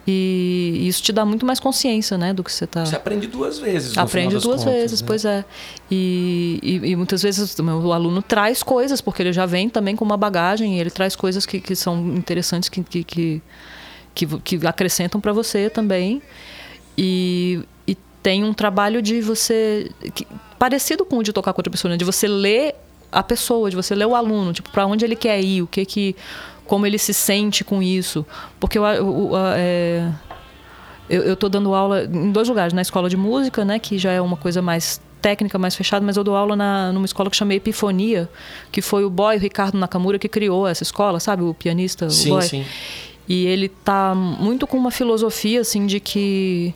E 0.08 0.86
isso 0.88 1.02
te 1.02 1.12
dá 1.12 1.26
muito 1.26 1.46
mais 1.46 1.60
consciência, 1.60 2.16
né, 2.18 2.32
do 2.34 2.44
que 2.44 2.52
você 2.52 2.66
está 2.66 2.86
Você 2.86 2.96
aprende 2.96 3.26
duas 3.26 3.58
vezes. 3.58 3.98
Aprende 3.98 4.34
duas 4.38 4.60
contas, 4.64 4.64
vezes, 4.66 5.02
né? 5.02 5.08
pois 5.08 5.26
é. 5.26 5.44
E, 5.90 6.60
e, 6.62 6.92
e 6.92 6.96
muitas 6.96 7.24
vezes 7.24 7.58
o 7.58 7.64
meu- 7.64 7.80
o 7.80 7.92
aluno 7.92 8.22
traz 8.22 8.62
coisas, 8.62 9.02
porque 9.02 9.24
ele 9.24 9.34
já 9.34 9.46
vem 9.48 9.68
também 9.68 9.96
com 9.96 10.06
uma 10.06 10.16
bagagem, 10.18 10.78
e 10.78 10.80
ele 10.80 10.92
traz 10.92 11.16
coisas 11.16 11.44
que, 11.46 11.60
que 11.60 11.76
são 11.76 11.98
interessantes, 12.16 12.70
que, 12.70 12.84
que, 12.84 13.04
que, 13.04 13.42
que, 14.14 14.28
que 14.40 14.68
acrescentam 14.68 15.20
para 15.20 15.34
você 15.34 15.70
também. 15.72 16.22
E, 16.98 17.62
e 17.88 17.96
tem 18.22 18.44
um 18.44 18.54
trabalho 18.54 19.02
de 19.02 19.22
você. 19.22 19.90
que- 20.14 20.28
parecido 20.60 21.04
com 21.04 21.18
o 21.18 21.24
de 21.24 21.34
tocar 21.34 21.52
com 21.52 21.60
outra 21.60 21.72
pessoa, 21.72 21.92
né? 21.92 21.98
de 21.98 22.06
você 22.06 22.28
ler 22.28 22.76
a 23.12 23.22
pessoa, 23.24 23.70
de 23.70 23.76
você 23.76 23.94
ler 23.96 24.06
o 24.06 24.16
aluno, 24.16 24.54
tipo, 24.54 24.70
para 24.70 24.86
onde 24.86 25.04
ele 25.04 25.16
quer 25.16 25.42
ir, 25.42 25.62
o 25.64 25.68
que 25.68 25.84
que. 25.86 26.16
Como 26.66 26.86
ele 26.86 26.98
se 26.98 27.14
sente 27.14 27.64
com 27.64 27.82
isso. 27.82 28.26
Porque 28.60 28.78
eu, 28.78 28.84
o- 28.84 29.30
o- 29.32 29.36
a- 29.36 29.54
é, 29.58 30.12
eu, 31.10 31.22
eu 31.24 31.36
tô 31.36 31.48
dando 31.50 31.74
aula 31.74 32.04
em 32.06 32.32
dois 32.32 32.48
lugares, 32.50 32.74
na 32.74 32.82
escola 32.82 33.10
de 33.10 33.18
música, 33.18 33.64
né, 33.64 33.80
que 33.80 33.98
já 33.98 34.12
é 34.12 34.20
uma 34.22 34.36
coisa 34.38 34.62
mais 34.62 35.02
técnica, 35.22 35.58
mais 35.58 35.76
fechada, 35.76 36.06
mas 36.06 36.18
eu 36.18 36.24
dou 36.24 36.36
aula 36.36 36.56
na, 36.56 36.92
numa 36.92 37.06
escola 37.06 37.30
que 37.32 37.36
chamei 37.36 37.58
Epifonia, 37.58 38.30
que 38.72 38.80
foi 38.82 39.04
o 39.04 39.10
boy, 39.10 39.38
o 39.38 39.40
Ricardo 39.40 39.76
Nakamura, 39.78 40.20
que 40.20 40.30
criou 40.30 40.68
essa 40.68 40.84
escola, 40.84 41.20
sabe? 41.20 41.42
O 41.42 41.52
pianista, 41.54 42.06
o 42.06 42.12
Sim, 42.12 42.30
boy. 42.30 42.42
sim. 42.44 42.66
E 43.28 43.48
ele 43.48 43.68
tá 43.70 44.14
muito 44.14 44.68
com 44.68 44.78
uma 44.78 44.92
filosofia, 44.92 45.62
assim, 45.62 45.88
de 45.88 46.00
que 46.00 46.76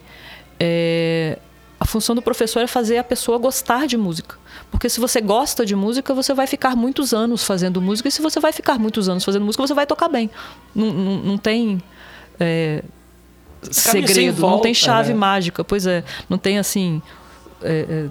é, 0.59 1.37
a 1.79 1.85
função 1.85 2.15
do 2.15 2.23
professor 2.23 2.61
é 2.61 2.65
fazer 2.67 2.97
a 2.97 3.03
pessoa 3.03 3.37
gostar 3.37 3.85
de 3.85 3.95
música. 3.97 4.35
Porque 4.79 4.87
se 4.87 5.01
você 5.01 5.19
gosta 5.19 5.65
de 5.65 5.75
música, 5.75 6.13
você 6.13 6.33
vai 6.33 6.47
ficar 6.47 6.73
muitos 6.73 7.13
anos 7.13 7.43
fazendo 7.43 7.81
música. 7.81 8.07
E 8.07 8.11
se 8.13 8.21
você 8.21 8.39
vai 8.39 8.53
ficar 8.53 8.79
muitos 8.79 9.09
anos 9.09 9.25
fazendo 9.25 9.43
música, 9.43 9.67
você 9.67 9.73
vai 9.73 9.85
tocar 9.85 10.07
bem. 10.07 10.29
Não, 10.73 10.93
não, 10.93 11.17
não 11.17 11.37
tem 11.37 11.83
é, 12.39 12.81
segredo, 13.69 14.39
não 14.41 14.51
tem 14.51 14.71
volta, 14.71 14.73
chave 14.73 15.09
né? 15.09 15.19
mágica. 15.19 15.65
Pois 15.65 15.85
é, 15.85 16.01
não 16.29 16.37
tem 16.37 16.57
assim. 16.57 17.01
é, 17.61 18.07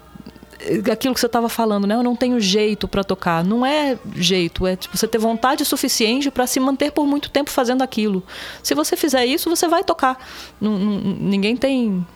é, 0.60 0.92
aquilo 0.92 1.14
que 1.14 1.20
você 1.20 1.24
estava 1.24 1.48
falando, 1.48 1.86
né? 1.86 1.94
Eu 1.94 2.02
não 2.02 2.14
tenho 2.14 2.38
jeito 2.38 2.86
para 2.86 3.02
tocar. 3.02 3.42
Não 3.42 3.64
é 3.64 3.98
jeito, 4.14 4.66
é 4.66 4.76
tipo, 4.76 4.94
você 4.94 5.08
ter 5.08 5.16
vontade 5.16 5.64
suficiente 5.64 6.30
para 6.30 6.46
se 6.46 6.60
manter 6.60 6.92
por 6.92 7.06
muito 7.06 7.30
tempo 7.30 7.48
fazendo 7.48 7.80
aquilo. 7.80 8.22
Se 8.62 8.74
você 8.74 8.94
fizer 8.94 9.24
isso, 9.24 9.48
você 9.48 9.66
vai 9.66 9.82
tocar. 9.82 10.22
Não- 10.60 10.78
não- 10.78 11.16
ninguém 11.18 11.56
tem 11.56 12.06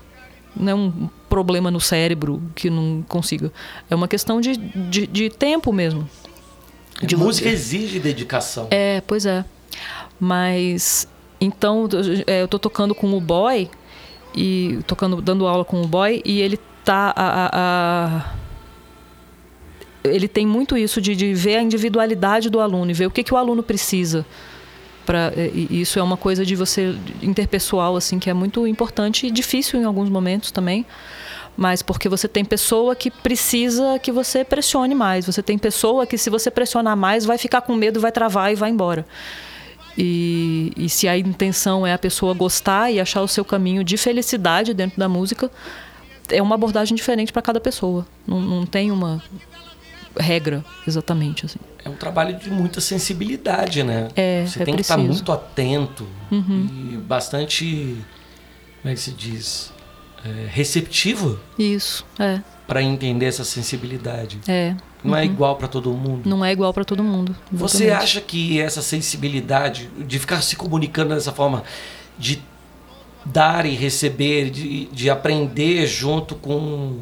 né, 0.57 0.75
um 0.75 1.09
problema 1.29 1.71
no 1.71 1.81
cérebro 1.81 2.43
que 2.55 2.69
não 2.71 3.03
consiga. 3.09 3.53
É 3.91 3.95
uma 3.95 4.07
questão 4.09 4.41
de, 4.41 4.57
de, 4.57 5.07
de 5.07 5.31
tempo 5.31 5.73
mesmo. 5.73 6.09
De 7.03 7.17
música 7.17 7.49
exige 7.49 7.99
dedicação. 7.99 8.69
é, 8.71 9.01
pois 9.07 9.27
é. 9.27 9.45
Mas 10.21 11.09
então 11.41 11.89
é, 12.27 12.43
eu 12.43 12.49
tô 12.49 12.59
tocando 12.59 12.95
com 12.95 13.13
o 13.17 13.21
boy 13.21 13.69
e 14.35 14.79
tocando, 14.87 15.21
dando 15.21 15.47
aula 15.47 15.65
com 15.65 15.83
o 15.83 15.87
boy 15.89 16.23
e 16.25 16.41
ele 16.41 16.59
tá 16.85 17.13
a, 17.17 17.27
a- 17.47 17.51
a- 17.55 18.35
ele 20.05 20.27
tem 20.29 20.47
muito 20.47 20.77
isso 20.77 21.01
de, 21.01 21.15
de 21.17 21.33
ver 21.35 21.57
a 21.57 21.63
individualidade 21.63 22.51
do 22.51 22.61
aluno 22.61 22.91
e 22.91 22.95
ver 22.95 23.07
o 23.07 23.11
que, 23.11 23.23
que 23.23 23.33
o 23.33 23.37
aluno 23.37 23.63
precisa 23.63 24.25
para 25.05 25.33
isso 25.53 25.99
é 25.99 26.03
uma 26.03 26.17
coisa 26.17 26.45
de 26.45 26.55
você 26.55 26.95
interpessoal 27.23 27.97
assim 27.97 28.19
que 28.19 28.31
é 28.31 28.35
muito 28.35 28.67
importante 28.67 29.27
e 29.27 29.31
difícil 29.31 29.81
em 29.81 29.85
alguns 29.85 30.09
momentos 30.09 30.51
também. 30.51 30.87
Mas 31.57 31.83
porque 31.83 32.09
você 32.09 32.27
tem 32.27 32.45
pessoa 32.45 32.97
que 32.97 33.11
precisa 33.11 33.99
que 33.99 34.11
você 34.11 34.43
pressione 34.43 34.95
mais. 34.95 35.27
Você 35.27 35.43
tem 35.43 35.59
pessoa 35.59 36.07
que 36.07 36.17
se 36.17 36.31
você 36.31 36.51
pressionar 36.51 36.97
mais 36.97 37.27
vai 37.27 37.37
ficar 37.37 37.61
com 37.61 37.75
medo 37.75 38.01
vai 38.01 38.11
travar 38.11 38.53
e 38.53 38.55
vai 38.55 38.71
embora. 38.71 39.07
E, 39.97 40.73
e 40.77 40.89
se 40.89 41.07
a 41.07 41.19
intenção 41.19 41.87
é 41.87 41.93
a 41.93 41.99
pessoa 41.99 42.33
gostar 42.33 42.91
e 42.91 42.99
achar 42.99 43.21
o 43.21 43.29
seu 43.29 43.45
caminho 43.45 43.85
de 43.85 43.99
felicidade 43.99 44.73
dentro 44.73 44.99
da 44.99 45.09
música 45.09 45.51
é 46.31 46.41
uma 46.41 46.55
abordagem 46.55 46.97
diferente 46.97 47.33
para 47.33 47.43
cada 47.43 47.61
pessoa. 47.61 48.07
Não, 48.27 48.41
não 48.41 48.67
tem 48.67 48.91
uma 48.91 49.23
regra 50.19 50.65
exatamente 50.87 51.47
assim 51.47 51.59
É 51.85 51.89
um 51.89 51.95
trabalho 51.97 52.37
de 52.39 52.51
muita 52.51 52.81
sensibilidade, 52.81 53.83
né? 53.83 54.09
É, 54.17 54.45
Você 54.47 54.63
é 54.63 54.65
tem 54.65 54.75
que 54.77 54.83
estar 54.83 54.95
preciso. 54.95 55.15
muito 55.15 55.33
atento 55.33 56.07
Uhum. 56.31 56.69
e 56.93 56.97
bastante, 56.97 57.97
como 58.81 58.93
é 58.93 58.95
que 58.95 59.01
se 59.01 59.11
diz, 59.13 59.73
É, 60.25 60.47
receptivo 60.49 61.39
isso 61.59 62.05
é 62.19 62.41
para 62.67 62.81
entender 62.83 63.27
essa 63.27 63.43
sensibilidade. 63.45 64.39
é 64.49 64.75
Não 65.03 65.17
é 65.17 65.25
igual 65.25 65.57
para 65.57 65.67
todo 65.67 65.91
mundo. 65.93 66.29
não 66.29 66.45
é 66.45 66.53
igual 66.53 66.73
para 66.73 66.85
todo 66.85 67.03
mundo 67.03 67.35
Você 67.51 67.85
exatamente. 67.87 68.05
acha 68.05 68.21
que 68.21 68.61
essa 68.61 68.81
sensibilidade 68.83 69.91
de 70.07 70.19
ficar 70.21 70.41
se 70.43 70.55
comunicando 70.55 71.13
dessa 71.15 71.33
forma, 71.33 71.65
de 72.19 72.41
dar 73.25 73.67
e 73.67 73.75
receber, 73.75 74.51
de, 74.51 74.87
de 74.87 75.11
aprender 75.11 75.87
junto 75.87 76.35
com 76.37 76.99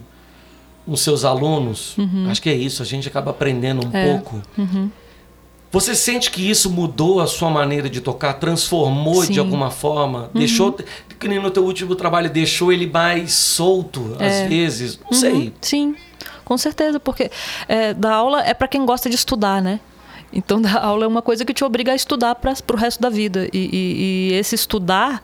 os 0.86 1.00
seus 1.00 1.24
alunos, 1.24 1.96
acho 2.28 2.40
que 2.42 2.48
é 2.50 2.54
isso, 2.54 2.82
a 2.82 2.86
gente 2.86 3.06
acaba 3.08 3.30
aprendendo 3.30 3.84
um 3.86 3.90
Uhum. 3.90 3.96
É. 3.96 4.06
pouco. 4.18 4.42
Você 5.72 5.94
sente 5.94 6.32
que 6.32 6.50
isso 6.50 6.68
mudou 6.68 7.20
a 7.20 7.28
sua 7.28 7.48
maneira 7.48 7.88
de 7.88 8.00
tocar, 8.00 8.32
transformou 8.34 9.20
de 9.24 9.34
Sim. 9.34 9.38
alguma 9.38 9.70
forma, 9.70 10.28
deixou, 10.34 10.76
que 11.18 11.28
nem 11.28 11.40
no 11.40 11.48
teu 11.48 11.64
último 11.64 11.94
trabalho, 11.94 12.28
deixou 12.28 12.72
ele 12.72 12.88
mais 12.88 13.32
solto, 13.34 14.16
às 14.18 14.48
vezes, 14.48 14.98
não 15.04 15.12
sei. 15.12 15.52
Sim, 15.60 15.94
com 16.44 16.58
certeza, 16.58 16.98
porque 16.98 17.30
é, 17.68 17.94
dar 17.94 18.14
aula 18.14 18.42
é 18.44 18.52
para 18.52 18.66
quem 18.66 18.84
gosta 18.84 19.08
de 19.08 19.14
estudar, 19.14 19.62
né? 19.62 19.78
Então, 20.32 20.58
dar 20.62 20.76
aula 20.82 21.04
é 21.04 21.08
uma 21.08 21.22
coisa 21.22 21.44
que 21.44 21.54
te 21.54 21.62
obriga 21.62 21.92
a 21.92 21.94
estudar 21.94 22.34
para 22.34 22.52
o 22.72 22.76
resto 22.76 23.00
da 23.00 23.08
vida. 23.08 23.48
E, 23.52 23.58
e, 23.58 24.30
e, 24.32 24.34
esse 24.34 24.56
estudar, 24.56 25.22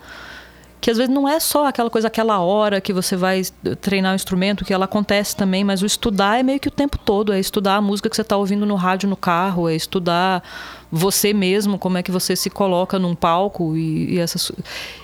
que 0.81 0.91
às 0.91 0.99
vezes 0.99 1.13
não 1.13 1.29
é 1.29 1.41
só 1.41 1.67
aquela 1.67 1.91
coisa, 1.91 2.09
aquela 2.09 2.39
hora 2.41 2.81
que 2.81 2.93
você 2.93 3.17
vai 3.17 3.43
treinar 3.81 4.11
o 4.11 4.13
um 4.13 4.17
instrumento, 4.17 4.65
que 4.65 4.73
ela 4.73 4.85
acontece 4.85 5.35
também, 5.35 5.65
mas 5.65 5.83
o 5.83 5.87
estudar 5.87 6.39
é 6.39 6.43
meio 6.43 6.61
que 6.61 6.69
o 6.69 6.71
tempo 6.71 6.99
todo. 6.99 7.33
É 7.33 7.41
estudar 7.41 7.77
a 7.77 7.81
música 7.81 8.09
que 8.09 8.17
você 8.17 8.23
está 8.23 8.37
ouvindo 8.37 8.67
no 8.67 8.75
rádio, 8.75 9.09
no 9.09 9.17
carro, 9.17 9.69
é 9.69 9.75
estudar 9.75 10.43
você 10.91 11.33
mesmo, 11.33 11.79
como 11.79 11.99
é 11.99 12.03
que 12.03 12.11
você 12.11 12.37
se 12.37 12.51
coloca 12.51 12.99
num 12.99 13.15
palco. 13.15 13.77
E, 13.77 14.15
e, 14.15 14.19
essas, 14.19 14.53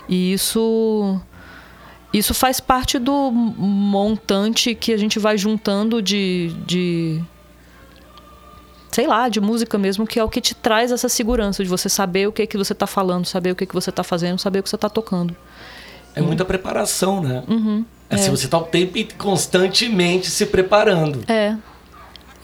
e 0.08 0.32
isso. 0.32 1.20
Isso 2.12 2.34
faz 2.34 2.60
parte 2.60 2.98
do 2.98 3.30
montante 3.30 4.74
que 4.74 4.92
a 4.92 4.98
gente 4.98 5.18
vai 5.18 5.38
juntando 5.38 6.02
de, 6.02 6.54
de 6.66 7.24
sei 8.90 9.06
lá, 9.06 9.30
de 9.30 9.40
música 9.40 9.78
mesmo, 9.78 10.06
que 10.06 10.20
é 10.20 10.24
o 10.24 10.28
que 10.28 10.38
te 10.38 10.54
traz 10.54 10.92
essa 10.92 11.08
segurança 11.08 11.64
de 11.64 11.70
você 11.70 11.88
saber 11.88 12.28
o 12.28 12.32
que 12.32 12.46
que 12.46 12.58
você 12.58 12.74
está 12.74 12.86
falando, 12.86 13.24
saber 13.24 13.52
o 13.52 13.56
que 13.56 13.64
que 13.64 13.72
você 13.72 13.88
está 13.88 14.04
fazendo, 14.04 14.38
saber 14.38 14.58
o 14.58 14.62
que 14.62 14.68
você 14.68 14.76
está 14.76 14.90
tocando. 14.90 15.34
É 16.14 16.20
muita 16.20 16.44
preparação, 16.44 17.22
né? 17.22 17.42
Uhum, 17.48 17.84
é, 18.10 18.16
Se 18.16 18.30
você 18.30 18.44
está 18.44 18.58
o 18.58 18.64
tempo 18.64 18.98
constantemente 19.16 20.28
se 20.28 20.46
preparando. 20.46 21.24
É. 21.30 21.56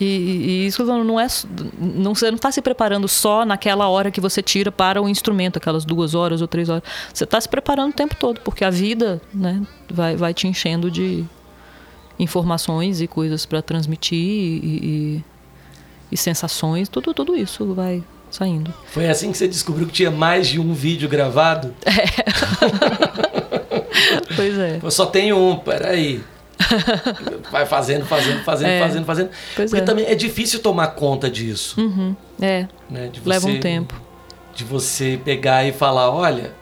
E, 0.00 0.04
e, 0.04 0.66
isso 0.66 0.84
não 0.84 1.18
é. 1.18 1.26
Não, 1.78 2.14
você 2.14 2.30
não 2.30 2.36
está 2.36 2.52
se 2.52 2.62
preparando 2.62 3.08
só 3.08 3.44
naquela 3.44 3.88
hora 3.88 4.10
que 4.10 4.20
você 4.20 4.40
tira 4.40 4.70
para 4.70 5.02
o 5.02 5.08
instrumento, 5.08 5.56
aquelas 5.56 5.84
duas 5.84 6.14
horas 6.14 6.40
ou 6.40 6.46
três 6.46 6.68
horas. 6.68 6.84
Você 7.12 7.24
está 7.24 7.40
se 7.40 7.48
preparando 7.48 7.90
o 7.90 7.94
tempo 7.94 8.14
todo, 8.14 8.40
porque 8.42 8.64
a 8.64 8.70
vida 8.70 9.20
né, 9.34 9.60
vai, 9.92 10.14
vai 10.14 10.32
te 10.32 10.46
enchendo 10.46 10.88
de 10.90 11.24
informações 12.18 13.00
e 13.00 13.08
coisas 13.08 13.44
para 13.44 13.60
transmitir 13.60 14.16
e, 14.16 14.60
e 14.64 15.24
e 16.10 16.16
sensações, 16.16 16.88
tudo, 16.88 17.12
tudo 17.12 17.36
isso 17.36 17.74
vai 17.74 18.02
saindo. 18.30 18.72
Foi 18.86 19.08
assim 19.08 19.30
que 19.30 19.38
você 19.38 19.48
descobriu 19.48 19.86
que 19.86 19.92
tinha 19.92 20.10
mais 20.10 20.48
de 20.48 20.60
um 20.60 20.72
vídeo 20.74 21.08
gravado? 21.08 21.74
É. 21.84 23.27
pois 24.36 24.58
é. 24.58 24.80
Eu 24.82 24.90
só 24.90 25.06
tenho 25.06 25.36
um, 25.36 25.56
peraí. 25.56 26.22
Vai 27.50 27.66
fazendo, 27.66 28.04
fazendo, 28.04 28.42
fazendo, 28.42 28.68
é. 28.68 28.80
fazendo, 28.80 29.04
fazendo. 29.04 29.30
Pois 29.54 29.70
Porque 29.70 29.82
é. 29.82 29.86
também 29.86 30.06
é 30.06 30.14
difícil 30.14 30.60
tomar 30.60 30.88
conta 30.88 31.30
disso. 31.30 31.80
Uhum. 31.80 32.16
É. 32.40 32.66
Né? 32.90 33.10
Você, 33.12 33.28
Leva 33.28 33.46
um 33.46 33.60
tempo. 33.60 33.94
De 34.54 34.64
você 34.64 35.20
pegar 35.24 35.64
e 35.64 35.72
falar, 35.72 36.10
olha, 36.10 36.52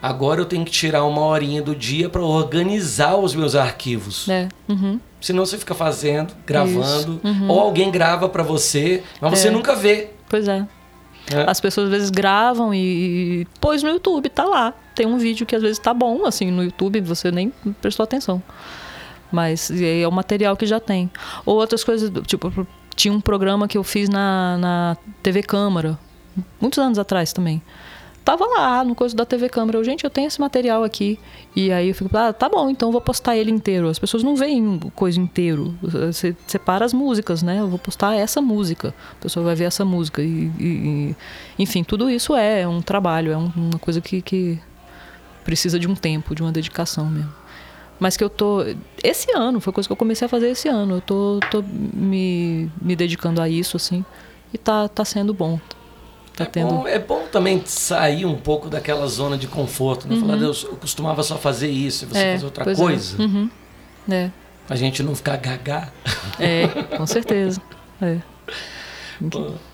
agora 0.00 0.40
eu 0.40 0.44
tenho 0.44 0.64
que 0.64 0.70
tirar 0.70 1.04
uma 1.04 1.22
horinha 1.22 1.62
do 1.62 1.74
dia 1.74 2.08
para 2.08 2.20
organizar 2.20 3.16
os 3.16 3.34
meus 3.34 3.54
arquivos. 3.54 4.28
É. 4.28 4.48
Uhum. 4.68 5.00
Senão 5.20 5.44
você 5.44 5.56
fica 5.56 5.74
fazendo, 5.74 6.34
gravando, 6.46 7.20
uhum. 7.24 7.48
ou 7.48 7.60
alguém 7.60 7.90
grava 7.90 8.28
para 8.28 8.42
você, 8.42 9.02
mas 9.20 9.38
você 9.38 9.48
é. 9.48 9.50
nunca 9.50 9.74
vê. 9.74 10.10
Pois 10.28 10.46
é. 10.46 10.66
É. 11.32 11.50
As 11.50 11.60
pessoas 11.60 11.86
às 11.86 11.92
vezes 11.92 12.10
gravam 12.10 12.72
e, 12.72 13.40
e 13.40 13.46
pôs 13.60 13.82
no 13.82 13.88
YouTube, 13.88 14.28
tá 14.28 14.44
lá. 14.44 14.72
Tem 14.94 15.06
um 15.06 15.18
vídeo 15.18 15.44
que 15.44 15.56
às 15.56 15.62
vezes 15.62 15.78
tá 15.78 15.92
bom, 15.92 16.24
assim, 16.24 16.50
no 16.50 16.62
YouTube, 16.62 17.00
você 17.00 17.30
nem 17.30 17.52
prestou 17.80 18.04
atenção. 18.04 18.42
Mas 19.30 19.70
é 19.70 20.06
o 20.06 20.12
material 20.12 20.56
que 20.56 20.66
já 20.66 20.78
tem. 20.78 21.10
Ou 21.44 21.56
outras 21.56 21.82
coisas, 21.82 22.10
tipo, 22.26 22.66
tinha 22.94 23.12
um 23.12 23.20
programa 23.20 23.66
que 23.66 23.76
eu 23.76 23.82
fiz 23.82 24.08
na, 24.08 24.56
na 24.58 24.96
TV 25.22 25.42
Câmara, 25.42 25.98
muitos 26.60 26.78
anos 26.78 26.98
atrás 26.98 27.32
também 27.32 27.60
tava 28.26 28.44
lá 28.44 28.82
no 28.82 28.96
coisa 28.96 29.14
da 29.14 29.24
TV 29.24 29.48
Câmara. 29.48 29.78
Eu, 29.78 29.84
gente, 29.84 30.02
eu 30.02 30.10
tenho 30.10 30.26
esse 30.26 30.40
material 30.40 30.82
aqui. 30.82 31.16
E 31.54 31.70
aí 31.70 31.88
eu 31.88 31.94
fico, 31.94 32.14
ah, 32.18 32.32
tá 32.32 32.48
bom, 32.48 32.68
então 32.68 32.88
eu 32.88 32.92
vou 32.92 33.00
postar 33.00 33.36
ele 33.36 33.52
inteiro. 33.52 33.88
As 33.88 34.00
pessoas 34.00 34.24
não 34.24 34.34
veem 34.34 34.80
coisa 34.96 35.20
inteiro. 35.20 35.78
Você 35.80 36.34
separa 36.44 36.84
as 36.84 36.92
músicas, 36.92 37.40
né? 37.40 37.60
Eu 37.60 37.68
vou 37.68 37.78
postar 37.78 38.16
essa 38.16 38.42
música. 38.42 38.92
A 39.12 39.22
pessoa 39.22 39.46
vai 39.46 39.54
ver 39.54 39.64
essa 39.64 39.84
música. 39.84 40.20
E, 40.22 40.50
e 40.58 41.16
enfim, 41.56 41.84
tudo 41.84 42.10
isso 42.10 42.34
é 42.34 42.66
um 42.66 42.82
trabalho, 42.82 43.30
é 43.30 43.36
uma 43.36 43.78
coisa 43.80 44.00
que, 44.00 44.20
que 44.20 44.58
precisa 45.44 45.78
de 45.78 45.86
um 45.86 45.94
tempo, 45.94 46.34
de 46.34 46.42
uma 46.42 46.50
dedicação 46.50 47.06
mesmo. 47.06 47.32
Mas 48.00 48.16
que 48.16 48.24
eu 48.24 48.28
tô. 48.28 48.64
Esse 49.04 49.30
ano, 49.36 49.60
foi 49.60 49.72
coisa 49.72 49.88
que 49.88 49.92
eu 49.92 49.96
comecei 49.96 50.26
a 50.26 50.28
fazer 50.28 50.50
esse 50.50 50.68
ano. 50.68 50.96
Eu 50.96 51.00
tô, 51.00 51.38
tô 51.48 51.62
me, 51.62 52.68
me 52.82 52.96
dedicando 52.96 53.40
a 53.40 53.48
isso, 53.48 53.76
assim. 53.76 54.04
E 54.52 54.58
tá, 54.58 54.88
tá 54.88 55.04
sendo 55.04 55.32
bom. 55.32 55.60
Tá 56.36 56.44
é, 56.44 56.46
tendo... 56.46 56.68
bom, 56.68 56.86
é 56.86 56.98
bom 56.98 57.26
também 57.32 57.62
sair 57.64 58.26
um 58.26 58.36
pouco 58.36 58.68
daquela 58.68 59.06
zona 59.06 59.38
de 59.38 59.48
conforto. 59.48 60.06
Né? 60.06 60.14
Uhum. 60.16 60.20
Falar, 60.20 60.36
Deus, 60.36 60.64
eu 60.64 60.76
costumava 60.76 61.22
só 61.22 61.38
fazer 61.38 61.70
isso, 61.70 62.04
e 62.04 62.08
você 62.08 62.18
é, 62.18 62.32
fazer 62.34 62.44
outra 62.44 62.70
é. 62.70 62.74
coisa. 62.74 63.16
É. 63.16 63.24
Uhum. 63.24 63.50
é. 64.10 64.30
A 64.68 64.76
gente 64.76 65.02
não 65.02 65.14
ficar 65.14 65.36
gagá. 65.36 65.88
É, 66.38 66.66
com 66.96 67.06
certeza. 67.06 67.60
É. 68.02 68.18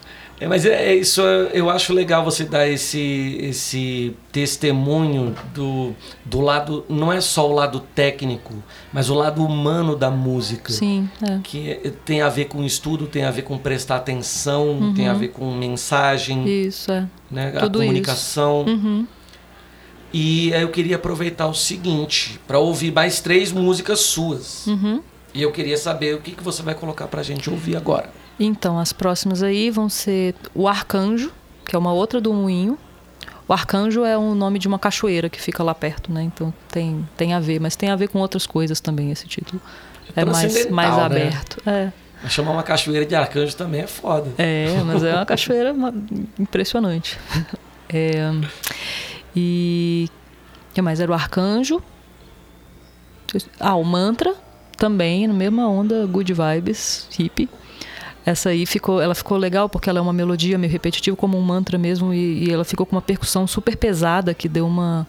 É, 0.42 0.48
mas 0.48 0.66
é, 0.66 0.86
é, 0.90 0.94
isso, 0.96 1.20
eu 1.20 1.70
acho 1.70 1.94
legal 1.94 2.24
você 2.24 2.44
dar 2.44 2.66
esse, 2.66 3.38
esse 3.40 4.12
testemunho 4.32 5.36
do, 5.54 5.94
do 6.24 6.40
lado, 6.40 6.84
não 6.88 7.12
é 7.12 7.20
só 7.20 7.48
o 7.48 7.54
lado 7.54 7.78
técnico, 7.94 8.52
mas 8.92 9.08
o 9.08 9.14
lado 9.14 9.44
humano 9.44 9.94
da 9.94 10.10
música. 10.10 10.72
Sim. 10.72 11.08
É. 11.22 11.38
Que 11.44 11.70
é, 11.70 11.92
tem 12.04 12.22
a 12.22 12.28
ver 12.28 12.46
com 12.46 12.64
estudo, 12.64 13.06
tem 13.06 13.22
a 13.22 13.30
ver 13.30 13.42
com 13.42 13.56
prestar 13.56 13.98
atenção, 13.98 14.70
uhum. 14.70 14.94
tem 14.94 15.06
a 15.06 15.14
ver 15.14 15.28
com 15.28 15.48
mensagem. 15.54 16.44
Isso, 16.66 16.90
é. 16.90 17.06
Né, 17.30 17.52
Tudo 17.52 17.78
a 17.78 17.82
comunicação. 17.82 18.64
Uhum. 18.66 19.06
E 20.12 20.50
eu 20.50 20.70
queria 20.70 20.96
aproveitar 20.96 21.46
o 21.46 21.54
seguinte, 21.54 22.40
para 22.48 22.58
ouvir 22.58 22.92
mais 22.92 23.20
três 23.20 23.52
músicas 23.52 24.00
suas. 24.00 24.66
Uhum. 24.66 25.00
E 25.32 25.40
eu 25.40 25.52
queria 25.52 25.76
saber 25.76 26.16
o 26.16 26.18
que, 26.20 26.32
que 26.32 26.42
você 26.42 26.64
vai 26.64 26.74
colocar 26.74 27.06
pra 27.06 27.22
gente 27.22 27.48
ouvir 27.48 27.76
agora. 27.76 28.10
Então, 28.38 28.78
as 28.78 28.92
próximas 28.92 29.42
aí 29.42 29.70
vão 29.70 29.88
ser 29.88 30.34
o 30.54 30.66
Arcanjo, 30.66 31.32
que 31.64 31.76
é 31.76 31.78
uma 31.78 31.92
outra 31.92 32.20
do 32.20 32.32
Moinho. 32.32 32.78
O 33.46 33.52
Arcanjo 33.52 34.04
é 34.04 34.16
o 34.16 34.34
nome 34.34 34.58
de 34.58 34.68
uma 34.68 34.78
cachoeira 34.78 35.28
que 35.28 35.40
fica 35.40 35.62
lá 35.62 35.74
perto, 35.74 36.12
né? 36.12 36.22
Então 36.22 36.52
tem, 36.68 37.06
tem 37.16 37.34
a 37.34 37.40
ver, 37.40 37.60
mas 37.60 37.76
tem 37.76 37.90
a 37.90 37.96
ver 37.96 38.08
com 38.08 38.18
outras 38.18 38.46
coisas 38.46 38.80
também 38.80 39.10
esse 39.10 39.26
título. 39.26 39.60
É, 40.16 40.22
é 40.22 40.24
mais, 40.24 40.70
mais 40.70 40.96
né? 40.96 41.02
aberto. 41.02 41.62
É. 41.66 41.92
Mas 42.22 42.32
chamar 42.32 42.52
uma 42.52 42.62
cachoeira 42.62 43.04
de 43.04 43.14
arcanjo 43.14 43.56
também 43.56 43.82
é 43.82 43.86
foda. 43.86 44.30
É, 44.38 44.80
mas 44.86 45.02
é 45.02 45.14
uma 45.14 45.26
cachoeira 45.26 45.74
impressionante. 46.38 47.18
É, 47.94 48.32
e 49.36 50.08
o 50.70 50.74
que 50.74 50.80
mais? 50.80 50.98
Era 50.98 51.12
o 51.12 51.14
arcanjo. 51.14 51.82
Ah, 53.60 53.74
o 53.74 53.84
mantra 53.84 54.34
também, 54.78 55.26
na 55.26 55.34
mesma 55.34 55.68
onda, 55.68 56.06
good 56.06 56.32
vibes, 56.32 57.06
hippie. 57.10 57.50
Essa 58.24 58.50
aí 58.50 58.64
ficou, 58.66 59.00
ela 59.00 59.14
ficou 59.14 59.36
legal 59.36 59.68
porque 59.68 59.90
ela 59.90 59.98
é 59.98 60.02
uma 60.02 60.12
melodia 60.12 60.56
meio 60.56 60.72
repetitiva, 60.72 61.16
como 61.16 61.36
um 61.36 61.42
mantra 61.42 61.76
mesmo, 61.76 62.14
e, 62.14 62.44
e 62.44 62.52
ela 62.52 62.64
ficou 62.64 62.86
com 62.86 62.94
uma 62.94 63.02
percussão 63.02 63.46
super 63.46 63.76
pesada 63.76 64.32
que 64.32 64.48
deu 64.48 64.66
uma 64.66 65.06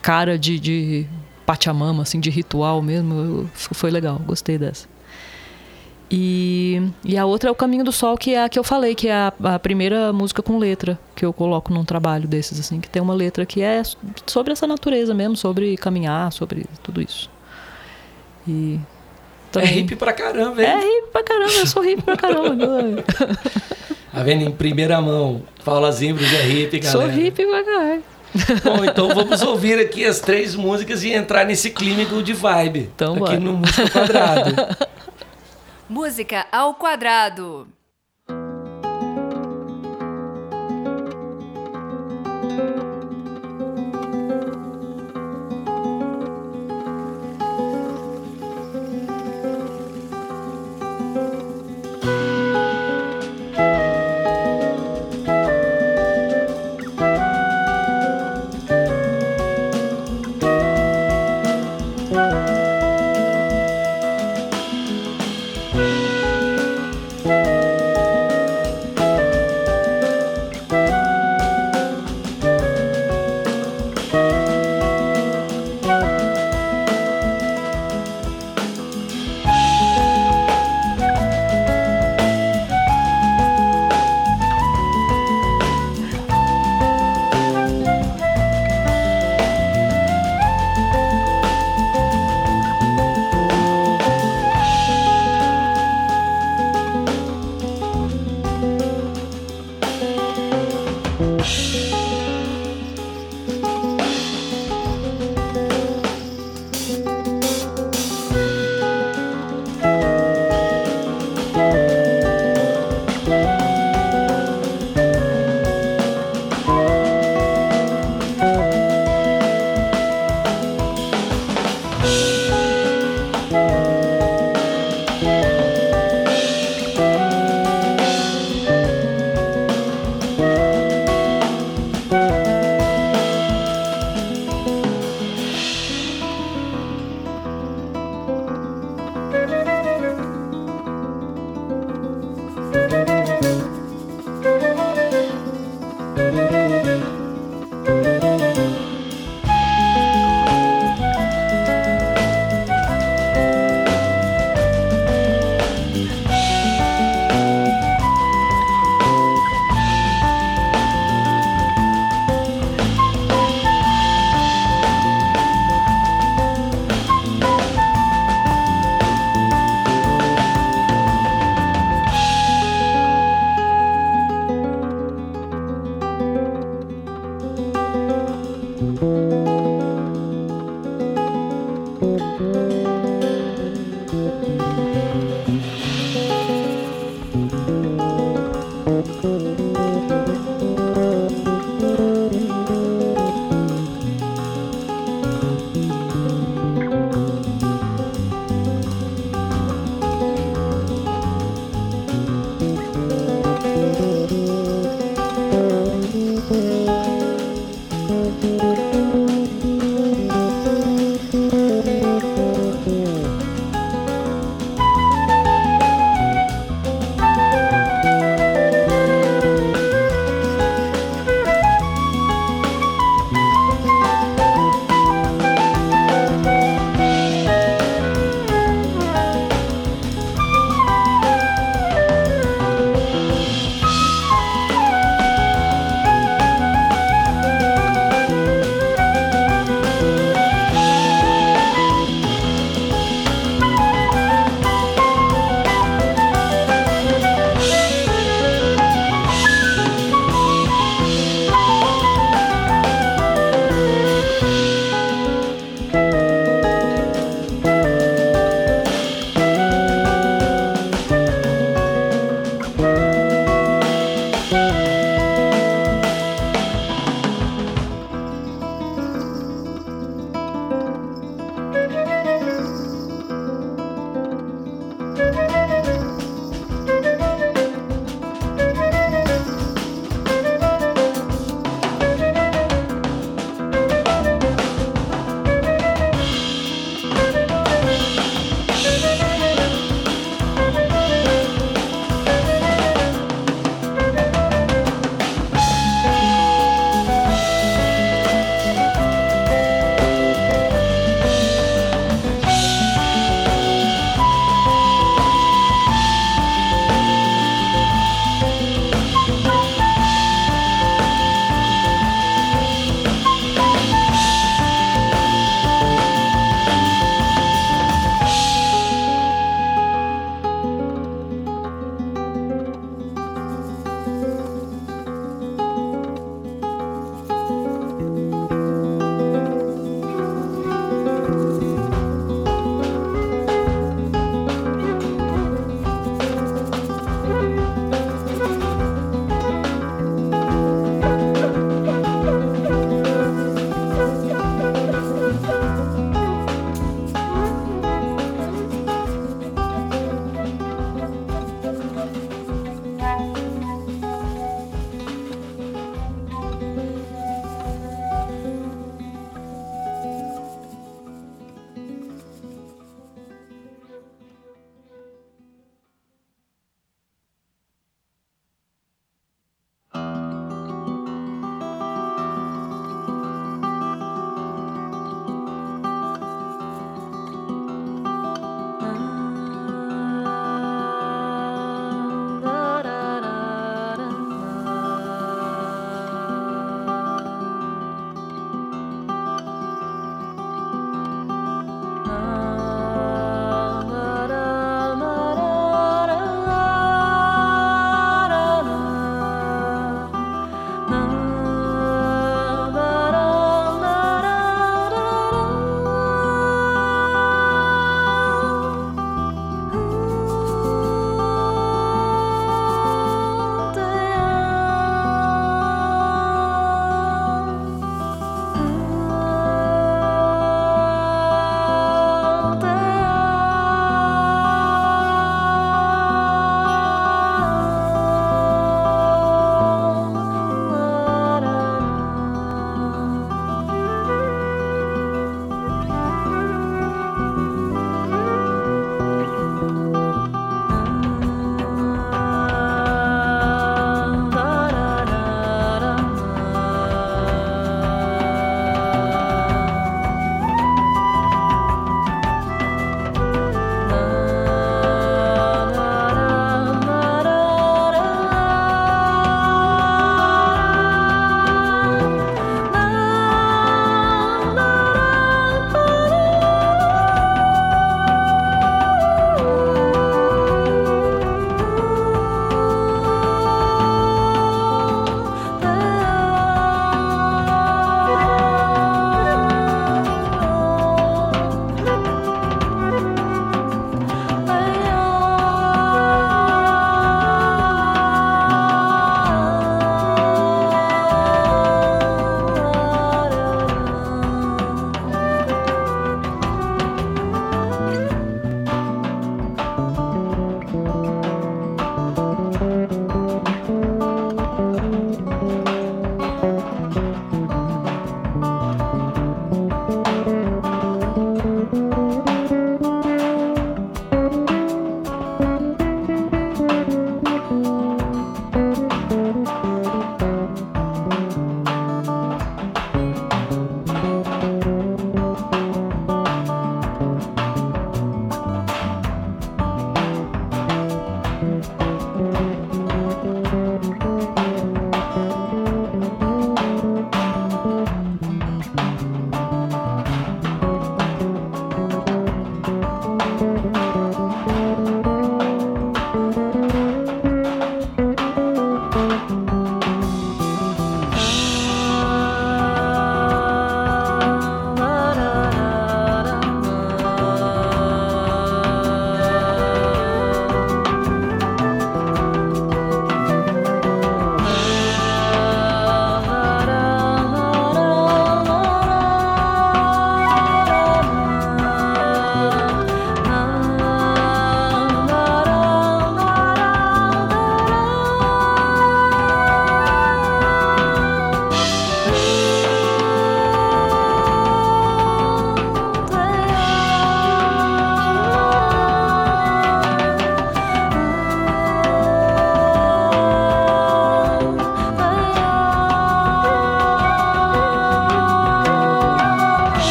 cara 0.00 0.38
de, 0.38 0.58
de 0.58 1.06
Pachamama, 1.44 2.02
assim, 2.02 2.18
de 2.18 2.30
ritual 2.30 2.80
mesmo. 2.80 3.50
Foi 3.54 3.90
legal, 3.90 4.18
gostei 4.24 4.56
dessa. 4.56 4.88
E, 6.10 6.80
e 7.04 7.18
a 7.18 7.26
outra 7.26 7.50
é 7.50 7.52
o 7.52 7.54
Caminho 7.54 7.84
do 7.84 7.90
Sol, 7.90 8.16
que 8.16 8.32
é 8.32 8.44
a 8.44 8.48
que 8.48 8.58
eu 8.58 8.62
falei, 8.62 8.94
que 8.94 9.08
é 9.08 9.14
a, 9.14 9.32
a, 9.42 9.58
primeira 9.58 10.12
música 10.12 10.40
com 10.40 10.56
letra 10.56 10.98
que 11.16 11.24
eu 11.24 11.32
coloco 11.32 11.72
num 11.72 11.84
trabalho 11.84 12.28
desses, 12.28 12.60
assim, 12.60 12.80
que 12.80 12.88
tem 12.88 13.02
uma 13.02 13.14
letra 13.14 13.44
que 13.44 13.60
é 13.60 13.82
sobre 14.24 14.52
essa 14.52 14.66
natureza 14.66 15.12
mesmo, 15.12 15.36
sobre 15.36 15.76
caminhar, 15.76 16.32
sobre 16.32 16.66
tudo 16.82 17.02
isso. 17.02 17.28
E 18.46 18.78
também. 19.60 19.70
É 19.70 19.74
hippie 19.80 19.96
pra 19.96 20.12
caramba, 20.12 20.62
hein? 20.62 20.68
É 20.68 20.76
hippie 20.76 21.12
pra 21.12 21.22
caramba, 21.22 21.52
eu 21.52 21.66
sou 21.66 21.82
hippie 21.82 22.02
pra 22.02 22.16
caramba. 22.16 23.04
tá 24.12 24.22
vendo? 24.22 24.44
Em 24.44 24.50
primeira 24.50 25.00
mão, 25.00 25.42
Paula 25.64 25.90
Zimbros 25.92 26.32
é 26.32 26.42
hippie, 26.42 26.78
galera. 26.80 27.00
Sou 27.00 27.08
hippie 27.08 27.46
pra 27.46 27.64
caramba. 27.64 28.02
Bom, 28.64 28.84
então 28.84 29.08
vamos 29.14 29.40
ouvir 29.42 29.78
aqui 29.78 30.04
as 30.04 30.20
três 30.20 30.54
músicas 30.54 31.02
e 31.02 31.10
entrar 31.10 31.46
nesse 31.46 31.70
clínico 31.70 32.22
de 32.22 32.32
vibe. 32.34 32.90
Então, 32.94 33.12
aqui 33.12 33.20
bora. 33.20 33.40
no 33.40 33.52
Música 33.54 33.90
Quadrado. 33.90 34.76
Música 35.88 36.46
ao 36.50 36.74
quadrado. 36.74 37.68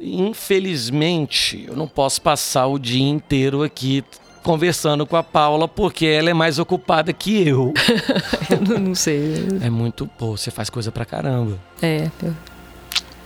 Infelizmente, 0.00 1.64
eu 1.66 1.76
não 1.76 1.88
posso 1.88 2.20
passar 2.20 2.66
o 2.66 2.78
dia 2.78 3.08
inteiro 3.08 3.62
aqui 3.62 4.04
conversando 4.42 5.06
com 5.06 5.16
a 5.16 5.22
Paula, 5.22 5.66
porque 5.66 6.06
ela 6.06 6.30
é 6.30 6.34
mais 6.34 6.58
ocupada 6.58 7.12
que 7.12 7.48
eu. 7.48 7.72
eu 8.50 8.78
não 8.78 8.94
sei. 8.94 9.34
É 9.62 9.70
muito. 9.70 10.06
Pô, 10.06 10.36
você 10.36 10.50
faz 10.50 10.68
coisa 10.68 10.92
pra 10.92 11.04
caramba. 11.04 11.58
É, 11.80 12.10
eu 12.22 12.34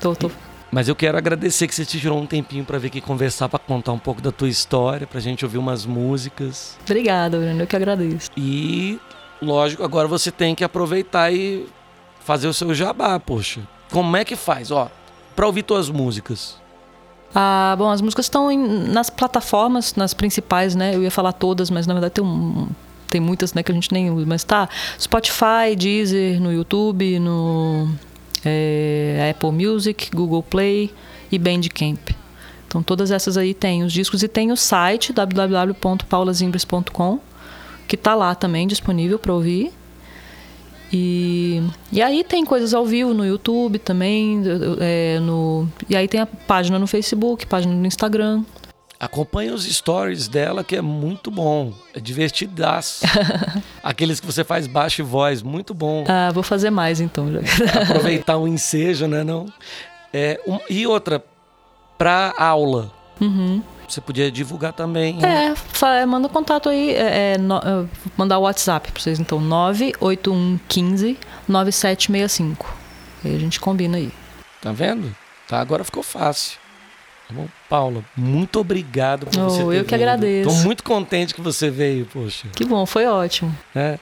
tô, 0.00 0.14
tô. 0.14 0.30
Mas 0.70 0.86
eu 0.86 0.94
quero 0.94 1.16
agradecer 1.16 1.66
que 1.66 1.74
você 1.74 1.84
te 1.84 1.98
tirou 1.98 2.20
um 2.20 2.26
tempinho 2.26 2.64
para 2.64 2.78
vir 2.78 2.88
aqui 2.88 3.00
conversar, 3.00 3.48
para 3.48 3.58
contar 3.58 3.92
um 3.92 3.98
pouco 3.98 4.20
da 4.20 4.30
tua 4.30 4.48
história, 4.48 5.06
pra 5.06 5.18
gente 5.18 5.44
ouvir 5.44 5.58
umas 5.58 5.86
músicas. 5.86 6.78
Obrigada, 6.84 7.38
Bruno, 7.38 7.62
eu 7.62 7.66
que 7.66 7.74
agradeço. 7.74 8.30
E, 8.36 9.00
lógico, 9.40 9.82
agora 9.82 10.06
você 10.06 10.30
tem 10.30 10.54
que 10.54 10.62
aproveitar 10.62 11.32
e 11.32 11.66
fazer 12.20 12.48
o 12.48 12.52
seu 12.52 12.74
jabá, 12.74 13.18
poxa. 13.18 13.62
Como 13.90 14.14
é 14.14 14.24
que 14.24 14.36
faz, 14.36 14.70
ó, 14.70 14.90
pra 15.34 15.46
ouvir 15.46 15.62
tuas 15.62 15.88
músicas? 15.88 16.57
Ah, 17.34 17.74
bom, 17.76 17.90
as 17.90 18.00
músicas 18.00 18.26
estão 18.26 18.50
nas 18.88 19.10
plataformas, 19.10 19.94
nas 19.94 20.14
principais, 20.14 20.74
né? 20.74 20.94
Eu 20.94 21.02
ia 21.02 21.10
falar 21.10 21.32
todas, 21.32 21.70
mas 21.70 21.86
na 21.86 21.94
verdade 21.94 22.14
tem, 22.14 22.24
um, 22.24 22.68
tem 23.08 23.20
muitas 23.20 23.54
né, 23.54 23.62
que 23.62 23.70
a 23.70 23.74
gente 23.74 23.92
nem 23.92 24.10
usa. 24.10 24.26
Mas 24.26 24.44
tá, 24.44 24.68
Spotify, 24.98 25.76
Deezer, 25.76 26.40
no 26.40 26.52
YouTube, 26.52 27.18
no 27.18 27.88
é, 28.44 29.30
Apple 29.30 29.52
Music, 29.52 30.10
Google 30.14 30.42
Play 30.42 30.92
e 31.30 31.38
Bandcamp. 31.38 32.10
Então 32.66 32.82
todas 32.82 33.10
essas 33.10 33.36
aí 33.36 33.52
tem 33.54 33.82
os 33.82 33.92
discos 33.92 34.22
e 34.22 34.28
tem 34.28 34.52
o 34.52 34.56
site 34.56 35.12
www.paulazimbres.com 35.12 37.20
que 37.86 37.96
tá 37.96 38.14
lá 38.14 38.34
também 38.34 38.66
disponível 38.66 39.18
para 39.18 39.32
ouvir. 39.32 39.72
E, 40.92 41.62
e 41.92 42.00
aí 42.00 42.24
tem 42.24 42.44
coisas 42.44 42.72
ao 42.72 42.84
vivo 42.84 43.12
no 43.12 43.24
YouTube 43.24 43.78
também, 43.78 44.42
é, 44.80 45.18
no, 45.20 45.68
e 45.88 45.96
aí 45.96 46.08
tem 46.08 46.20
a 46.20 46.26
página 46.26 46.78
no 46.78 46.86
Facebook, 46.86 47.46
página 47.46 47.74
no 47.74 47.86
Instagram. 47.86 48.42
Acompanhe 49.00 49.50
os 49.50 49.64
stories 49.64 50.26
dela, 50.26 50.64
que 50.64 50.74
é 50.74 50.80
muito 50.82 51.30
bom. 51.30 51.72
É 51.94 52.00
divertidaço. 52.00 53.06
Aqueles 53.80 54.18
que 54.18 54.26
você 54.26 54.42
faz 54.42 54.66
baixo 54.66 55.02
e 55.02 55.04
voz, 55.04 55.40
muito 55.40 55.72
bom. 55.72 56.04
Ah, 56.08 56.32
vou 56.32 56.42
fazer 56.42 56.70
mais 56.70 57.00
então. 57.00 57.28
Aproveitar 57.88 58.38
o 58.38 58.48
ensejo, 58.48 59.06
né? 59.06 59.22
Não? 59.22 59.46
É, 60.12 60.40
um, 60.48 60.58
e 60.68 60.84
outra, 60.84 61.22
para 61.96 62.34
aula. 62.36 62.90
Uhum. 63.20 63.62
Você 63.88 64.00
podia 64.02 64.30
divulgar 64.30 64.72
também. 64.74 65.18
É, 65.24 65.54
é 66.02 66.06
manda 66.06 66.28
contato 66.28 66.68
aí, 66.68 66.90
é, 66.94 67.32
é, 67.32 67.38
no, 67.38 67.88
mandar 68.16 68.38
o 68.38 68.42
WhatsApp 68.42 68.92
para 68.92 69.00
vocês, 69.00 69.18
então, 69.18 69.40
98115 69.40 71.16
9765. 71.48 72.76
Aí 73.24 73.34
a 73.34 73.38
gente 73.38 73.58
combina 73.58 73.96
aí. 73.96 74.12
Tá 74.60 74.72
vendo? 74.72 75.14
Tá, 75.48 75.60
agora 75.60 75.82
ficou 75.84 76.02
fácil. 76.02 76.58
Tá 77.26 77.34
bom? 77.34 77.48
Paula, 77.68 78.04
muito 78.16 78.60
obrigado 78.60 79.26
por 79.26 79.38
oh, 79.40 79.48
você 79.48 79.58
ter 79.58 79.64
Eu 79.64 79.70
vindo. 79.70 79.84
que 79.84 79.94
agradeço. 79.94 80.48
Tô 80.48 80.54
muito 80.64 80.84
contente 80.84 81.34
que 81.34 81.40
você 81.40 81.70
veio, 81.70 82.06
poxa. 82.06 82.48
Que 82.54 82.64
bom, 82.64 82.84
foi 82.84 83.06
ótimo. 83.06 83.56
É. 83.74 83.98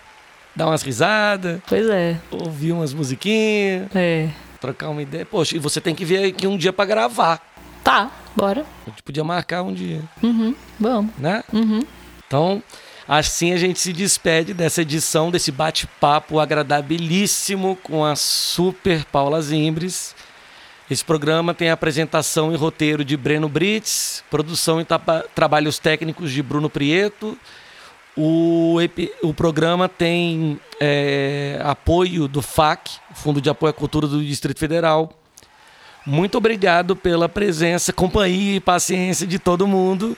Dar 0.55 0.67
umas 0.67 0.83
risadas. 0.83 1.61
Pois 1.69 1.89
é. 1.89 2.19
Ouvir 2.31 2.73
umas 2.73 2.93
musiquinhas. 2.93 3.89
É. 3.95 4.31
Trocar 4.61 4.89
uma 4.89 5.03
ideia. 5.03 5.25
Poxa, 5.27 5.55
e 5.57 5.59
você 5.59 5.81
tem 5.81 5.95
que 5.95 6.05
vir 6.05 6.25
aqui 6.25 6.47
um 6.47 6.57
dia 6.57 6.73
para 6.73 6.85
gravar. 6.87 7.56
Tá, 7.87 8.11
bora. 8.35 8.67
A 8.85 8.91
gente 8.91 9.01
podia 9.05 9.23
marcar 9.23 9.63
um 9.63 9.73
dia. 9.73 10.03
Uhum, 10.21 10.57
vamos. 10.81 11.13
Né? 11.17 11.45
Uhum. 11.53 11.87
Então, 12.27 12.61
assim 13.07 13.53
a 13.53 13.57
gente 13.57 13.79
se 13.79 13.93
despede 13.93 14.53
dessa 14.53 14.83
edição, 14.83 15.31
desse 15.31 15.53
bate-papo 15.53 16.41
agradabilíssimo 16.41 17.79
com 17.85 18.05
a 18.05 18.17
super 18.17 19.05
Paula 19.05 19.41
Zimbres. 19.41 20.17
Esse 20.91 21.05
programa 21.05 21.55
tem 21.55 21.71
apresentação 21.71 22.53
e 22.53 22.57
roteiro 22.57 23.05
de 23.05 23.17
Breno 23.17 23.49
Brits, 23.49 24.25
produção 24.29 24.81
e 24.81 24.87
trabalhos 25.33 25.79
técnicos 25.79 26.33
de 26.33 26.43
Bruno 26.43 26.69
Prieto. 26.69 27.39
O, 28.17 28.79
o 29.23 29.33
programa 29.33 29.89
tem 29.89 30.61
é, 30.81 31.61
apoio 31.63 32.27
do 32.27 32.43
FAC, 32.43 32.91
Fundo 33.15 33.41
de 33.41 33.49
Apoio 33.49 33.71
à 33.71 33.73
Cultura 33.73 34.09
do 34.09 34.25
Distrito 34.25 34.59
Federal. 34.59 35.13
Muito 36.07 36.39
obrigado 36.39 36.95
pela 36.95 37.29
presença, 37.29 37.93
companhia 37.93 38.57
e 38.57 38.61
paciência 38.61 39.27
de 39.27 39.39
todo 39.39 39.67
mundo. 39.67 40.17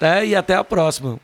Né? 0.00 0.26
E 0.26 0.36
até 0.36 0.54
a 0.54 0.62
próxima. 0.62 1.18